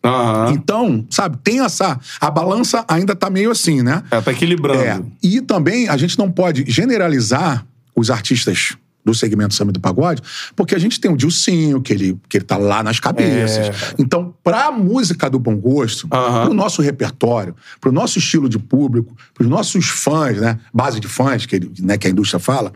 [0.03, 0.51] Aham.
[0.53, 1.99] Então, sabe, tem essa.
[2.19, 4.03] A balança ainda tá meio assim, né?
[4.09, 4.81] É, tá equilibrando.
[4.83, 5.01] É.
[5.21, 7.65] E também a gente não pode generalizar
[7.95, 10.21] os artistas do segmento samba do pagode,
[10.55, 13.93] porque a gente tem o Dilcinho, que ele, que ele tá lá nas cabeças.
[13.97, 16.45] Então, pra música do bom gosto, Aham.
[16.45, 20.59] pro nosso repertório, pro nosso estilo de público, pros nossos fãs, né?
[20.73, 22.71] Base de fãs, que, ele- né, que a indústria fala,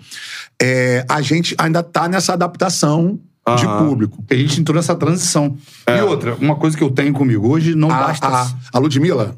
[0.62, 3.20] é, a gente ainda tá nessa adaptação
[3.58, 4.24] de público.
[4.28, 5.56] A gente entrou nessa transição.
[5.86, 6.00] É.
[6.00, 8.28] E outra, uma coisa que eu tenho comigo hoje, não A, basta.
[8.28, 9.38] a, a Ludmilla,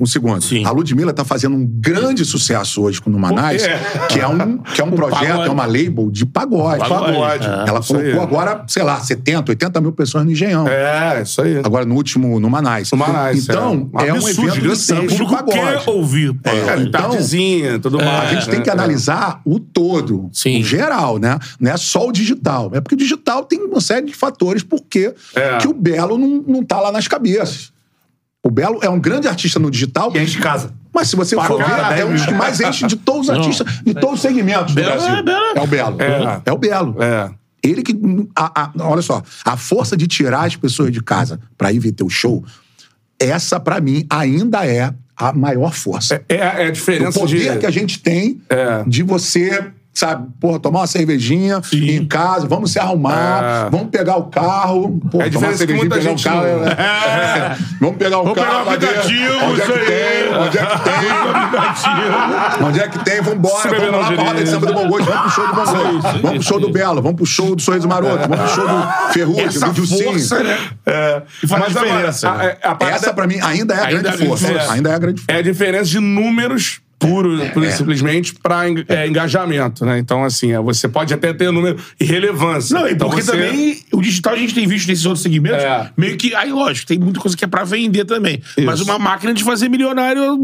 [0.00, 0.42] um segundo.
[0.42, 0.64] Sim.
[0.64, 3.78] A Ludmilla tá fazendo um grande sucesso hoje com o Manais, É.
[4.08, 5.48] que é um, que é um projeto, pagode.
[5.48, 6.88] é uma label de pagode.
[6.88, 7.46] Pagode.
[7.46, 8.12] É, Ela isso aí.
[8.12, 10.66] colocou agora, sei lá, 70, 80 mil pessoas no Engenhão.
[10.68, 11.58] É, isso aí.
[11.64, 12.90] Agora no último, no Manais.
[12.92, 14.08] No Manais, Então, é.
[14.08, 15.90] é, um Absurdo, evento de samba de público quer pagode.
[15.90, 16.36] ouvir.
[16.44, 18.30] É, É, então, tardezinha, tudo mais.
[18.30, 18.74] a gente tem que É, é.
[18.74, 20.60] analisar o todo, Sim.
[20.60, 21.38] o geral, né?
[21.60, 22.70] Não é só o digital.
[22.74, 25.58] É porque o digital tem uma série de fatores porque É.
[25.58, 27.71] que o Belo não, não tá lá nas cabeças.
[28.44, 30.12] O Belo é um grande artista no digital.
[30.14, 30.72] E enche casa.
[30.92, 33.66] Mas se você for ver, é um dos que mais enche de todos os artistas,
[33.84, 35.14] de todos os segmentos do Belo Brasil.
[35.16, 35.56] é Belo.
[35.56, 36.02] É o Belo.
[36.02, 36.42] É.
[36.46, 37.02] É o Belo.
[37.02, 37.30] É.
[37.62, 37.96] Ele que.
[38.34, 41.92] a- a- olha só, a força de tirar as pessoas de casa pra ir ver
[41.92, 42.44] teu show,
[43.18, 46.20] essa, pra mim, ainda é a maior força.
[46.28, 47.58] É, é a o diferença poder de...
[47.60, 48.82] que a gente tem É.
[48.86, 53.70] de você, sabe, porra, tomar uma cervejinha em casa, vamos se arrumar, É.
[53.70, 56.42] vamos pegar o carro, porra, É a tomar uma cervejinha, pegar gente o carro.
[56.42, 57.56] não- é.
[57.82, 58.64] Vamos pegar o Vamos carro.
[58.64, 60.38] pegar o aplicativo, Onde é que tem?
[60.38, 62.66] Onde é que tem?
[62.66, 63.20] Onde é que tem?
[63.22, 65.54] Vambora, Se beber vamos lá roda de samba do Bom Gosto, vamos pro show do
[65.54, 68.48] Bom Gosto, vamos pro show do Belo, vamos pro show do Sorriso Maroto, vamos pro
[68.48, 70.44] show do Ferrugem, do Dilcinho.
[70.44, 70.58] né?
[70.86, 71.22] É.
[71.48, 72.56] Mas agora, né?
[72.62, 74.72] a, a Essa, pra mim, ainda é a Ainda grande é a força.
[74.72, 75.32] Ainda é a grande força.
[75.36, 78.68] é a diferença de números puro, e simplesmente para
[79.06, 79.98] engajamento, né?
[79.98, 82.78] Então, assim, é, você pode até ter número e relevância.
[82.78, 85.62] Não, e então, porque você- também o digital a gente tem visto nesses outros segmentos,
[85.62, 85.90] É.
[85.96, 86.34] meio que.
[86.34, 88.40] Aí, lógico, tem muita coisa que é pra vender também.
[88.64, 90.38] Mas uma máquina de fazer milionário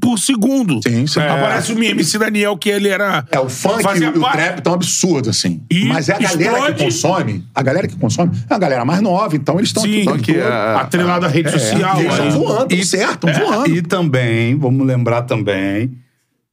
[0.00, 0.80] por segundo.
[0.86, 1.20] Sim, sim.
[1.20, 3.24] Aparece o MC Daniel, que ele era.
[3.30, 5.62] É, o funk e o, e parte- trap tão absurdo, assim.
[5.70, 6.74] E Mas é a galera explode.
[6.76, 7.44] que consome.
[7.54, 10.22] A galera que consome é a galera mais nova, então eles estão aqui.
[10.22, 11.96] que é atrelado à rede social.
[11.96, 12.30] E eles estão é.
[12.30, 13.68] voando, tão certo, estão voando.
[13.68, 15.92] E também, vamos lembrar também,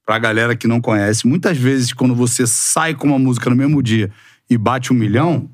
[0.05, 3.82] pra galera que não conhece, muitas vezes quando você sai com uma música no mesmo
[3.84, 4.09] dia
[4.49, 5.47] e bate um milhão,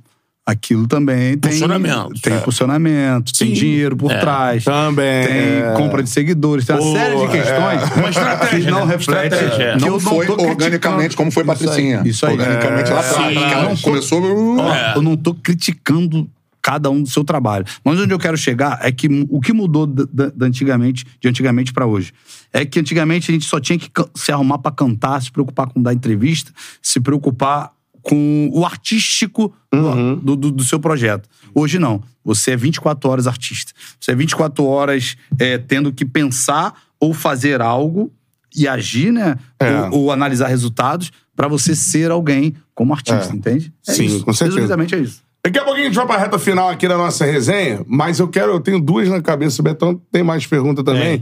[0.45, 1.49] aquilo também tem.
[1.51, 2.21] Posicionamento.
[2.21, 2.39] Tem É.
[2.39, 3.53] posicionamento, tem Sim.
[3.53, 4.19] dinheiro por É.
[4.19, 4.63] trás.
[4.63, 5.73] Também, Tem é.
[5.75, 7.97] compra de seguidores, tem uma Pô, série de questões.
[7.97, 8.91] Uma estratégia, que não né?
[8.93, 9.33] reflete.
[9.33, 9.73] Estratégia, é.
[9.77, 12.01] que não eu foi organicamente como foi Isso aí, Patricinha.
[12.05, 12.33] Isso aí.
[12.37, 13.33] Organicamente lá atrás.
[13.33, 13.39] Sim.
[13.39, 14.61] Não, começou...
[14.71, 14.93] É.
[14.97, 16.29] Eu não tô criticando
[16.61, 17.63] cada um do seu trabalho.
[17.83, 21.27] Mas onde eu quero chegar é que o que mudou da, da- da antigamente, de
[21.29, 22.11] antigamente pra hoje
[22.51, 25.79] é que antigamente a gente só tinha que se arrumar pra cantar, se preocupar com
[25.81, 27.71] dar entrevista, se preocupar
[28.07, 31.27] com o artístico do- do, do- do seu projeto.
[31.53, 32.03] Hoje não.
[32.23, 33.71] Você é 24 horas artista.
[33.99, 38.11] Você é 24 horas é, tendo que pensar ou fazer algo
[38.55, 39.35] e agir, né?
[39.59, 39.81] É.
[39.89, 43.35] Ou, ou analisar resultados pra você ser alguém como artista, É.
[43.35, 43.73] entende?
[43.87, 44.23] É Sim, isso.
[44.23, 44.55] com certeza.
[44.59, 45.21] Resumidamente é isso.
[45.43, 48.27] Daqui a pouquinho a gente vai pra reta final aqui da nossa resenha, mas eu
[48.27, 51.21] quero, eu tenho duas na cabeça, o Betão tem mais pergunta também.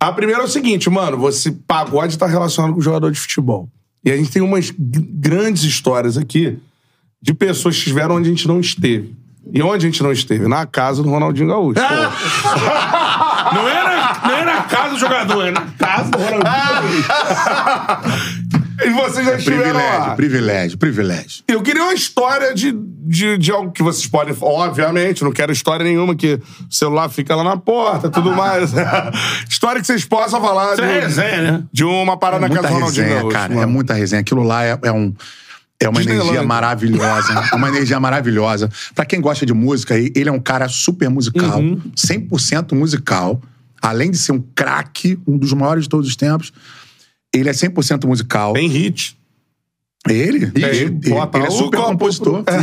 [0.00, 3.68] A primeira é o seguinte, mano, você pagode tá relacionado com jogador de futebol.
[4.04, 6.58] E a gente tem umas grandes histórias aqui
[7.20, 9.14] de pessoas que estiveram onde a gente não esteve.
[9.52, 10.46] E onde a gente não esteve?
[10.46, 11.80] Na casa do Ronaldinho Gaúcho.
[13.50, 17.04] Não era, não era a casa do jogador, era na casa do Ronaldinho.
[18.84, 20.14] E você vocês já estiveram Privilégio, lá.
[20.14, 21.42] privilégio, privilégio.
[21.48, 24.34] Eu queria uma história de, de, de algo que vocês podem.
[24.40, 26.40] Obviamente, não quero história nenhuma que o
[26.74, 28.70] celular fica lá na porta tudo mais.
[29.48, 31.64] história que vocês possam falar Isso de, é resenha, né?
[31.72, 33.48] de uma parada É na muita casa do Ronaldinho cara.
[33.54, 33.62] mano.
[33.62, 34.20] É muita resenha.
[34.20, 35.12] Aquilo lá é, é um.
[35.80, 37.32] É uma energia maravilhosa.
[37.52, 38.68] É uma energia maravilhosa.
[38.96, 41.80] Pra quem gosta de música, ele é um cara super musical, Uhum.
[41.96, 43.40] 100% musical.
[43.80, 46.52] Além de ser um craque, um dos maiores de todos os tempos,
[47.34, 48.52] ele é 100% musical.
[48.54, 49.16] Tem hit.
[50.08, 50.50] Ele?
[50.54, 51.14] Ele Ele, ele-
[51.44, 52.42] é super compositor.
[52.44, 52.54] pro-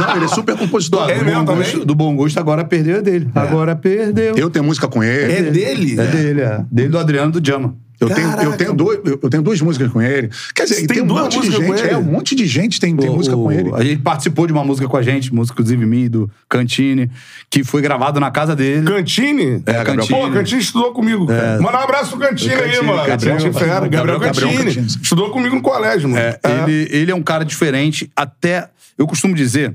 [0.00, 1.10] Não, ele é super compositor.
[1.10, 3.28] É do, bom gosto, do bom gosto, agora perdeu é dele.
[3.34, 4.36] Agora perdeu.
[4.36, 5.32] Eu tenho música com ele.
[5.32, 6.00] É dele?
[6.00, 6.64] É dele, é.
[6.70, 7.76] Dele do Adriano do Jama.
[8.00, 10.28] Eu tenho, eu, tenho dois, eu tenho duas músicas com ele.
[10.54, 11.88] Quer dizer, tem, tem um duas monte de músicas com gente.
[11.90, 13.70] É, um monte de gente tem, tem O- música com ele.
[13.74, 17.10] A gente participou de uma música com a gente, música inclusive minha, do Cantini,
[17.48, 18.86] que foi gravado na casa dele.
[18.86, 19.62] Cantini?
[19.64, 20.08] É, Cantini.
[20.08, 21.26] Pô, Cantini estudou comigo.
[21.26, 23.06] Manda um abraço pro Cantini, aí, Cantini, mano.
[23.06, 23.88] Gabriel- fera.
[23.88, 24.64] Gabriel, Gabriel Cantini.
[24.74, 24.86] Cantini.
[25.02, 26.22] Estudou comigo no colégio, mano.
[26.22, 28.68] É, Ele, ele é um cara diferente, até.
[28.98, 29.74] Eu costumo dizer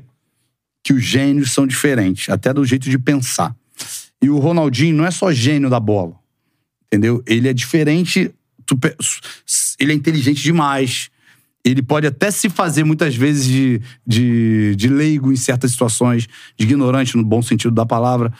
[0.83, 3.55] que os gênios são diferentes, até do jeito de pensar.
[4.21, 6.13] E o Ronaldinho não é só gênio da bola,
[6.91, 7.23] entendeu?
[7.25, 8.31] Ele é diferente.
[9.79, 11.09] Ele é inteligente demais.
[11.63, 16.27] Ele pode até se fazer muitas vezes de, de, de leigo em certas situações,
[16.57, 18.33] de ignorante no bom sentido da palavra.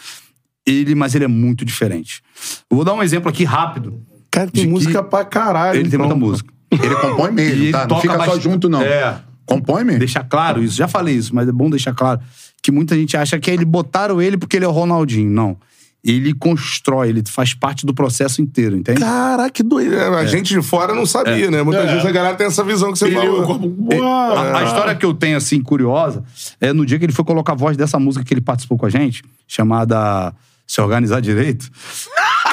[0.66, 2.22] Ele, mas ele é muito diferente.
[2.70, 4.02] Eu vou dar um exemplo aqui rápido.
[4.30, 5.80] Cara, tem música pra caralho.
[5.80, 6.08] Ele tem então.
[6.08, 6.52] muita música.
[6.72, 7.80] Ele compõe mesmo, E ele tá?
[7.82, 8.82] Não toca fica só bastante- junto, não.
[8.82, 9.22] É.
[9.46, 10.00] Compõe mesmo.
[10.00, 10.76] deixar claro isso.
[10.78, 12.22] Já falei isso, mas é bom deixar claro
[12.62, 15.30] que muita gente acha que ele botaram ele porque ele é o Ronaldinho.
[15.30, 15.58] Não.
[16.04, 19.00] Ele constrói, ele faz parte do processo inteiro, entende?
[19.02, 19.96] Caraca, que doido.
[20.00, 21.62] A gente de fora não sabia, né?
[21.62, 23.44] Muitas vezes a galera tem essa visão que você Ele, falou.
[23.44, 26.24] o corpo- A, a história que eu tenho, assim, curiosa,
[26.60, 28.88] é no dia que ele foi colocar a voz dessa música que ele participou com
[28.88, 30.34] a gente, chamada
[30.66, 31.70] Se Organizar Direito,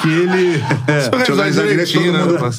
[0.03, 0.57] que ele...
[0.87, 2.51] é, Deixa eu organizar direito, todo direitinho, mundo, né?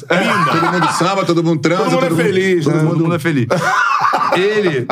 [0.50, 1.84] todo mundo samba, todo mundo transa.
[1.84, 2.82] Todo mundo é feliz, Todo né?
[2.82, 3.46] mundo, é feliz.
[4.36, 4.86] Ele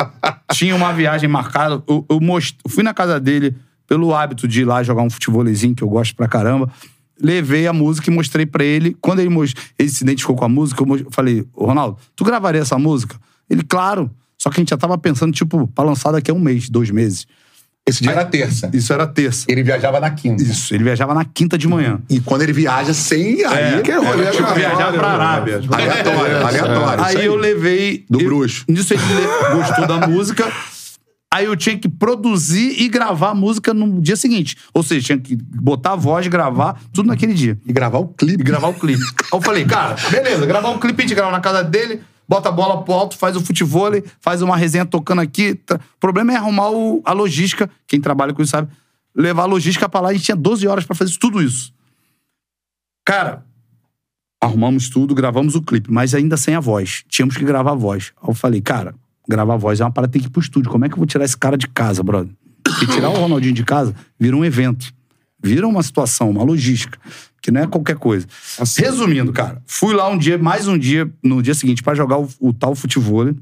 [0.53, 1.83] tinha uma viagem marcada.
[1.87, 3.55] Eu, eu most- eu fui na casa dele
[3.89, 6.69] pelo hábito de ir lá jogar um futebolzinho, que eu gosto pra caramba.
[7.21, 8.95] Levei a música e mostrei pra ele.
[9.01, 9.29] Quando ele,
[9.77, 13.17] ele se identificou com a música, eu falei, "Ô, Ronaldo, tu gravaria essa música?
[13.49, 14.09] Ele, claro.
[14.37, 16.89] Só que a gente já tava pensando, tipo, pra lançar daqui a um mês, dois
[16.91, 17.27] meses.
[17.85, 18.69] Esse dia era terça.
[18.71, 19.45] Isso era terça.
[19.49, 20.43] Ele viajava na quinta.
[20.43, 21.99] Isso, ele viajava na quinta de manhã.
[22.09, 23.43] E quando ele viaja sem.
[23.43, 25.13] Aí que rolê era, tipo, aleatório, viajar pra né?
[25.15, 25.55] Arábia.
[25.69, 27.03] Aleatório, aleatório.
[27.03, 28.05] Aí isso eu levei.
[28.09, 28.63] Do eu- bruxo.
[28.69, 30.45] Nisso ele le- gostou da música.
[31.31, 34.57] Aí eu tinha que produzir e gravar a música no dia seguinte.
[34.73, 37.59] Ou seja, tinha que botar a voz, gravar, tudo naquele dia.
[37.65, 38.41] E gravar o clipe.
[38.41, 39.03] E gravar o clipe.
[39.03, 42.49] Aí eu falei, cara, beleza, gravar um clipe, a gente grava na casa dele, bota
[42.49, 45.59] a bola pro alto, faz o futebol, faz uma resenha tocando aqui.
[45.71, 47.69] O problema é arrumar o- a logística.
[47.85, 48.71] Quem trabalha com isso sabe.
[49.15, 51.71] Levar a logística pra lá, a gente tinha 12 horas pra fazer tudo isso.
[53.05, 53.45] Cara,
[54.41, 57.03] arrumamos tudo, gravamos o clipe, mas ainda sem a voz.
[57.07, 58.13] Tínhamos que gravar a voz.
[58.21, 58.95] Aí eu falei, cara,
[59.29, 60.71] gravar voz é uma parada, tem que ir pro estúdio.
[60.71, 62.33] Como é que eu vou tirar esse cara de casa, brother?
[62.63, 64.91] Porque tirar o Ronaldinho de casa vira um evento.
[65.41, 66.99] Vira uma situação, uma logística.
[67.41, 68.27] Que não é qualquer coisa.
[68.77, 72.27] Resumindo, cara, fui lá um dia, mais um dia, no dia seguinte, pra jogar o,
[72.39, 73.33] o tal futebol.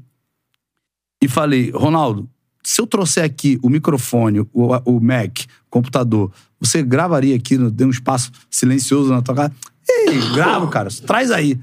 [1.20, 2.28] E falei, Ronaldo,
[2.62, 4.48] se eu trouxer aqui o microfone, o,
[4.84, 9.52] o Mac, o computador, você gravaria aqui, dê um espaço silencioso na tua casa?
[9.88, 11.58] Ei, gravo, cara, traz aí.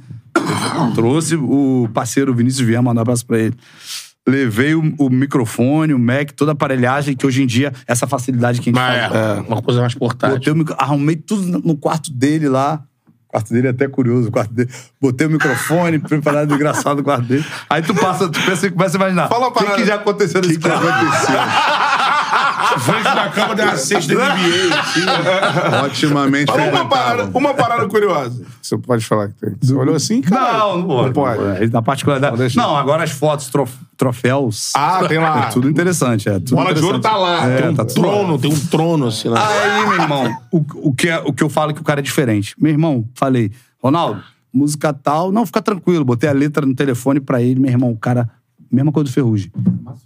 [0.93, 3.55] Trouxe o parceiro Vinícius Vier, mandar um abraço pra ele.
[4.27, 8.59] Levei o, o microfone, o Mac, toda a aparelhagem, que hoje em dia, essa facilidade
[8.59, 9.37] que a gente Mas faz.
[9.37, 10.37] é, uma coisa mais portátil.
[10.37, 12.81] Botei o micro- arrumei tudo no- quarto dele lá.
[13.27, 14.69] O quarto dele é até curioso, o quarto dele.
[14.99, 17.45] Botei o microfone, preparado engraçado no quarto dele.
[17.69, 19.27] Aí tu passa, tu pensa, começa a imaginar.
[19.27, 19.75] Fala uma o que, parada.
[19.81, 20.87] que já aconteceu nesse que quarto?
[20.87, 21.35] aconteceu?
[22.79, 23.71] Frente da cama da NBA.
[23.73, 23.95] assim.
[25.85, 28.45] Otimamente Fala uma parada, uma parada curiosa.
[28.61, 29.55] Você pode falar que tem.
[29.61, 30.57] Você olhou assim, cara?
[30.59, 31.05] Não, não pode.
[31.07, 31.63] Não pode.
[31.63, 32.57] É, Na particularidade.
[32.57, 34.71] Não, agora as fotos, trof- troféus.
[34.75, 35.35] Ah, tem lá.
[35.45, 36.33] É tudo interessante, é.
[36.39, 37.45] Tudo Bola de ouro tá lá.
[37.47, 39.45] É, Tem um tá Trono, tem um trono assim lá.
[39.47, 41.99] Aí, meu irmão, o, o, que é, o que eu falo é que o cara
[41.99, 42.55] é diferente.
[42.57, 43.51] Meu irmão, falei,
[43.81, 44.21] Ronaldo,
[44.53, 46.03] música tal, não, fica tranquilo.
[46.05, 48.29] Botei a letra no telefone pra ele, meu irmão, o cara,
[48.71, 49.51] mesma coisa do Ferrugem.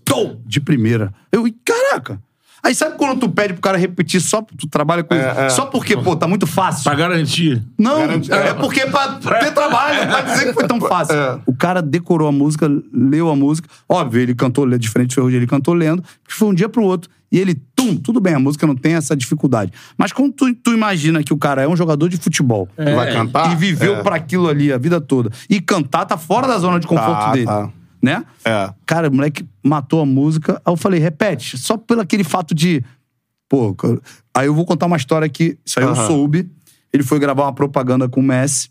[0.03, 0.38] Tom!
[0.45, 1.14] De primeira.
[1.31, 1.56] Eu, "Ih,
[1.90, 2.20] caraca!
[2.61, 5.95] Aí sabe quando tu pede pro cara repetir só, tu trabalha com isso, só porque,
[5.95, 6.84] pô, tá muito fácil.
[6.84, 7.64] Pra garantir.
[7.78, 11.16] Não, é porque pra ter trabalho, pra dizer que foi tão fácil.
[11.45, 13.70] O cara decorou a música, leu a música.
[13.88, 16.84] Óbvio, ele cantou lendo, diferente do Ferrugem, ele cantou lendo, que foi um dia pro
[16.84, 17.10] outro.
[17.32, 19.72] E ele, tum, tudo bem, a música não tem essa dificuldade.
[19.98, 23.53] Mas quando tu, tu imagina que o cara é um jogador de futebol Vai cantar?
[23.53, 24.03] e viveu É.
[24.03, 27.32] pra aquilo ali a vida toda, e cantar tá fora da zona de conforto Tá,
[27.32, 27.45] dele.
[27.45, 27.70] tá.
[28.02, 28.26] Né?
[28.46, 28.74] É.
[28.86, 30.62] Cara, o moleque matou a música.
[30.66, 32.84] Aí eu falei, repete, só pelo aquele fato de.
[33.48, 33.76] Pô,
[34.34, 35.58] aí eu vou contar uma história que.
[35.66, 36.50] Isso aí eu soube.
[36.94, 38.70] Ele foi gravar uma propaganda com o Messi.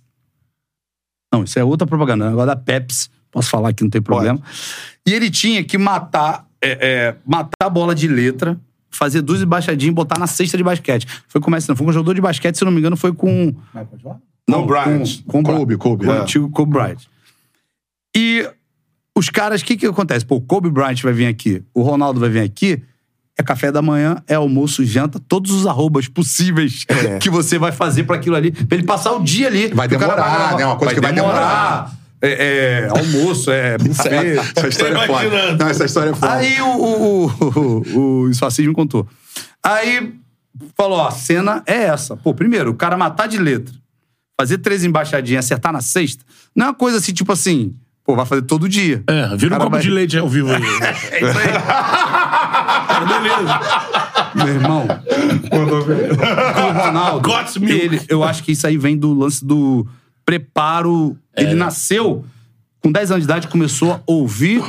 [1.32, 4.40] Não, isso é outra propaganda, agora da Pepsi, Posso falar aqui, não tem problema.
[5.06, 8.58] E ele tinha que matar, é, é, matar a bola de letra,
[8.90, 11.06] fazer duas embaixadinhas e botar na cesta de basquete.
[11.28, 11.76] Foi com o Messi, não.
[11.76, 13.54] Foi com um jogador de basquete, se não me engano, foi com.
[14.48, 15.22] Não, Kobe Bryant.
[15.26, 16.18] Com, com Kobe, Kobe, Com é.
[16.18, 17.00] o antigo Kobe Bryant.
[18.16, 18.50] E
[19.18, 20.24] os caras, o que que acontece?
[20.24, 22.82] Pô, o Kobe Bryant vai vir aqui, o Ronaldo vai vir aqui,
[23.36, 26.84] é café da manhã, é almoço, janta, todos os arrobas possíveis
[27.20, 29.68] que você vai fazer pra aquilo ali, pra ele passar o dia ali.
[29.68, 30.56] Vai o demorar, gravar.
[30.56, 30.66] né?
[30.66, 31.96] Uma coisa que vai demorar.
[32.20, 34.38] É, é almoço, é buffet.
[34.56, 35.56] Essa história é foda.
[35.56, 36.32] Não, essa história é foda.
[36.32, 39.06] Aí o, o, o, o Isfacismo contou.
[39.62, 40.14] Aí
[40.76, 42.16] falou: ó, a cena é essa.
[42.16, 43.72] Pô, primeiro, o cara matar de letra,
[44.40, 46.24] fazer três embaixadinhas, acertar na sexta,
[46.54, 47.74] não é uma coisa assim, tipo assim,
[48.08, 49.02] pô, vai fazer todo dia.
[49.06, 50.62] É, vira um Cara, copo vai- de leite ao vivo aí.
[51.12, 51.52] É isso aí.
[53.06, 53.60] Beleza.
[54.34, 54.86] Meu irmão.
[55.52, 57.74] o Ronaldo, God's milk.
[57.74, 59.86] ele, eu acho que isso aí vem do lance do
[60.24, 61.16] preparo.
[61.36, 62.24] Ele nasceu
[62.80, 64.62] com 10 anos de idade, começou a ouvir,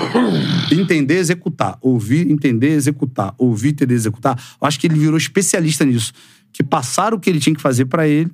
[0.71, 1.77] entender, executar.
[1.81, 3.33] Ouvir, entender, executar.
[3.37, 4.37] Ouvir, entender, executar.
[4.61, 6.11] Eu acho que ele virou especialista nisso.
[6.51, 8.29] Que passaram o que ele tinha que fazer pra ele.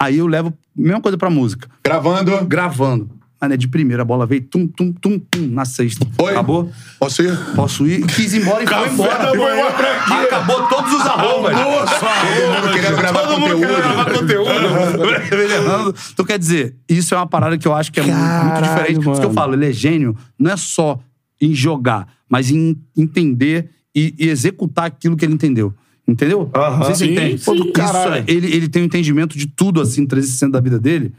[0.00, 0.52] Aí eu levo a
[0.82, 1.68] mesma coisa pra música.
[1.84, 2.44] Gravando.
[2.46, 3.21] Gravando.
[3.42, 6.06] Mano, é de primeira, a bola veio, tum, tum, tum, tum, na sexta.
[6.16, 6.30] Foi?
[6.30, 6.70] Acabou?
[7.00, 7.36] Posso ir?
[7.56, 8.06] Posso ir?
[8.06, 9.18] Quis ir embora e foi Café embora.
[9.18, 10.12] da manhã pra quê?
[10.26, 11.52] Acabou todos os arrobas.
[11.56, 13.66] Eu queria gravar Todo mundo conteúdo.
[13.66, 15.94] quer gravar conteúdo.
[16.12, 18.62] Então, quer dizer, isso é uma parada que eu acho que é muito- muito Caralho,
[18.62, 19.04] diferente.
[19.04, 19.40] Por isso que eu mano.
[19.40, 21.00] falo, ele é gênio, não é só
[21.40, 25.74] em jogar, mas em entender e, e executar aquilo que ele entendeu.
[26.06, 26.48] Entendeu?
[26.54, 27.38] Não sei se Sim, entende.
[27.38, 27.54] sim.
[27.54, 28.24] Isso, Caralho.
[28.28, 31.12] ele, ele tem um entendimento de tudo, assim, 360 da vida dele,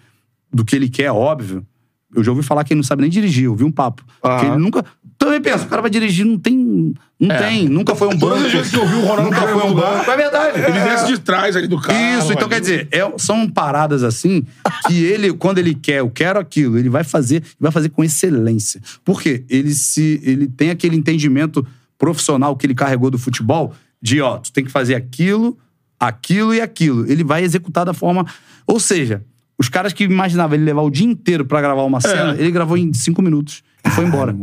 [0.53, 1.65] do que ele quer, óbvio.
[2.15, 4.03] Eu já ouvi falar que ele não sabe nem dirigir, eu ouvi um papo.
[4.39, 4.83] Que ele nunca.
[5.17, 6.93] Também penso, o cara vai dirigir, não tem.
[7.19, 8.27] Não tem, nunca foi um banco.
[8.33, 10.11] Todas as vezes que eu vi o Ronaldo Nunca foi um banco.
[10.11, 10.59] É verdade.
[10.59, 11.97] Ele desce de trás ali do carro.
[12.19, 12.49] Isso, então ali.
[12.55, 14.43] quer dizer, é- são paradas assim
[14.87, 18.81] que ele, quando ele quer, eu quero aquilo, ele vai fazer, vai fazer com excelência.
[19.05, 19.45] Por quê?
[19.49, 21.65] Ele se ele tem aquele entendimento
[21.97, 25.57] profissional que ele carregou do futebol de, ó, tu tem que fazer aquilo,
[25.97, 27.09] aquilo e aquilo.
[27.09, 28.25] Ele vai executar da forma,
[28.67, 29.23] ou seja,
[29.63, 32.77] os caras que imaginavam ele levar o dia inteiro pra gravar uma cena, ele gravou
[32.77, 33.63] em cinco minutos.
[33.85, 34.33] E foi embora.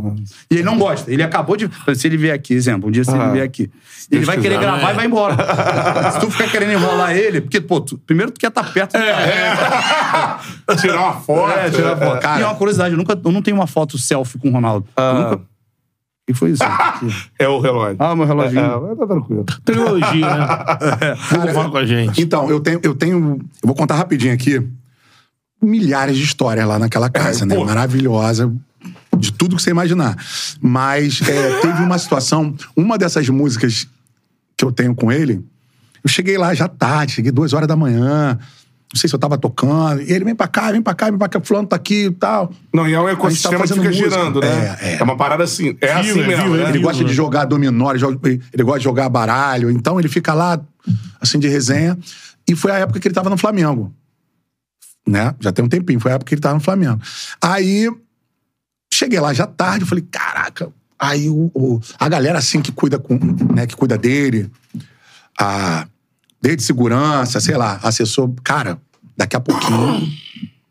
[0.51, 1.10] E ele não gosta.
[1.10, 1.70] Ele acabou de.
[1.94, 3.70] Se ele vier aqui, exemplo, um dia se ele vier aqui.
[4.10, 4.60] Ele vai querer quiser.
[4.60, 5.36] gravar e vai embora.
[6.12, 8.98] se tu ficar querendo enrolar ele, porque, pô, tu- primeiro tu quer estar perto do
[8.98, 10.40] cara.
[10.80, 11.52] Tirar uma foto.
[11.52, 12.26] É, tirar foto.
[12.38, 14.86] e uma curiosidade, eu, nunca, eu não tenho uma foto selfie com o Ronaldo.
[14.97, 15.40] Eu nunca...
[16.28, 16.62] E foi isso.
[17.38, 17.97] É o relógio.
[17.98, 18.92] ah, meu reloginho.
[18.92, 19.44] É, tá tranquilo.
[19.64, 20.47] Trilogia, né?
[21.30, 22.20] Vamos falar com a gente.
[22.22, 23.38] Então, eu tenho, eu tenho.
[23.62, 24.62] Eu vou contar rapidinho aqui.
[25.62, 27.57] Milhares de histórias lá naquela casa, né?
[27.57, 28.53] Maravilhosa.
[29.16, 30.16] De tudo que você imaginar.
[30.61, 32.55] Mas é, teve uma situação.
[32.74, 33.87] Uma dessas músicas
[34.57, 35.45] que eu tenho com ele,
[36.03, 38.39] eu cheguei lá já tarde, cheguei duas horas da manhã.
[38.93, 40.03] Não sei se eu tava tocando.
[40.03, 42.11] E ele vem pra cá, vem pra cá, vem pra cá, fulano tá aqui e
[42.11, 42.53] tal.
[42.74, 44.11] Não, e é um tá ecossistema que fica música.
[44.11, 44.77] girando, né?
[44.81, 45.03] É, é.
[45.03, 45.77] uma parada assim.
[45.81, 46.65] É assim é mesmo, né?
[46.65, 49.70] é Ele gosta de jogar dominó, ele gosta de jogar baralho.
[49.70, 50.61] Então ele fica lá,
[51.20, 51.97] assim, de resenha.
[52.49, 53.95] E foi a época que ele tava no Flamengo.
[55.06, 55.35] Né?
[55.40, 57.01] Já tem um tempinho, foi a época que ele tava no Flamengo.
[57.40, 57.89] Aí,
[58.93, 60.70] cheguei lá já tarde, eu falei, caraca.
[60.98, 63.18] Aí o, o- a galera, assim, que cuida, com,
[63.55, 64.51] né, que cuida dele,
[65.39, 65.86] a
[66.43, 68.81] desde segurança, sei lá, assessor, cara,
[69.16, 70.09] daqui a pouquinho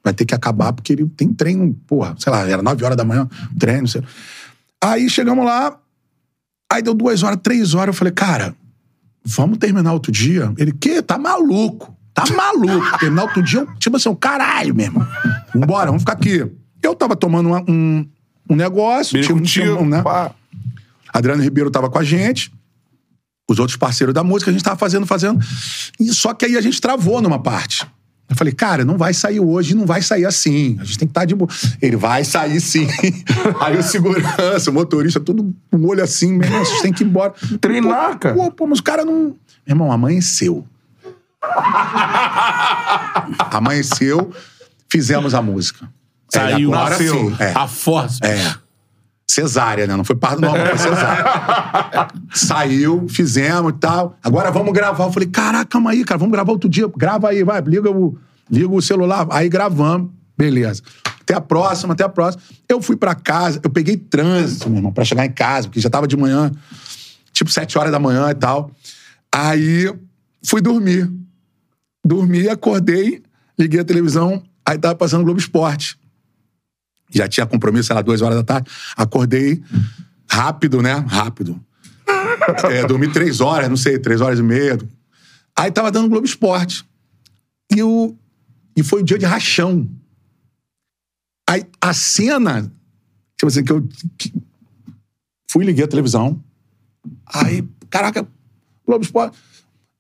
[0.03, 3.03] vai ter que acabar, porque ele tem treino, porra, sei lá, era 9 horas da
[3.05, 3.27] manhã,
[3.59, 4.07] treino, sei lá.
[4.83, 5.77] Aí chegamos lá,
[6.71, 8.55] aí deu duas horas, três horas, eu falei, cara,
[9.23, 10.51] vamos terminar outro dia?
[10.57, 11.01] Ele, que?
[11.03, 11.95] Tá maluco.
[12.25, 12.97] Tá maluco.
[12.99, 15.07] terminar outro dia, eu, tipo assim, o caralho, meu irmão.
[15.53, 16.45] Vambora, vamos ficar aqui.
[16.81, 18.07] Eu tava tomando uma- um,
[18.49, 20.01] um negócio, tinha, um- tinha um, né?
[20.01, 20.31] pá.
[21.13, 22.51] Adriano Ribeiro tava com a gente,
[23.49, 25.39] os outros parceiros da música, a gente tava fazendo, fazendo.
[25.99, 27.85] E só que aí a gente travou numa parte.
[28.29, 30.77] Eu falei, cara, não vai sair hoje, não vai sair assim.
[30.79, 31.49] A gente tem que estar de boa.
[31.81, 32.87] Ele vai sair sim.
[33.59, 37.03] aí o segurança, o motorista, tudo com o olho assim, meu irmão, vocês têm que
[37.03, 37.33] ir embora.
[37.59, 38.35] Treinar, Pô, cara.
[38.35, 39.13] Pô, pô, mas o cara não.
[39.13, 39.35] Meu
[39.69, 40.63] irmão, amanheceu.
[43.51, 44.31] amanheceu,
[44.89, 45.89] fizemos a música.
[46.33, 47.13] É, Saiu, agora nasceu.
[47.13, 47.35] sim.
[47.39, 47.53] É.
[47.55, 48.25] A força.
[48.25, 48.55] É.
[49.27, 49.95] Cesárea, né?
[49.95, 52.07] Não foi parto normal, foi cesárea.
[52.33, 54.17] Saiu, fizemos e tal.
[54.23, 55.05] Agora vamos gravar.
[55.05, 56.89] Eu falei, caraca, calma aí, cara, vamos gravar outro dia.
[56.97, 58.17] Grava aí, vai, liga o,
[58.49, 59.27] liga o celular.
[59.29, 60.81] Aí gravamos, beleza.
[61.21, 62.41] Até a próxima, até a próxima.
[62.67, 65.91] Eu fui pra casa, eu peguei trânsito, meu irmão, pra chegar em casa, porque já
[65.91, 66.51] tava de manhã,
[67.31, 68.71] tipo sete horas da manhã e tal.
[69.31, 69.93] Aí
[70.43, 71.07] fui dormir.
[72.05, 73.21] Dormi, acordei,
[73.57, 75.97] liguei a televisão, aí tava passando Globo Esporte
[77.11, 78.69] já tinha compromisso, sei lá, duas horas da tarde.
[78.95, 79.63] Acordei
[80.29, 80.93] rápido, né?
[81.07, 81.59] Rápido.
[82.71, 84.77] É, dormi três horas, não sei, três horas e meia.
[85.57, 86.85] Aí tava dando Globo Esporte.
[87.75, 88.15] E, o,
[88.75, 89.89] e foi o dia de rachão.
[91.49, 92.71] Aí a cena
[93.35, 94.33] Tipo assim, que eu que-
[95.49, 96.43] fui liguei a televisão.
[97.25, 98.27] Aí, caraca,
[98.85, 99.35] Globo Esporte.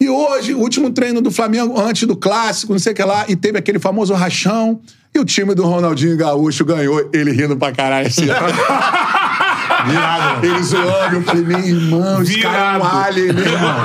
[0.01, 3.25] E hoje, o último treino do Flamengo antes do clássico, não sei o que lá,
[3.27, 4.79] e teve aquele famoso rachão.
[5.13, 8.27] E o time do Ronaldinho Gaúcho ganhou, ele rindo pra caralho assim.
[9.85, 10.45] Virado.
[10.45, 13.75] Ele zoando, eu falei, meu irmão, esse cara um alien, meu irmão.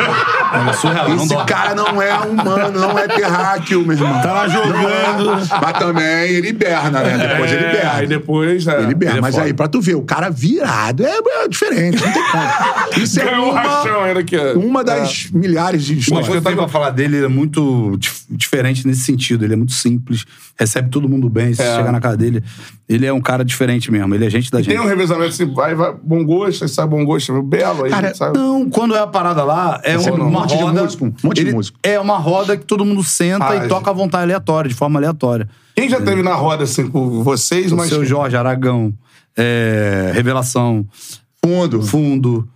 [0.54, 1.46] É surreal, não Esse dorme.
[1.46, 4.20] cara não é humano, não é terráqueo, meu irmão.
[4.22, 5.30] Tá lá jogando.
[5.62, 7.18] Mas também ele hiberna, né?
[7.28, 7.92] Depois ele É, hiberna.
[7.92, 8.82] aí depois, né?
[8.82, 9.12] Ele hiberna.
[9.14, 9.46] Ele é Mas foda.
[9.46, 13.02] aí, pra tu ver, o cara virado é, é diferente, não tem como.
[13.02, 14.36] Isso é Ganhou o rachão uma, ainda aqui.
[14.36, 14.58] ó.
[14.58, 16.28] uma das milhares de Uma histórias.
[16.28, 19.44] coisa que eu falar dele, ele é muito dif- diferente nesse sentido.
[19.44, 20.24] Ele é muito simples,
[20.58, 21.52] recebe todo mundo bem.
[21.54, 21.76] Se É.
[21.76, 22.42] chegar na casa dele,
[22.88, 24.14] ele é um cara diferente mesmo.
[24.14, 24.74] Ele é gente da gente.
[24.74, 28.14] Tem um revezamento assim, vai, vai, bom gosto, aí sai bom gosto, belo, aí Cara,
[28.14, 28.32] sai...
[28.32, 30.82] não, quando é a parada lá, é uma, um monte de roda.
[30.82, 31.78] músico, um monte de ele- músico.
[31.82, 34.98] É uma roda que todo mundo senta Ah, e toca à vontade aleatória, de forma
[34.98, 35.48] aleatória.
[35.74, 37.88] Quem já teve na roda assim com vocês, O mas...
[37.88, 38.92] seu Jorge Aragão,
[39.36, 40.86] é, Revelação,
[41.44, 41.82] Fundo.
[41.82, 42.48] Fundo.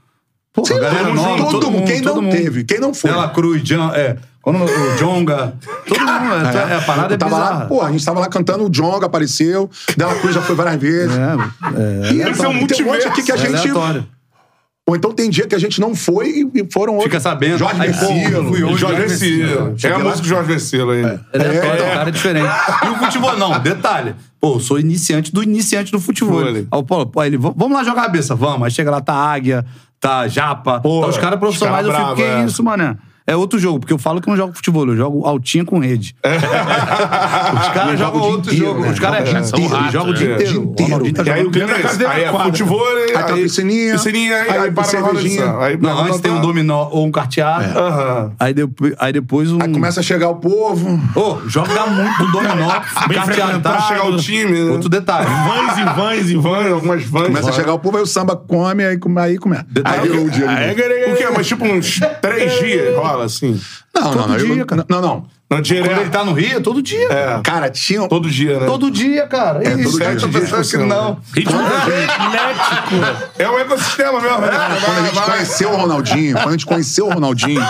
[0.60, 1.86] Pô, Sim, a galera todo, nova, mundo, todo mundo.
[1.86, 2.32] Quem todo não mundo.
[2.36, 3.10] teve, quem não foi.
[3.10, 5.54] Dela Cruz, Jan, é, quando o Jonga,
[5.86, 7.58] todo mundo, é, é, a parada Eu é bizarra.
[7.60, 10.76] lá, pô, a gente tava lá cantando, o Jonga apareceu, Dela Cruz já foi várias
[10.80, 11.16] vezes.
[11.16, 13.08] É, é, E ser um tem um multiverso.
[13.08, 13.54] aqui que a é gente.
[13.56, 14.06] aleatório.
[14.88, 17.10] Ou então tem dia que a gente não foi e- foram outros.
[17.10, 17.58] Fica sabendo.
[17.58, 19.76] Jorge hoje, Jorge Vecilo.
[19.84, 21.02] É a música do Jorge Vecilo aí.
[21.04, 21.88] Aleatório, É.
[21.88, 22.48] é um cara diferente.
[22.86, 24.14] E o futebol, não, detalhe.
[24.40, 26.42] Pô, eu sou iniciante do iniciante do futebol.
[26.42, 28.62] Aí, pô, pô, ele, "V- vamos lá jogar a cabeça, vamos.
[28.64, 29.62] Aí chega lá, tá Águia,
[30.00, 31.86] tá Japa, Pô, tá os caras profissionais.
[31.86, 32.44] os Eu cara fico, que é.
[32.44, 32.96] isso, mané?
[33.28, 35.78] É outro jogo, porque eu falo que eu não jogo futebol, eu jogo altinha com
[35.78, 36.16] rede.
[36.24, 38.80] os caras jogam o dia outro inteiro, jogo.
[38.80, 38.90] né?
[38.90, 40.34] Os caras é, são ratos, jogam o dia é.
[40.34, 40.74] inteiro.
[41.14, 41.76] Tá E aí o clima tudo.
[41.76, 42.06] é esse.
[42.06, 43.92] Aí é futebol, aí, Aí tem a piscininha.
[43.92, 47.78] Piscininha, aí, aí aí para na roda Não, antes tem um dominó ou um carteado.
[47.78, 48.32] Aham.
[48.40, 49.60] Aí, depois, aí depois um...
[49.60, 50.98] Aí começa a chegar o povo.
[51.14, 53.60] Ô, joga muito dominó, Bem carteado.
[53.60, 53.78] tá?
[53.82, 54.70] Chegar o time, né?
[54.70, 55.26] Outro detalhe.
[55.26, 56.72] Vans e vans e Van, vans.
[56.72, 57.26] algumas vans.
[57.26, 59.66] Começa a chegar o povo, aí o samba come, aí, come- aí começa.
[59.84, 60.46] Aí o dia.
[60.46, 61.12] novo.
[61.12, 61.28] o quê?
[61.36, 63.60] Mas tipo uns três dias rola assim?
[64.00, 64.36] Não, não, todo não.
[64.38, 64.86] eu- dia, cara.
[64.88, 65.26] Não, não.
[65.50, 65.88] Não, direto.
[65.88, 67.08] Quando ele tá no Rio, é todo dia.
[67.10, 68.06] É, Cara, tinha.
[68.06, 68.66] todo dia, né?
[68.66, 69.66] Todo dia, cara.
[69.66, 71.20] É, Isso, todo cara, dia, dia pensando que não.
[71.34, 71.58] Ritmo
[72.22, 73.32] frenético.
[73.38, 74.38] É um ecossistema mesmo.
[74.40, 74.48] né?
[74.84, 77.62] Quando a gente conheceu o Ronaldinho, quando a gente conheceu o Ronaldinho,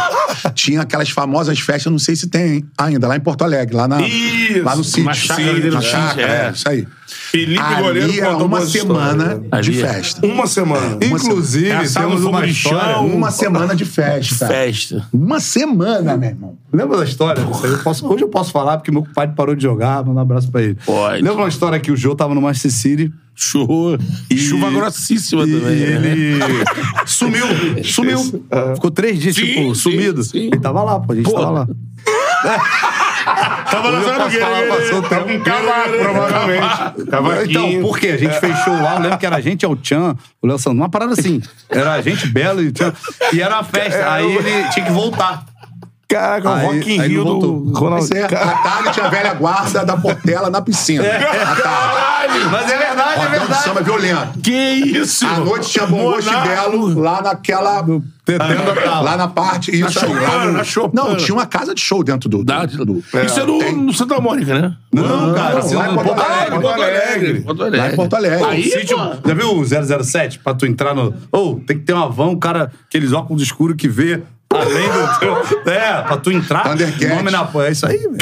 [0.54, 4.00] tinha aquelas famosas festas, não sei se tem ainda, lá em Porto Alegre, lá, na,
[4.02, 5.04] Isso, lá no sítio.
[5.04, 6.46] na chácara na sítio, chácara, é.
[6.48, 6.88] é, isso aí.
[7.06, 9.66] Felipe Ali Goleiro era contou uma semana histórias.
[9.66, 9.86] de Ali é.
[9.94, 10.26] festa.
[10.26, 10.98] Uma semana.
[11.02, 12.94] Inclusive, É temos uma história.
[12.94, 13.06] chão.
[13.06, 14.46] Uma semana de festa.
[14.46, 15.06] Festa.
[15.12, 16.56] Uma semana, meu irmão.
[16.72, 17.40] Lembra da história?
[17.40, 20.04] Eu posso- hoje eu posso falar, porque meu pai parou de jogar.
[20.04, 20.76] Manda um abraço pra ele.
[20.84, 21.22] Pode.
[21.22, 23.98] Lembra uma história que o Jô tava no Manchester City Chuva.
[24.36, 25.76] Chuva grossíssima e também.
[25.76, 26.08] né?
[26.12, 26.38] ele
[27.06, 27.46] sumiu.
[27.84, 28.18] Sumiu.
[28.74, 30.22] Ficou três dias, Sim, tipo, sim, sumido.
[30.24, 30.38] sim.
[30.48, 31.12] Ele tava lá, pô.
[31.12, 31.32] A gente Pô.
[31.38, 31.68] tava lá.
[33.70, 35.38] Tava lançando o Tava tempo.
[35.38, 37.10] com cavaco, provavelmente.
[37.10, 37.50] Cavaquinho.
[37.50, 38.08] Então, por quê?
[38.08, 40.46] A gente fez show lá, eu lembro que era a gente, é o Tchan, o
[40.46, 41.42] Léo Sandro, uma parada assim.
[41.68, 42.92] Era a gente, Belo e o Tchan.
[43.32, 44.10] E era uma festa.
[44.12, 45.44] Aí ele tinha que voltar.
[46.08, 47.72] Caraca, o Aí- Rock in Rio não do.
[47.78, 48.04] Ronaldo.
[48.04, 51.04] Isso é, à tarde tinha a velha guarda da Portela na piscina.
[51.04, 52.38] À tarde.
[52.50, 53.62] Mas é verdade, é verdade.
[53.62, 54.38] samba violento.
[54.42, 55.26] Que isso?
[55.26, 57.84] À noite tinha bom gosto belo lá naquela.
[58.24, 59.70] Tetendo Lá na parte.
[59.70, 61.08] Isso lá Chopana, na Chopana.
[61.10, 62.42] Não, tinha uma casa de show dentro do.
[62.42, 64.74] Dá- do, do- Isso é no, no Santa Mônica, né?
[64.92, 66.50] Não, cara, não, lá em Porto Alegre.
[66.60, 67.40] Porto Alegre.
[67.42, 67.78] Porto Alegre.
[67.80, 68.44] Lá em Porto Alegre.
[68.44, 69.64] Aí, Sítio, já viu o
[70.04, 70.38] 007?
[70.38, 71.12] Pra tu entrar no.
[71.30, 75.18] Ou tem que ter uma van, um cara, aqueles óculos escuros que vê além do
[75.18, 75.72] teu.
[75.72, 76.64] É, pra tu entrar.
[76.64, 77.08] Thundercat.
[77.16, 78.16] Nome na É isso aí, velho.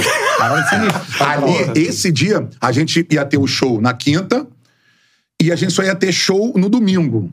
[0.69, 1.31] Sinistra.
[1.31, 4.47] Ali, esse dia, a gente ia ter o show na quinta
[5.41, 7.33] e a gente só ia ter show no domingo.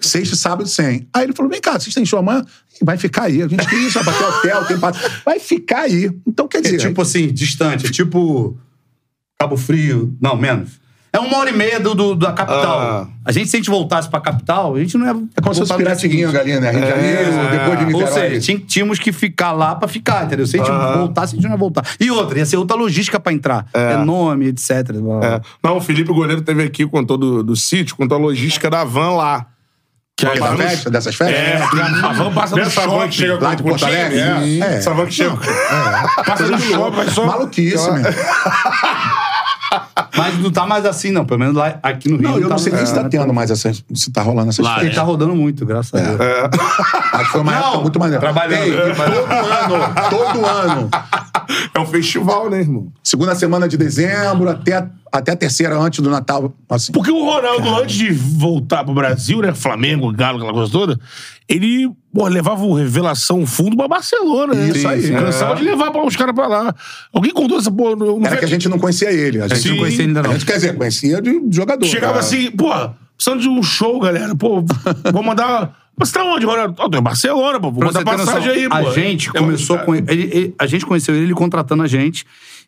[0.00, 1.08] Sexta, sábado, sem.
[1.14, 2.44] Aí ele falou: vem cá, vocês têm show amanhã?
[2.82, 3.42] Vai ficar aí.
[3.42, 4.76] A gente que isso, vai ter hotel, tem
[5.24, 6.10] Vai ficar aí.
[6.26, 6.78] Então, quer É dizer.
[6.78, 7.86] tipo assim, distante.
[7.86, 8.58] É tipo.
[9.38, 10.14] Cabo Frio.
[10.20, 10.83] Não, menos.
[11.14, 12.80] É uma hora e meia do, do- da capital.
[12.80, 13.06] Ah.
[13.24, 15.12] A gente, se a gente voltasse pra capital, a gente não ia.
[15.36, 16.32] é como se fosse seguinte.
[16.32, 16.72] galinha, né?
[16.72, 18.12] Rio de Janeiro, depois de Ou Niterói.
[18.30, 20.44] seja, tinha- tínhamos que ficar lá pra ficar, entendeu?
[20.46, 21.84] Se a gente voltasse, a gente não ia voltar.
[22.00, 23.64] E outra, ia ser outra logística pra entrar.
[23.72, 24.70] É, nome, etc.
[25.22, 25.40] É.
[25.62, 29.10] Não, o Felipe Goleiro teve aqui, contou do, do sítio, contou a logística da van
[29.10, 29.46] lá.
[30.16, 31.36] Que Dessa aí- festa, dessas festas?
[31.36, 32.62] É, a van passa no
[32.98, 33.44] van que chega shopping.
[33.44, 34.18] Lá de Porto Alegre?
[34.20, 34.58] É.
[34.60, 34.74] É.
[34.78, 35.36] Essa van que chega.
[36.24, 37.26] Passa no shopping, vai só...
[37.26, 38.02] Maluquice, meu.
[40.16, 41.24] Mas não tá mais assim, não.
[41.24, 42.28] Pelo menos lá aqui no Rio.
[42.28, 43.84] Não, eu tá não sei nem se tá tendo mais essas.
[43.94, 44.82] Se tá rolando essas Lá.
[44.84, 46.20] Ele tá rodando muito, graças a Deus.
[47.12, 48.20] Acho que foi uma Não, época muito maneira.
[48.20, 48.62] trabalhando.
[48.62, 49.34] Ei, e todo
[49.76, 50.90] ano, todo ano.
[51.74, 52.92] É um festival, né, irmão?
[53.02, 54.86] Segunda semana de dezembro, até,
[55.18, 56.52] até a terceira antes do Natal.
[56.68, 56.90] Assim.
[56.92, 59.54] Porque o Ronaldo, antes de voltar pro Brasil, né?
[59.54, 60.98] Flamengo, Galo, aquela coisa toda,
[61.48, 64.68] ele pô, levava o Revelação Fundo pra Barcelona, né?
[64.70, 65.02] Isso aí.
[65.02, 66.74] Sim, Cansava de levar pra- os caras pra lá.
[67.12, 67.94] Alguém contou essa porra?
[67.94, 69.40] Não, não Era que a gente não conhecia ele.
[69.40, 69.68] A gente Sim.
[69.70, 70.30] não conhecia ainda, não.
[70.30, 71.86] A gente, quer dizer, conhecia de jogador.
[71.86, 72.18] Chegava né?
[72.20, 72.70] assim, pô,
[73.16, 74.34] precisando de um show, galera.
[74.34, 74.64] Pô,
[75.12, 75.76] vou mandar.
[75.96, 76.74] Você tá onde, Ronaldo?
[76.82, 77.70] Eu tô em Barcelona, pô.
[77.70, 78.90] Vou Pra mandar passagem noção, aí, pô.
[78.90, 82.26] A gente É, começou com ele, ele- A gente conheceu ele contratando a gente.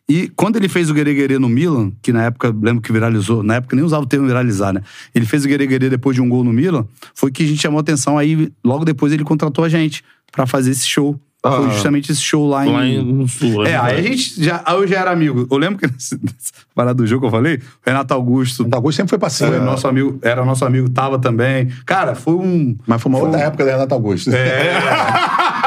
[0.09, 3.55] E quando ele fez o Guerreguerê no Milan, que na época, lembro que viralizou, na
[3.55, 4.81] época nem usava o termo viralizar, né?
[5.13, 7.77] Ele fez o Guerreguerê depois de um gol no Milan, foi que a gente chamou
[7.77, 8.17] a atenção.
[8.17, 11.19] Aí, logo depois, ele contratou a gente pra fazer esse show.
[11.43, 13.01] Foi justamente esse show lá, Lá em.
[13.01, 13.79] no sul, É, né?
[13.79, 14.61] aí a gente já.
[14.65, 15.47] Aí eu já era amigo.
[15.49, 18.67] Eu lembro que nesse, nessa parada do jogo que eu falei, o Renato Augusto.
[18.69, 19.55] O Augusto sempre foi parceiro.
[19.55, 21.69] Foi nosso amigo, era nosso amigo, tava também.
[21.85, 22.75] Cara, foi um.
[22.85, 24.29] Mas foi uma outra época da Renato Augusto.
[24.33, 24.73] É.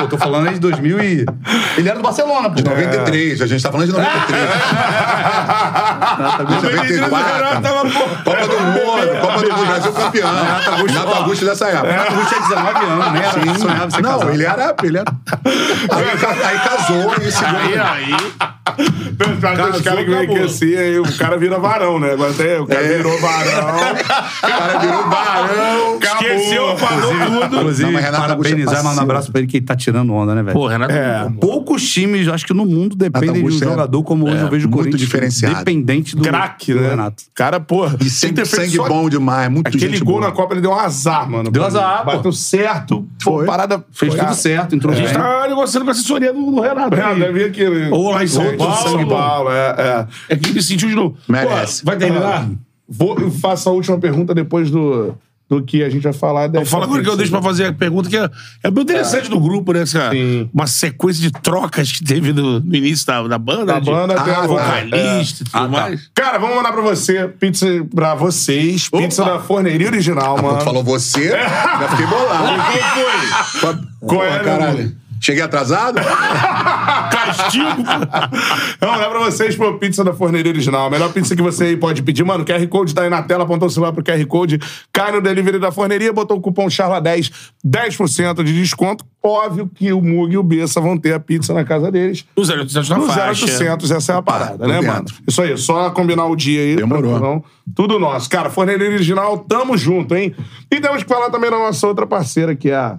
[0.00, 1.26] Eu tô falando aí de 2000 e...
[1.76, 2.54] Ele era do Barcelona, pô.
[2.56, 4.48] De 93, a gente tá falando de 93.
[6.16, 6.62] Renato Augusto.
[6.62, 7.48] 94.
[8.24, 10.28] Copa do Mundo, Copa do Mundo, Brasil campeão.
[10.86, 11.90] Renato Augusto dessa época.
[11.90, 13.54] Renato Augusto tinha 19 anos, era, Sim.
[13.58, 14.74] sonhava ser Não, ele era.
[14.82, 15.12] Ele era...
[15.90, 17.28] Aí, ca- aí casou e.
[17.56, 18.16] Aí, aí.
[19.18, 22.12] Tem os caras os caras que vêm aqui assim, aí o cara vira varão, né?
[22.12, 22.88] Agora tem, o cara É.
[22.96, 23.76] virou varão.
[23.76, 25.98] O cara virou barão.
[26.00, 27.56] Esqueceu, falou tudo.
[27.56, 29.27] Inclusive, Não, mas é parabenizar e mandar um parceiro.
[29.28, 30.54] Abraço pra ele que ele tá tirando onda, né, velho?
[30.56, 30.92] Pô, Renato.
[30.92, 31.30] É.
[31.40, 34.66] Poucos times, acho que no mundo, dependem de um é- jogador como hoje eu vejo
[34.66, 35.00] o muito Corinthians.
[35.00, 35.56] diferenciado.
[35.56, 36.90] Dependente do, Craque, do né?
[36.90, 37.22] Renato.
[37.34, 37.96] Cara, porra.
[38.00, 40.28] E sangue, sangue só- bom demais, muito Aquele gente gol boa.
[40.28, 41.50] na Copa, ele deu um azar, mano.
[41.50, 42.12] Deu azar, pô.
[42.12, 43.06] Bateu certo.
[43.22, 43.46] Foi.
[43.46, 43.84] Parada.
[43.92, 46.94] Fez tudo certo, entrou A gente tá negociando com a assessoria do, do Renato.
[46.96, 47.18] É, aí.
[47.18, 47.68] deve vir aqui.
[47.68, 47.88] né?
[47.92, 48.76] Ou lá em São Paulo.
[48.88, 50.06] São Paulo, é.
[50.28, 50.34] é.
[50.34, 51.16] É que ele sentiu de novo.
[51.28, 51.84] Merece.
[51.84, 52.48] Vai terminar?
[52.88, 55.14] Vou, eu faço a última pergunta depois do,
[55.48, 56.46] do que a gente vai falar.
[56.46, 58.28] Então, fala agora que eu deixo pra fazer a pergunta, que é,
[58.62, 59.80] é bem interessante do grupo, né?
[59.82, 60.48] Essa, Sim.
[60.52, 63.64] uma sequência de trocas que teve no, no início da, da banda.
[63.66, 65.68] Da de banda até Ah, vocalista e tudo Ah, tá.
[65.68, 66.10] mais.
[66.14, 70.58] Cara, vamos mandar pra você, pizza pra vocês, pizza da forneria original, Quando mano.
[70.58, 72.62] tu falou você, já fiquei bolado.
[74.00, 74.96] Qual é, Pô, meu caralho?
[75.20, 75.98] Cheguei atrasado?
[77.10, 77.82] Castigo.
[78.80, 80.86] Vamos mandar pra vocês, pô, pizza da forneria original.
[80.86, 82.24] A melhor pizza que você aí pode pedir.
[82.24, 84.58] Mano, o QR Code tá aí na tela, apontou o celular pro QR Code,
[84.92, 87.32] cai no delivery da forneria, botou o cupom CHARLA10,
[87.66, 89.04] 10% de desconto.
[89.22, 92.24] Óbvio que o Mug e o Bessa vão ter a pizza na casa deles.
[92.36, 93.46] No 0800 na No faixa.
[93.46, 95.04] 0800, essa é a parada, tô né, mano?
[95.26, 96.76] Isso aí, só combinar o dia aí.
[96.76, 97.44] Demorou.
[97.74, 98.30] Tudo nosso.
[98.30, 100.34] Cara, forneria original, tamo junto, hein?
[100.70, 102.98] E temos que falar também da nossa outra parceira, que é a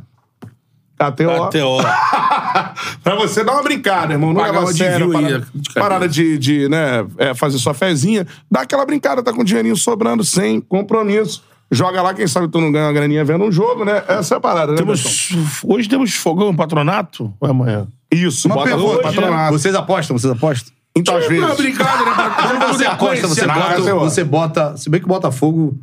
[0.99, 1.47] KTO.
[1.47, 1.77] KTO.
[3.01, 4.33] pra você dar uma brincada, irmão.
[4.33, 5.11] Não Pagar leva a uma sério.
[5.11, 8.27] Parada, de parada de, de, né, é, fazer sua fezinha.
[8.51, 11.43] Dá aquela brincada, tá com dinheirinho sobrando, sem compromisso.
[11.71, 14.03] Joga lá, quem sabe tu não ganha uma graninha vendo um jogo, né?
[14.07, 14.77] Essa é a parada, né?
[14.79, 15.29] Temos,
[15.63, 17.31] hoje temos fogão patronato?
[17.39, 17.87] Ou é amanhã?
[18.11, 19.51] Isso, Uma bota pergunta, no patronato.
[19.53, 20.17] Vocês apostam?
[20.17, 20.73] Vocês apostam?
[20.95, 21.55] Então, às É vezes...
[21.55, 22.15] brincadeira, né?
[22.35, 24.77] Pra- Quando você aposta, você na bota, você bota.
[24.77, 25.77] Se bem que o Botafogo.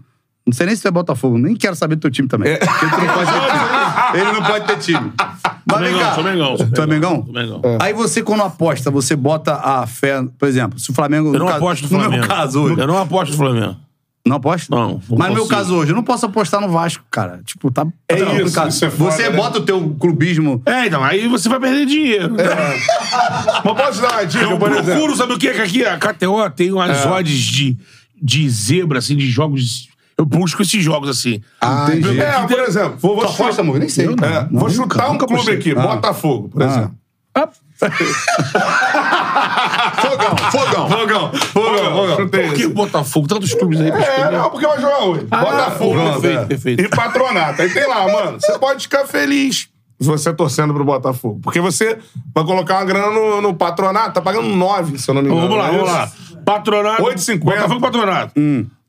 [0.44, 2.56] Não sei nem se é Botafogo, nem quero saber do teu time também.
[2.59, 3.30] Porque tu não pode.
[4.14, 5.12] Ele não pode ter time.
[5.68, 6.14] Mas vem Mengão, cá.
[6.14, 7.24] sou Mengão, sou Tu é Mengão?
[7.24, 7.60] Sou Mengão.
[7.80, 10.22] Aí você, quando aposta, você bota a fé.
[10.38, 11.28] Por exemplo, se o Flamengo.
[11.34, 12.20] Eu não no ca- aposto no No Flamengo.
[12.20, 12.80] meu caso hoje.
[12.80, 13.76] Eu não aposto no Flamengo.
[14.24, 14.74] Não aposta?
[14.74, 17.40] Não, não Mas no meu caso hoje, eu não posso apostar no Vasco, cara.
[17.44, 17.86] Tipo, tá.
[18.08, 19.36] É tá isso, isso é foda, Você né?
[19.36, 20.60] bota o teu clubismo.
[20.66, 22.34] É, então, aí você vai perder dinheiro.
[23.64, 24.90] Mas posso dar uma dica, Eu por exemplo?
[24.92, 25.50] procuro, sabe o que?
[25.52, 27.08] Que aqui a KTO tem umas É.
[27.08, 27.76] odds de,
[28.20, 29.88] de zebra, assim, de jogos.
[30.18, 31.43] Eu busco esses jogos, assim.
[31.60, 32.20] Ah, Entendi.
[32.20, 33.78] É, por exemplo, vou, vou, aposta, amor?
[33.78, 34.06] Nem sei.
[34.06, 35.80] É, Não, vou chutar um clube aqui, Ah.
[35.82, 36.66] Botafogo, por Ah.
[36.66, 36.93] exemplo.
[40.01, 40.36] Fogão,
[40.88, 40.88] fogão.
[40.88, 41.32] Fogão,
[41.94, 42.68] fogão, chutei Por que.
[42.68, 43.28] Botafogo?
[43.28, 45.24] Tantos clubes aí É, não, porque vai jogar hoje.
[45.24, 45.93] Botafogo.
[45.94, 46.44] pronto, perfeito, é.
[46.47, 46.82] perfeito.
[46.82, 47.62] E patronato.
[47.62, 48.40] Aí tem lá, mano.
[48.40, 49.68] Você pode ficar feliz
[50.01, 51.40] se você torcendo pro Botafogo.
[51.43, 51.98] Porque você
[52.34, 55.43] vai colocar uma grana no, no patronato, tá pagando 9, se eu não me engano.
[55.48, 56.10] vamos lá, não é vamos lá.
[56.44, 57.02] Patronato.
[57.02, 57.38] 8,50.
[57.44, 58.32] Botafogo Patronato.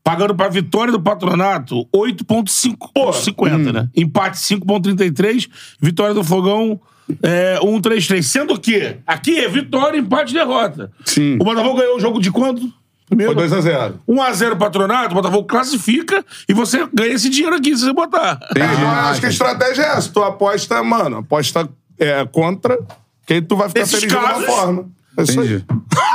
[0.07, 3.89] Pagando pra vitória do Patronato, 8,50, né?
[3.93, 5.49] Empate 5,33.
[5.81, 6.79] Vitória do Fogão,
[7.21, 8.21] é, 1,33.
[8.23, 10.89] Sendo que aqui é vitória, empate e derrota.
[11.03, 11.35] Sim.
[11.35, 12.71] O Botafogo ganhou o jogo de quanto?
[13.05, 13.33] Primeiro.
[13.33, 13.95] Foi 2x0.
[14.07, 18.39] 1x0 Patronato, o Botafogo classifica e você ganha esse dinheiro aqui se você botar.
[18.51, 20.09] Então, eu acho que a estratégia é essa.
[20.09, 21.67] Tu aposta, mano, aposta
[21.99, 22.77] é, contra,
[23.25, 24.89] que aí tu vai ficar Nesses feliz de alguma casos- forma.
[25.17, 25.47] É isso aí.
[25.55, 25.65] Entendi.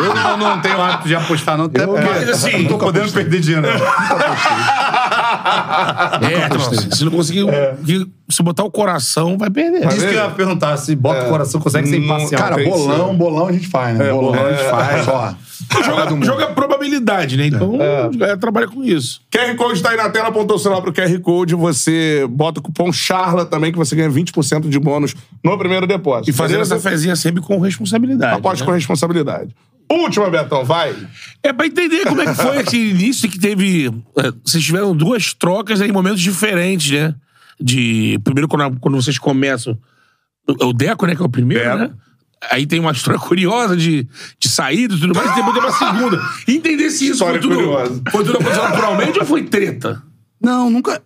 [0.00, 1.64] Eu não, não tenho hábito de apostar, não.
[1.66, 3.66] Até porque Mas, assim, não tô podendo perder dinheiro.
[3.66, 3.72] não.
[6.28, 6.60] É, então,
[6.90, 7.44] se não conseguir
[7.84, 9.86] que- se botar o coração, vai perder.
[9.88, 12.40] Isso que eu ia perguntar, se bota o coração, consegue ser Não, imparcial.
[12.40, 14.10] Cara, bolão, bolão a gente faz, né?
[14.10, 15.08] bolão a gente faz.
[15.08, 15.34] Ó.
[15.84, 17.46] Joga, joga probabilidade, né?
[17.46, 18.36] Então, é.
[18.36, 19.20] trabalha com isso.
[19.30, 22.62] QR Code tá aí na tela, apontou o celular pro QR Code, você bota o
[22.62, 26.30] cupom CHARLA também, que você ganha 20% de bônus no primeiro depósito.
[26.30, 26.74] E fazendo beleza?
[26.74, 28.38] essa fezinha sempre com responsabilidade.
[28.38, 28.66] Aposte né?
[28.66, 29.54] com responsabilidade.
[29.90, 30.94] Última, Betão, vai.
[31.42, 33.86] É pra entender como é que foi esse início que teve.
[34.16, 37.14] é, vocês tiveram duas trocas em momentos diferentes, né?
[37.60, 38.18] De.
[38.24, 39.78] Primeiro, quando, quando vocês começam.
[40.60, 41.14] O Deco, né?
[41.14, 41.78] Que é o primeiro, Deco.
[41.78, 41.90] né?
[42.50, 44.08] Aí tem uma história curiosa de,
[44.38, 46.20] de saída e tudo mais, e depois tem uma segunda.
[46.48, 48.02] Entender se isso História foi tudo, curiosa.
[48.10, 50.02] foi tudo acontecendo naturalmente ou foi treta?
[50.42, 51.00] Não, nunca.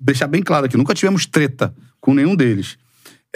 [0.00, 2.78] Deixar bem claro aqui, nunca tivemos treta com nenhum deles.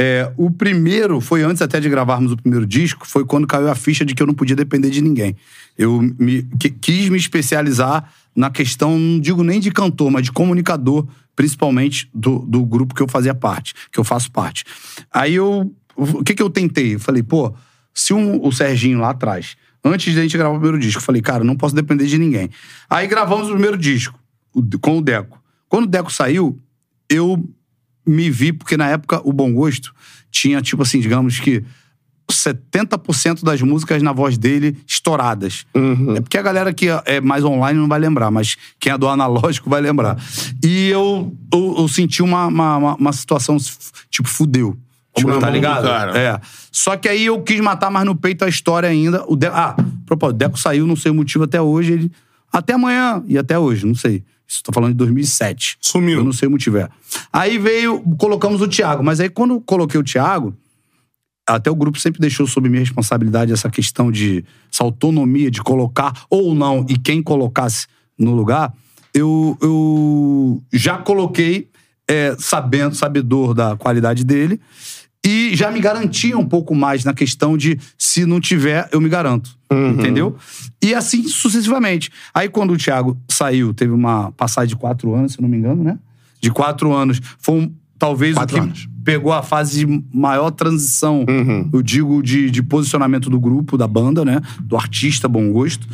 [0.01, 3.74] É, o primeiro, foi antes até de gravarmos o primeiro disco, foi quando caiu a
[3.74, 5.36] ficha de que eu não podia depender de ninguém.
[5.76, 10.32] Eu me, que- quis me especializar na questão, não digo nem de cantor, mas de
[10.32, 11.06] comunicador,
[11.36, 14.65] principalmente do, do grupo que eu fazia parte, que eu faço parte.
[15.12, 15.74] Aí eu.
[15.97, 16.94] O que, que eu tentei?
[16.97, 17.55] Eu falei, pô,
[17.93, 21.05] se um- o Serginho lá atrás, antes de a gente gravar o primeiro disco, eu
[21.05, 22.51] falei, cara, não posso depender de ninguém.
[22.90, 24.19] Aí gravamos o primeiro disco
[24.81, 25.40] com o Deco.
[25.69, 26.59] Quando o Deco saiu,
[27.09, 27.48] eu
[28.06, 29.94] me vi, porque na época o Bom Gosto
[30.31, 31.65] tinha, tipo assim, digamos que
[32.31, 35.67] 70% das músicas na voz dele estouradas.
[36.17, 39.09] É porque a galera que é mais online não vai lembrar, mas quem é do
[39.09, 40.17] analógico vai lembrar.
[40.63, 43.57] E eu, eu, eu senti uma, uma, uma- situação,
[44.11, 44.77] tipo, fudeu.
[45.17, 45.85] Tipo, na tá ligado?
[45.85, 46.19] cara.
[46.19, 46.41] É.
[46.73, 49.25] Só que aí eu quis matar mais no peito a história ainda.
[49.29, 49.47] O De...
[49.47, 51.93] Ah, propósito, o Deco saiu, não sei o motivo até hoje.
[51.93, 52.13] Ele...
[52.53, 54.25] Até amanhã e até hoje, não sei.
[54.47, 55.77] Isso tô falando de 2007.
[55.81, 56.19] Sumiu.
[56.19, 56.89] Eu não sei o motivo, é.
[57.33, 59.05] Aí veio, colocamos o Thiago.
[59.05, 60.55] Mas aí quando eu coloquei o Thiago,
[61.47, 66.25] até o grupo sempre deixou sob minha responsabilidade essa questão de essa autonomia de colocar
[66.31, 67.87] ou não e quem colocasse
[68.19, 68.73] no lugar.
[69.12, 71.69] Eu, eu já coloquei
[72.09, 74.61] é, sabendo, sabedor da qualidade dele
[75.25, 79.09] e já me garantia um pouco mais na questão de se não tiver, eu me
[79.09, 79.57] garanto.
[79.91, 80.37] Entendeu?
[80.83, 82.11] E assim sucessivamente.
[82.33, 85.83] Aí quando o Thiago saiu, teve uma passagem de quatro anos, se não me engano,
[85.83, 85.99] né?
[86.41, 87.21] De quatro anos.
[87.39, 88.89] Foi um, talvez Quatro o que anos.
[89.05, 91.68] Pegou a fase de maior transição, Uhum.
[91.72, 94.40] eu digo, de, de posicionamento do grupo, da banda, né?
[94.60, 95.86] Do artista Bom Gosto.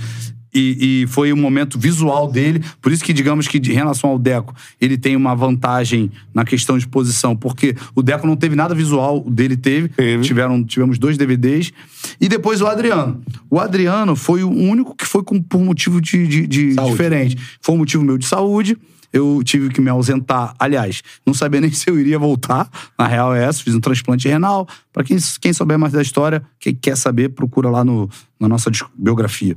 [0.53, 2.61] E, e foi um momento visual dele.
[2.83, 6.77] Por isso que, digamos que, de relação ao Deco, ele tem uma vantagem na questão
[6.77, 9.89] de posição, porque o Deco não teve nada visual, o dele teve.
[9.91, 10.25] Teve.
[10.25, 11.73] Tiveram, tivemos dois DVDs.
[12.21, 13.21] E depois o Adriano.
[13.49, 17.37] O Adriano foi o único que foi com, por motivo de, de, de diferente.
[17.61, 18.77] Foi um motivo meu de saúde.
[19.13, 20.55] Eu tive que me ausentar.
[20.59, 22.69] Aliás, não sabia nem se eu iria voltar.
[22.99, 23.63] Na real é essa.
[23.63, 24.69] Fiz um transplante renal.
[24.93, 28.09] Pra quem, quem souber mais da história, quem quer saber, procura lá no,
[28.39, 29.57] na nossa biografia.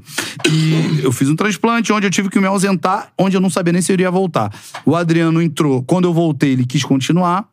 [0.50, 3.74] E eu fiz um transplante onde eu tive que me ausentar, onde eu não sabia
[3.74, 4.54] nem se eu iria voltar.
[4.86, 5.84] O Adriano entrou.
[5.84, 7.48] Quando eu voltei, ele quis continuar.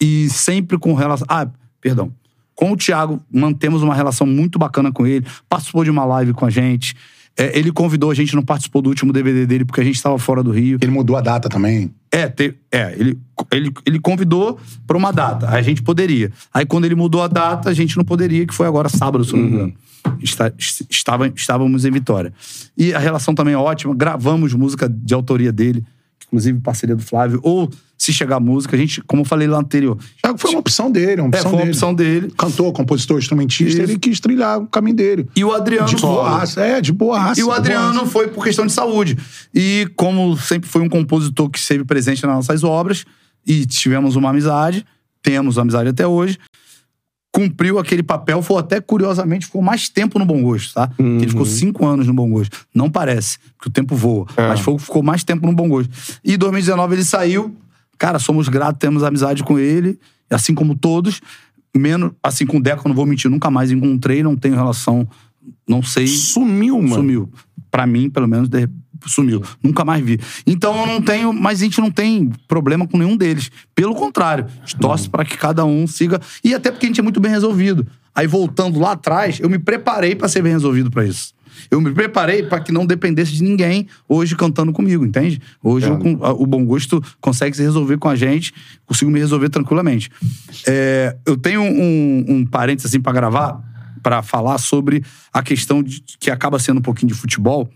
[0.00, 1.26] E sempre com relação.
[1.28, 1.48] Ah,
[1.80, 2.12] perdão.
[2.54, 5.26] Com o Thiago, mantemos uma relação muito bacana com ele.
[5.48, 6.94] Participou de uma live com a gente.
[7.36, 10.16] É, ele convidou a gente, não participou do último DVD dele, porque a gente estava
[10.18, 10.78] fora do Rio.
[10.80, 11.92] Ele mudou a data também.
[12.12, 13.18] É, te- é ele,
[13.50, 15.48] ele, ele convidou pra uma data.
[15.48, 16.30] A gente poderia.
[16.52, 19.32] Aí, quando ele mudou a data, a gente não poderia, que foi agora sábado, se
[19.32, 19.74] eu não me engano.
[20.22, 20.52] Está-
[20.88, 22.32] estava, estávamos em Vitória.
[22.78, 23.94] E a relação também é ótima.
[23.96, 25.82] Gravamos música de autoria dele,
[26.28, 27.40] inclusive parceria do Flávio.
[27.42, 27.68] Ou,
[28.04, 29.96] se chegar música, a gente, como eu falei lá anterior.
[30.24, 31.70] Já foi uma opção dele, uma É, opção foi uma dele.
[31.70, 32.30] opção dele.
[32.36, 33.90] Cantor, compositor, instrumentista, Isso.
[33.90, 35.28] ele quis trilhar o caminho dele.
[35.36, 37.40] E o Adriano De boa raça, é, de boa raça.
[37.40, 39.16] E o Adriano foi por questão de saúde.
[39.54, 43.04] E como sempre foi um compositor que esteve presente nas nossas obras,
[43.46, 44.84] e tivemos uma amizade,
[45.22, 46.38] temos uma amizade até hoje,
[47.32, 50.88] cumpriu aquele papel, foi até curiosamente, ficou mais tempo no Bom Gosto, tá?
[50.98, 51.16] Uhum.
[51.16, 52.56] Ele ficou cinco anos no Bom Gosto.
[52.72, 54.26] Não parece, porque o tempo voa.
[54.36, 54.48] É.
[54.48, 55.90] Mas foi- ficou mais tempo no Bom Gosto.
[56.24, 57.54] E em 2019 ele saiu,
[57.98, 59.98] cara, somos gratos, temos amizade com ele,
[60.30, 61.20] assim como todos.
[61.76, 65.08] Menos, assim, com o Deco, eu não vou mentir, nunca mais encontrei, não tenho relação,
[65.68, 66.06] não sei.
[66.06, 66.94] Sumiu, mano.
[66.94, 67.32] Sumiu.
[67.70, 68.68] Pra mim, pelo menos, de-
[69.06, 69.42] sumiu.
[69.60, 70.18] Nunca mais vi.
[70.46, 73.50] Então eu não tenho, mas a gente não tem problema com nenhum deles.
[73.74, 74.46] Pelo contrário,
[74.80, 76.20] torce pra que cada um siga.
[76.44, 77.84] E até porque a gente é muito bem resolvido.
[78.14, 81.34] Aí voltando lá atrás, eu me preparei pra ser bem resolvido pra isso.
[81.70, 85.40] Eu me preparei pra que não dependesse de ninguém hoje cantando comigo, entende?
[85.62, 88.52] Hoje o bom gosto consegue se resolver com a gente,
[88.86, 90.10] consigo me resolver tranquilamente.
[90.66, 93.60] É, eu tenho um, um parênteses assim pra gravar,
[94.02, 95.02] pra falar sobre
[95.32, 97.68] a questão de, que acaba sendo um pouquinho de futebol,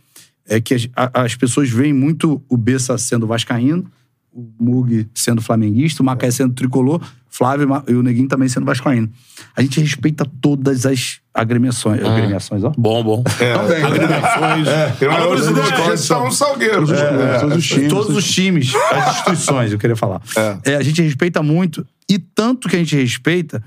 [0.46, 3.90] é que as, as pessoas veem muito o Bessa sendo vascaíno,
[4.38, 9.10] o Mug sendo flamenguista, o Macaé sendo tricolor, Flávio e o Neguinho também sendo vascaíno.
[9.56, 12.04] A gente respeita todas as agremiações.
[12.04, 12.72] Agremiações, ó.
[12.76, 13.22] Bom, bom.
[13.22, 13.82] Também.
[13.82, 14.66] Agremiações.
[15.00, 16.90] Eu Agora, não presidente, são os salgueiros.
[16.90, 17.88] É, todos os times.
[17.88, 20.22] Todos os times, as instituições, eu queria falar.
[20.64, 23.62] É, a gente respeita muito, e tanto que a gente respeita,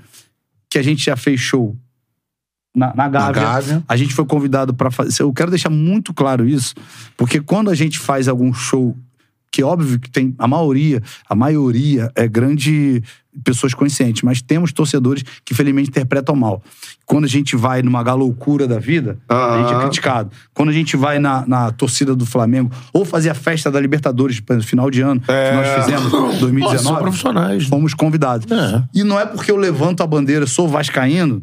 [0.70, 1.76] que a gente já fez show
[2.74, 3.42] na, na Gávea.
[3.42, 3.84] Gávea.
[3.86, 5.22] A gente foi convidado para fazer.
[5.22, 6.74] Eu quero deixar muito claro isso,
[7.16, 8.96] porque quando a gente faz algum show,
[9.52, 13.02] que é óbvio que tem a maioria, a maioria é grande
[13.44, 16.62] pessoas conscientes, mas temos torcedores que felizmente interpretam mal.
[17.06, 20.30] Quando a gente vai numa galoucura da vida, a gente é criticado.
[20.52, 24.36] Quando a gente vai na, na torcida do Flamengo, ou fazer a festa da Libertadores,
[24.36, 27.66] exemplo, final de ano, que nós fizemos, Pô, são 2019, profissionais.
[27.68, 28.50] fomos convidados.
[28.50, 28.82] É.
[28.94, 31.42] E não é porque eu levanto a bandeira, sou vascaíno,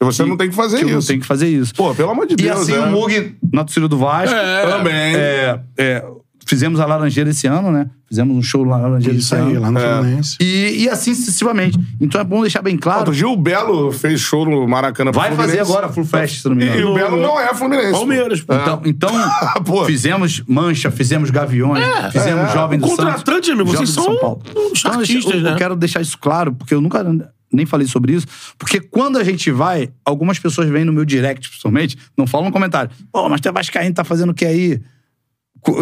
[0.00, 1.08] Você não tem que fazer que eu não isso.
[1.08, 1.74] tenho que fazer isso.
[1.74, 2.60] Pô, pelo amor de E Deus.
[2.60, 2.80] assim, é.
[2.80, 4.34] o Mug na torcida do Vasco.
[4.70, 5.14] Também.
[5.16, 6.04] É, é,
[6.46, 7.90] fizemos a Laranjeira esse ano, né?
[8.08, 9.60] Fizemos um show na Laranjeira Isso esse aí, ano.
[9.60, 10.36] lá no Fluminense.
[10.40, 11.78] E, e assim sucessivamente.
[12.00, 13.00] Então é bom deixar bem claro.
[13.00, 15.70] Outro dia o Belo fez show no Maracanã Vai fazer Fluminense.
[15.72, 16.90] agora Full Fest, se não me E, engano.
[16.92, 17.90] o Belo não é Fluminense.
[17.90, 18.54] Palmeiras, pô.
[18.54, 19.10] Então, então
[19.66, 19.84] Pô.
[19.84, 22.52] fizemos Mancha, fizemos Gaviões, fizemos é.
[22.54, 23.04] Jovem O do Santos.
[23.04, 24.42] contratante, amigo, vocês são São Paulo.
[24.56, 25.54] uns Então, artistas, eu, eu né?
[25.58, 27.04] quero deixar isso claro, porque eu nunca
[27.52, 28.26] nem falei sobre isso.
[28.56, 32.52] Porque quando a gente vai, algumas pessoas vêm no meu direct, principalmente, não falam no
[32.52, 32.90] comentário.
[33.12, 34.80] Pô, mas tu é vascaíno, tá fazendo o que aí?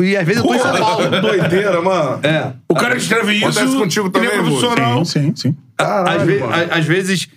[0.02, 1.10] E às vezes eu tô em São Paulo.
[1.20, 2.20] Doideira, mano.
[2.26, 2.52] É.
[2.68, 3.46] O cara escreve isso.
[3.46, 4.44] Acontece contigo é também, vô?
[4.44, 5.04] profissional.
[5.04, 5.56] Sim, sim, sim.
[5.76, 6.72] Caralho, Às, ve- mano.
[6.72, 7.28] às vezes.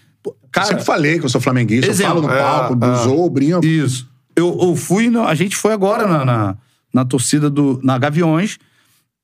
[0.52, 2.18] Cara, Sempre falei que eu sou flamenguista, Exemplo.
[2.18, 2.78] eu falo no É, palco, é.
[2.78, 3.66] do Zou, brinco.
[3.66, 4.08] Isso.
[4.36, 6.56] Eu, eu fui, no- a gente foi agora na, na,
[6.94, 7.80] na torcida do.
[7.84, 8.58] na Gaviões.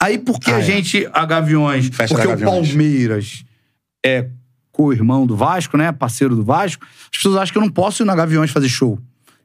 [0.01, 0.63] Aí por que Ah, a é.
[0.63, 1.87] gente, a Gaviões?
[1.87, 2.67] Festa porque da o Gaviões.
[2.69, 3.43] Palmeiras
[4.05, 4.27] é
[4.71, 5.91] co-irmão do Vasco, né?
[5.91, 6.85] Parceiro do Vasco.
[7.11, 8.99] As pessoas acham que eu não posso ir na Gaviões fazer show.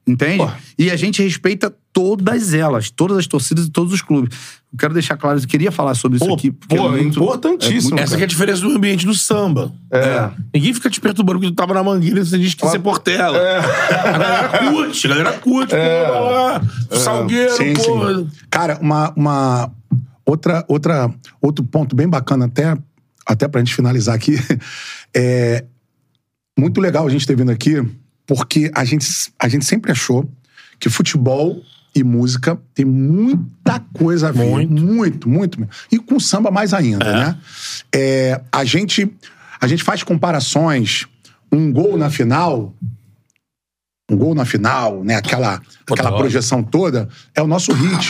[0.07, 0.43] Entende?
[0.78, 4.36] E a gente respeita todas elas, todas as torcidas e todos os clubes.
[4.72, 6.52] Eu quero deixar claro, eu queria falar sobre isso Pô, aqui.
[6.52, 7.98] porque pô, é muito- importantíssimo.
[7.98, 9.72] Essa que é a diferença do ambiente do samba.
[9.90, 10.30] É.
[10.54, 12.78] Ninguém fica te perturbando porque tu tava na mangueira e você diz que isso é
[12.78, 13.36] Portela.
[13.36, 15.74] A galera curte, a galera curte.
[15.74, 16.62] Pô, lá,
[16.92, 17.82] Salgueiro, Sim, pô.
[18.14, 18.28] sim.
[18.50, 19.72] Cara, uma, uma
[20.24, 21.10] outra, outra,
[21.42, 22.76] outro ponto bem bacana até,
[23.26, 24.36] até pra gente finalizar aqui.
[25.16, 25.64] É
[26.56, 27.82] muito legal a gente ter vindo aqui,
[28.26, 29.06] porque a gente,
[29.38, 30.28] a gente sempre achou
[30.78, 31.62] que futebol
[31.94, 34.44] e música tem muita coisa a ver.
[34.46, 35.28] Muito.
[35.28, 35.68] Muito, muito.
[35.90, 37.38] E com samba mais ainda, né?
[37.94, 39.10] É, a, gente,
[39.60, 41.06] a gente faz comparações,
[41.50, 42.74] um gol na final
[44.10, 45.16] um gol na final, né?
[45.16, 45.60] Aquela,
[45.92, 48.09] aquela projeção toda, é o nosso hit.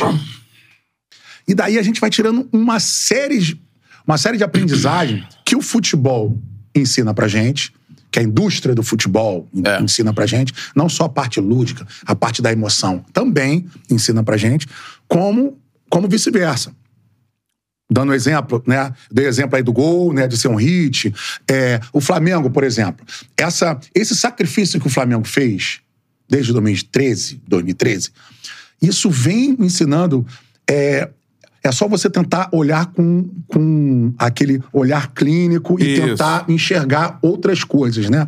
[1.49, 3.61] E daí a gente vai tirando uma série, de-
[4.07, 6.39] uma série de aprendizagem que o futebol
[6.73, 7.73] ensina pra gente,
[8.11, 9.83] que a indústria do futebol É.
[9.83, 14.37] ensina pra gente, não só a parte lúdica, a parte da emoção também ensina pra
[14.37, 14.67] gente,
[15.07, 15.59] como,
[15.91, 16.73] como vice-versa.
[17.91, 18.93] Dando exemplo, né?
[19.11, 20.27] Dei exemplo aí do gol, né?
[20.27, 21.15] De ser um hit.
[21.51, 23.05] É, o Flamengo, por exemplo.
[23.35, 25.81] Essa, esse sacrifício que o Flamengo fez
[26.29, 28.11] desde 2013, 2013,
[28.83, 30.27] isso vem ensinando.
[30.71, 31.09] É,
[31.69, 36.03] é só você tentar olhar com, com aquele olhar clínico e Isso.
[36.03, 38.27] tentar enxergar outras coisas, né?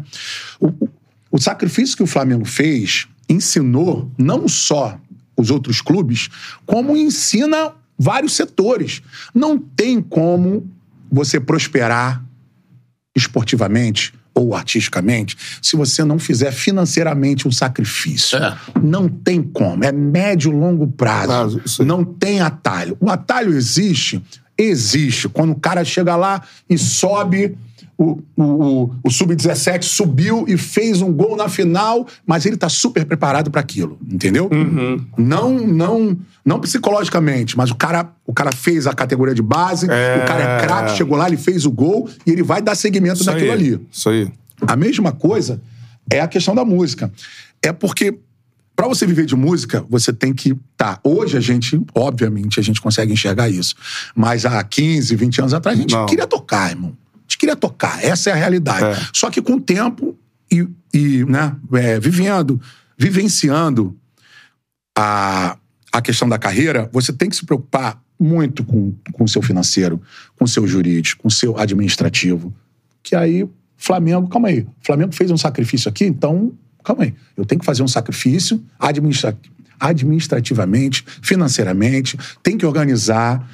[0.58, 0.88] O, o-
[1.32, 4.98] o sacrifício que o Flamengo fez ensinou não só
[5.36, 6.28] os outros clubes,
[6.66, 9.00] como ensina vários setores.
[9.32, 10.68] Não tem como
[11.10, 12.24] você prosperar
[13.16, 18.38] esportivamente ou artisticamente se você não fizer financeiramente um sacrifício.
[18.38, 18.56] É.
[18.82, 19.84] Não tem como.
[19.84, 21.58] É médio e longo prazo.
[21.58, 22.96] Prazo, não tem atalho.
[23.00, 24.22] O atalho existe?
[24.56, 25.28] Existe.
[25.28, 27.56] Quando o cara chega lá e sobe.
[28.02, 32.66] O, o, o, o Sub-17 subiu e fez um gol na final, mas ele tá
[32.66, 34.48] super preparado para aquilo, entendeu?
[34.50, 35.04] Uhum.
[35.18, 40.26] Não, não, não psicologicamente, mas o cara, o cara fez a categoria de base, o
[40.26, 43.26] cara é craque, chegou lá, ele fez o gol e ele vai dar seguimento Isso
[43.26, 43.74] naquilo aí.
[43.74, 43.86] ali.
[43.92, 44.32] Isso aí.
[44.66, 45.60] A mesma coisa
[46.10, 47.12] é a questão da música.
[47.62, 48.18] É porque
[48.74, 50.56] Pra você viver de música, você tem que.
[50.74, 53.74] Tá, hoje a gente, obviamente, a gente consegue enxergar isso.
[54.14, 56.06] Mas há 15, 20 anos atrás, a gente Não.
[56.06, 56.96] queria tocar, irmão.
[57.40, 58.04] Queria tocar.
[58.04, 59.00] Essa é a realidade.
[59.00, 59.06] É.
[59.14, 60.14] Só que com o tempo
[60.52, 62.60] e, e né, é, vivendo,
[62.98, 63.96] vivenciando
[64.94, 65.56] a,
[65.90, 70.02] a questão da carreira, você tem que se preocupar muito com, o seu financeiro,
[70.36, 72.54] com o seu jurídico, com o seu administrativo.
[73.02, 74.60] Que aí, Flamengo, calma aí.
[74.60, 76.52] O Flamengo fez um sacrifício aqui, então,
[76.84, 77.14] calma aí.
[77.34, 79.34] Eu tenho que fazer um sacrifício administra
[79.80, 83.48] administrativamente, financeiramente, tem que organizar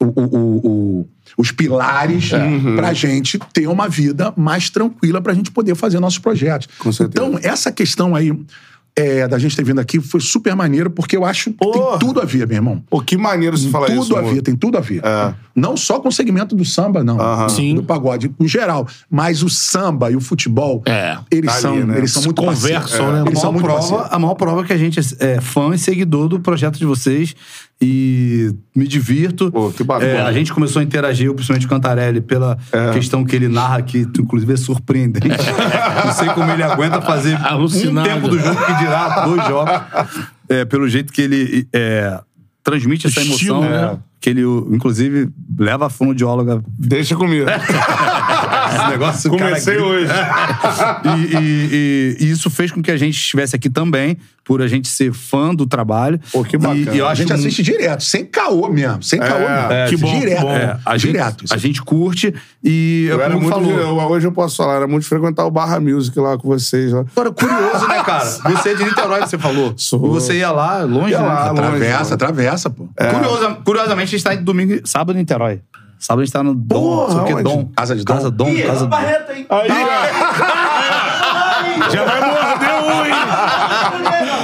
[0.00, 0.66] o- o-
[1.00, 2.30] o- os pilares
[2.76, 6.68] pra gente ter uma vida mais tranquila pra gente poder fazer nossos projetos.
[6.78, 7.26] Com certeza.
[7.26, 8.32] Então, essa questão aí
[9.00, 11.98] é, da gente ter vindo aqui foi super maneiro, porque eu acho que tem Porra.
[12.00, 12.82] tudo a ver, meu irmão.
[12.90, 14.16] Pô, que maneiro você falar tudo isso.
[14.16, 14.34] a amor.
[14.34, 15.00] ver, tem tudo a ver.
[15.04, 15.34] É.
[15.54, 17.20] Não só com o segmento do samba, não.
[17.20, 17.48] Aham.
[17.48, 17.76] Sim.
[17.76, 18.88] Do pagode, em geral.
[19.08, 21.16] Mas o samba e o futebol, É.
[21.30, 21.96] eles, Tá são, ali, né?
[21.98, 23.12] eles são Se muito conversam, parceiros.
[23.14, 23.20] né?
[23.20, 24.08] A Eles são maior, muito prova, parceiros.
[24.12, 27.36] a maior prova é que a gente é fã e seguidor do projeto de vocês
[27.80, 29.50] e me divirto.
[29.52, 30.10] Pô, que bacana.
[30.10, 32.90] É, a gente começou a interagir, eu, principalmente o Cantarelli, pela É.
[32.92, 35.28] questão que ele narra, que inclusive é surpreendente.
[36.04, 38.08] Não sei como ele aguenta fazer Alucinado.
[38.08, 39.72] um tempo do jogo que dirá dois jogos.
[40.48, 42.18] É, pelo jeito que ele é,
[42.64, 43.92] transmite essa Estilo, emoção.
[43.92, 43.98] né?
[44.20, 47.46] Que ele, inclusive, leva a fonoaudióloga Deixa comigo.
[48.76, 49.88] Esse negócio, cara, Comecei grita.
[49.88, 50.12] hoje.
[51.04, 54.66] e, e- e- e isso fez com que a gente estivesse aqui também, por a
[54.66, 56.18] gente ser fã do trabalho.
[56.32, 56.90] Pô, que bacana.
[56.92, 59.02] E, e eu A gente mu- assiste direto, sem caô mesmo.
[59.02, 59.72] Sem caô mesmo.
[59.72, 60.40] É, que bom, direto.
[60.40, 60.52] bom.
[60.52, 61.44] É, a gente, direto.
[61.50, 62.34] a gente curte
[62.64, 63.70] e Eu é era muito, falou.
[63.70, 66.92] eu- hoje eu posso falar, era muito de frequentar o Barra Music lá com vocês.
[66.92, 67.04] Lá.
[67.14, 68.24] Agora, curioso, né, cara?
[68.58, 69.74] Você é de Niterói, você falou.
[69.76, 70.06] Sou.
[70.06, 71.26] E você ia lá, longe, Ia né?
[71.26, 72.14] lá, longe, Atravessa, mano.
[72.14, 72.88] atravessa, pô.
[72.96, 75.60] Curiosa- curiosamente, a gente tá em domingo, sábado em Niterói.
[75.98, 77.42] Sábado a gente tá no Dom, Porra, não sei o que?
[77.42, 77.68] Dom.
[77.76, 78.14] Casa de Dom?
[78.14, 78.96] Casa Dom, Casa Dom.
[79.50, 79.68] Aí,
[81.92, 83.12] Já vai morder um, hein?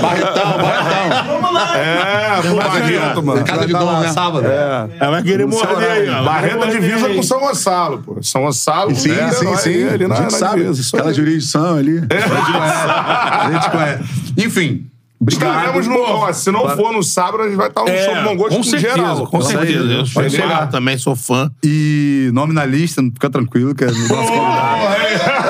[0.03, 1.77] Barretão, Barretão.
[1.77, 3.45] é, pô, Barreto, mano.
[3.45, 4.09] Casa de Dom, lá, né?
[4.09, 4.47] Sábado.
[4.47, 6.25] Ela vai querer morder aí, ó.
[6.25, 8.23] Barreto divisa com São Gonçalo, pô.
[8.23, 9.31] São Gonçalo, Sim, né?
[9.33, 9.89] sim, sim.
[9.89, 10.67] Ali na, a gente na sabe.
[10.93, 11.15] Aquela aí.
[11.15, 12.01] jurisdição ali.
[12.11, 14.05] A gente conhece.
[14.39, 14.94] Enfim, obrigado.
[15.29, 16.01] Estaremos no.
[16.01, 18.55] Ó, se não for no sábado, a gente vai estar um show do Bom Gosto
[18.55, 19.27] É, com certeza, geral.
[19.27, 19.93] com certeza.
[19.93, 21.51] Eu sou fã também, sou fã.
[21.63, 25.44] E nome na lista, fica tranquilo, que é nosso convidado.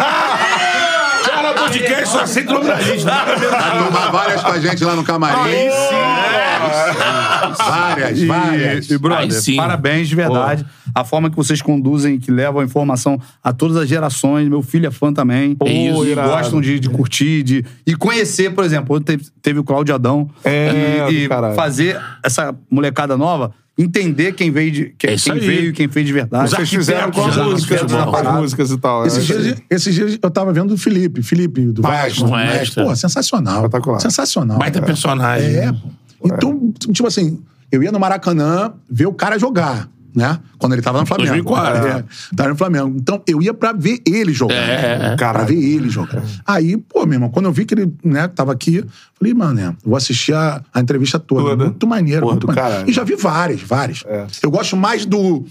[2.14, 3.10] Só aceita o nome da lista.
[3.10, 5.50] Vai tomar várias com a gente lá no camarim.
[5.50, 7.54] Aí sim.
[7.58, 8.90] Várias, E, várias.
[8.90, 10.64] e, brother, parabéns de verdade.
[10.94, 14.48] A forma que vocês conduzem, que levam a informação a todas as gerações.
[14.48, 15.56] Meu filho é fã também.
[15.64, 16.28] É isso, e irado.
[16.28, 18.96] gostam de, de curtir, de, e conhecer, por exemplo.
[18.96, 20.30] Ontem teve, teve o Cláudio Adão.
[20.44, 25.70] É, e e fazer essa molecada nova entender quem veio, de, quem, É quem veio
[25.70, 26.50] e quem fez de verdade.
[26.50, 27.98] Vocês fizeram com as músicas, né?
[27.98, 29.06] as músicas e tal.
[29.06, 29.38] Esses é.
[29.38, 32.28] dias, esses dias eu tava vendo o Felipe, Felipe do Vasco.
[32.28, 32.84] maestro.
[32.84, 33.56] Pô, sensacional.
[33.56, 34.00] Espetacular.
[34.00, 34.58] Sensacional.
[34.58, 34.86] Baita cara.
[34.86, 35.56] personagem.
[35.56, 35.88] É, pô.
[36.24, 37.38] Então, tipo assim,
[37.70, 40.38] eu ia no Maracanã ver o cara jogar, né?
[40.58, 41.30] Quando ele tava no Flamengo.
[41.30, 41.88] 2004.
[41.88, 42.04] É,
[42.36, 42.96] tava no Flamengo.
[42.96, 44.54] Então, eu ia pra ver ele jogar.
[44.54, 45.16] É, é.
[45.16, 46.22] Pra ver ele jogar.
[46.46, 48.84] Aí, pô, meu irmão, quando eu vi que ele, né, tava aqui,
[49.18, 51.50] falei, mano, né, vou assistir a, a entrevista toda.
[51.50, 51.64] Toda.
[51.64, 52.68] Muito maneiro, Porra, muito maneiro.
[52.70, 52.90] caralho.
[52.90, 54.02] E já vi várias, várias.
[54.06, 54.26] É.
[54.42, 55.44] Eu gosto mais do...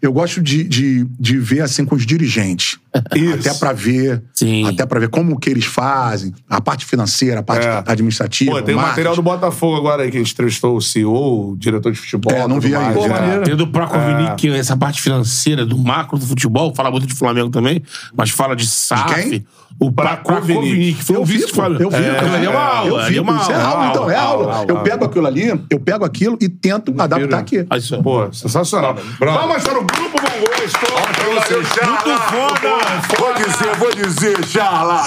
[0.00, 2.78] Eu gosto de, de, de ver, assim, com os dirigentes.
[3.14, 3.34] Isso.
[3.48, 4.22] Até pra ver...
[4.32, 4.66] Sim.
[4.68, 7.82] Até pra ver como que eles fazem, a parte financeira, a parte É.
[7.86, 11.50] administrativa, Pô, tem o material do Botafogo agora aí, que a gente entrevistou o CEO,
[11.52, 12.32] o diretor de futebol.
[12.32, 13.08] É, não vi mais, ainda.
[13.08, 13.40] Pô, é.
[13.40, 17.50] Tem do Prokovnik, que essa parte financeira do macro do futebol, fala muito de Flamengo
[17.50, 17.82] também,
[18.16, 19.14] mas fala de SAF.
[19.14, 19.44] quem?
[19.80, 21.78] O Prakovnik, foi Eu o vi, vice que falou.
[21.80, 21.96] eu vi.
[21.96, 24.52] É, é uma aula, Eu vi, é uma isso é aula, então, é aula.
[24.54, 24.88] aula, Eu aula.
[24.88, 27.66] pego aquilo ali, eu pego aquilo e tento adaptar aqui.
[27.68, 28.00] Aí só.
[28.00, 28.94] Pô, sensacional.
[29.18, 30.94] Vamos para o Grupo Bom Gosto.
[31.24, 32.70] Muito foda!
[33.18, 35.02] Vou dizer, vou dizer, Charla.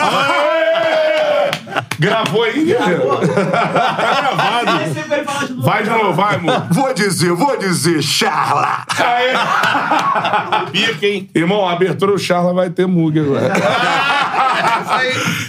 [2.00, 3.08] Gravou aí, guerreiro?
[3.18, 5.62] tá gravado.
[5.62, 6.68] Vai de novo, vai, amor.
[6.72, 8.86] Vou dizer, vou dizer, Charla.
[9.00, 9.34] Aê.
[10.72, 11.30] Pica, hein?
[11.34, 13.54] Irmão, a abertura do Charla vai ter mug agora.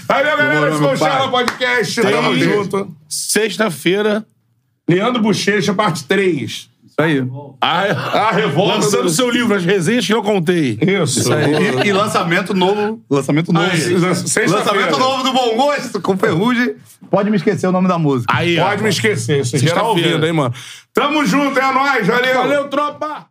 [0.06, 0.68] Valeu, galera.
[0.70, 1.10] Esse foi o meu pai.
[1.10, 2.01] Charla Podcast.
[2.02, 2.97] Tamo junto.
[3.09, 4.24] Sexta-feira,
[4.89, 6.51] Leandro Bochecha, parte 3.
[6.51, 7.22] Isso aí.
[7.60, 8.74] a, A revolta.
[8.76, 10.78] lançando do- seu livro, as resenhas que eu contei.
[10.80, 11.30] Isso.
[11.32, 13.01] E, e lançamento novo.
[13.09, 13.70] Lançamento novo.
[13.76, 14.51] Sexta-feira.
[14.59, 16.74] lançamento novo do Bom Gosto, com Ferrugem.
[17.10, 18.32] Pode me esquecer o nome da música.
[18.36, 18.64] Aí, ó.
[18.68, 19.40] Pode me esquecer.
[19.40, 20.09] Isso geral Sexta-feira.
[20.10, 20.55] ouvindo, hein, mano.
[20.93, 22.06] Tamo junto, é nóis.
[22.06, 22.35] Valeu.
[22.35, 23.26] Valeu, tropa!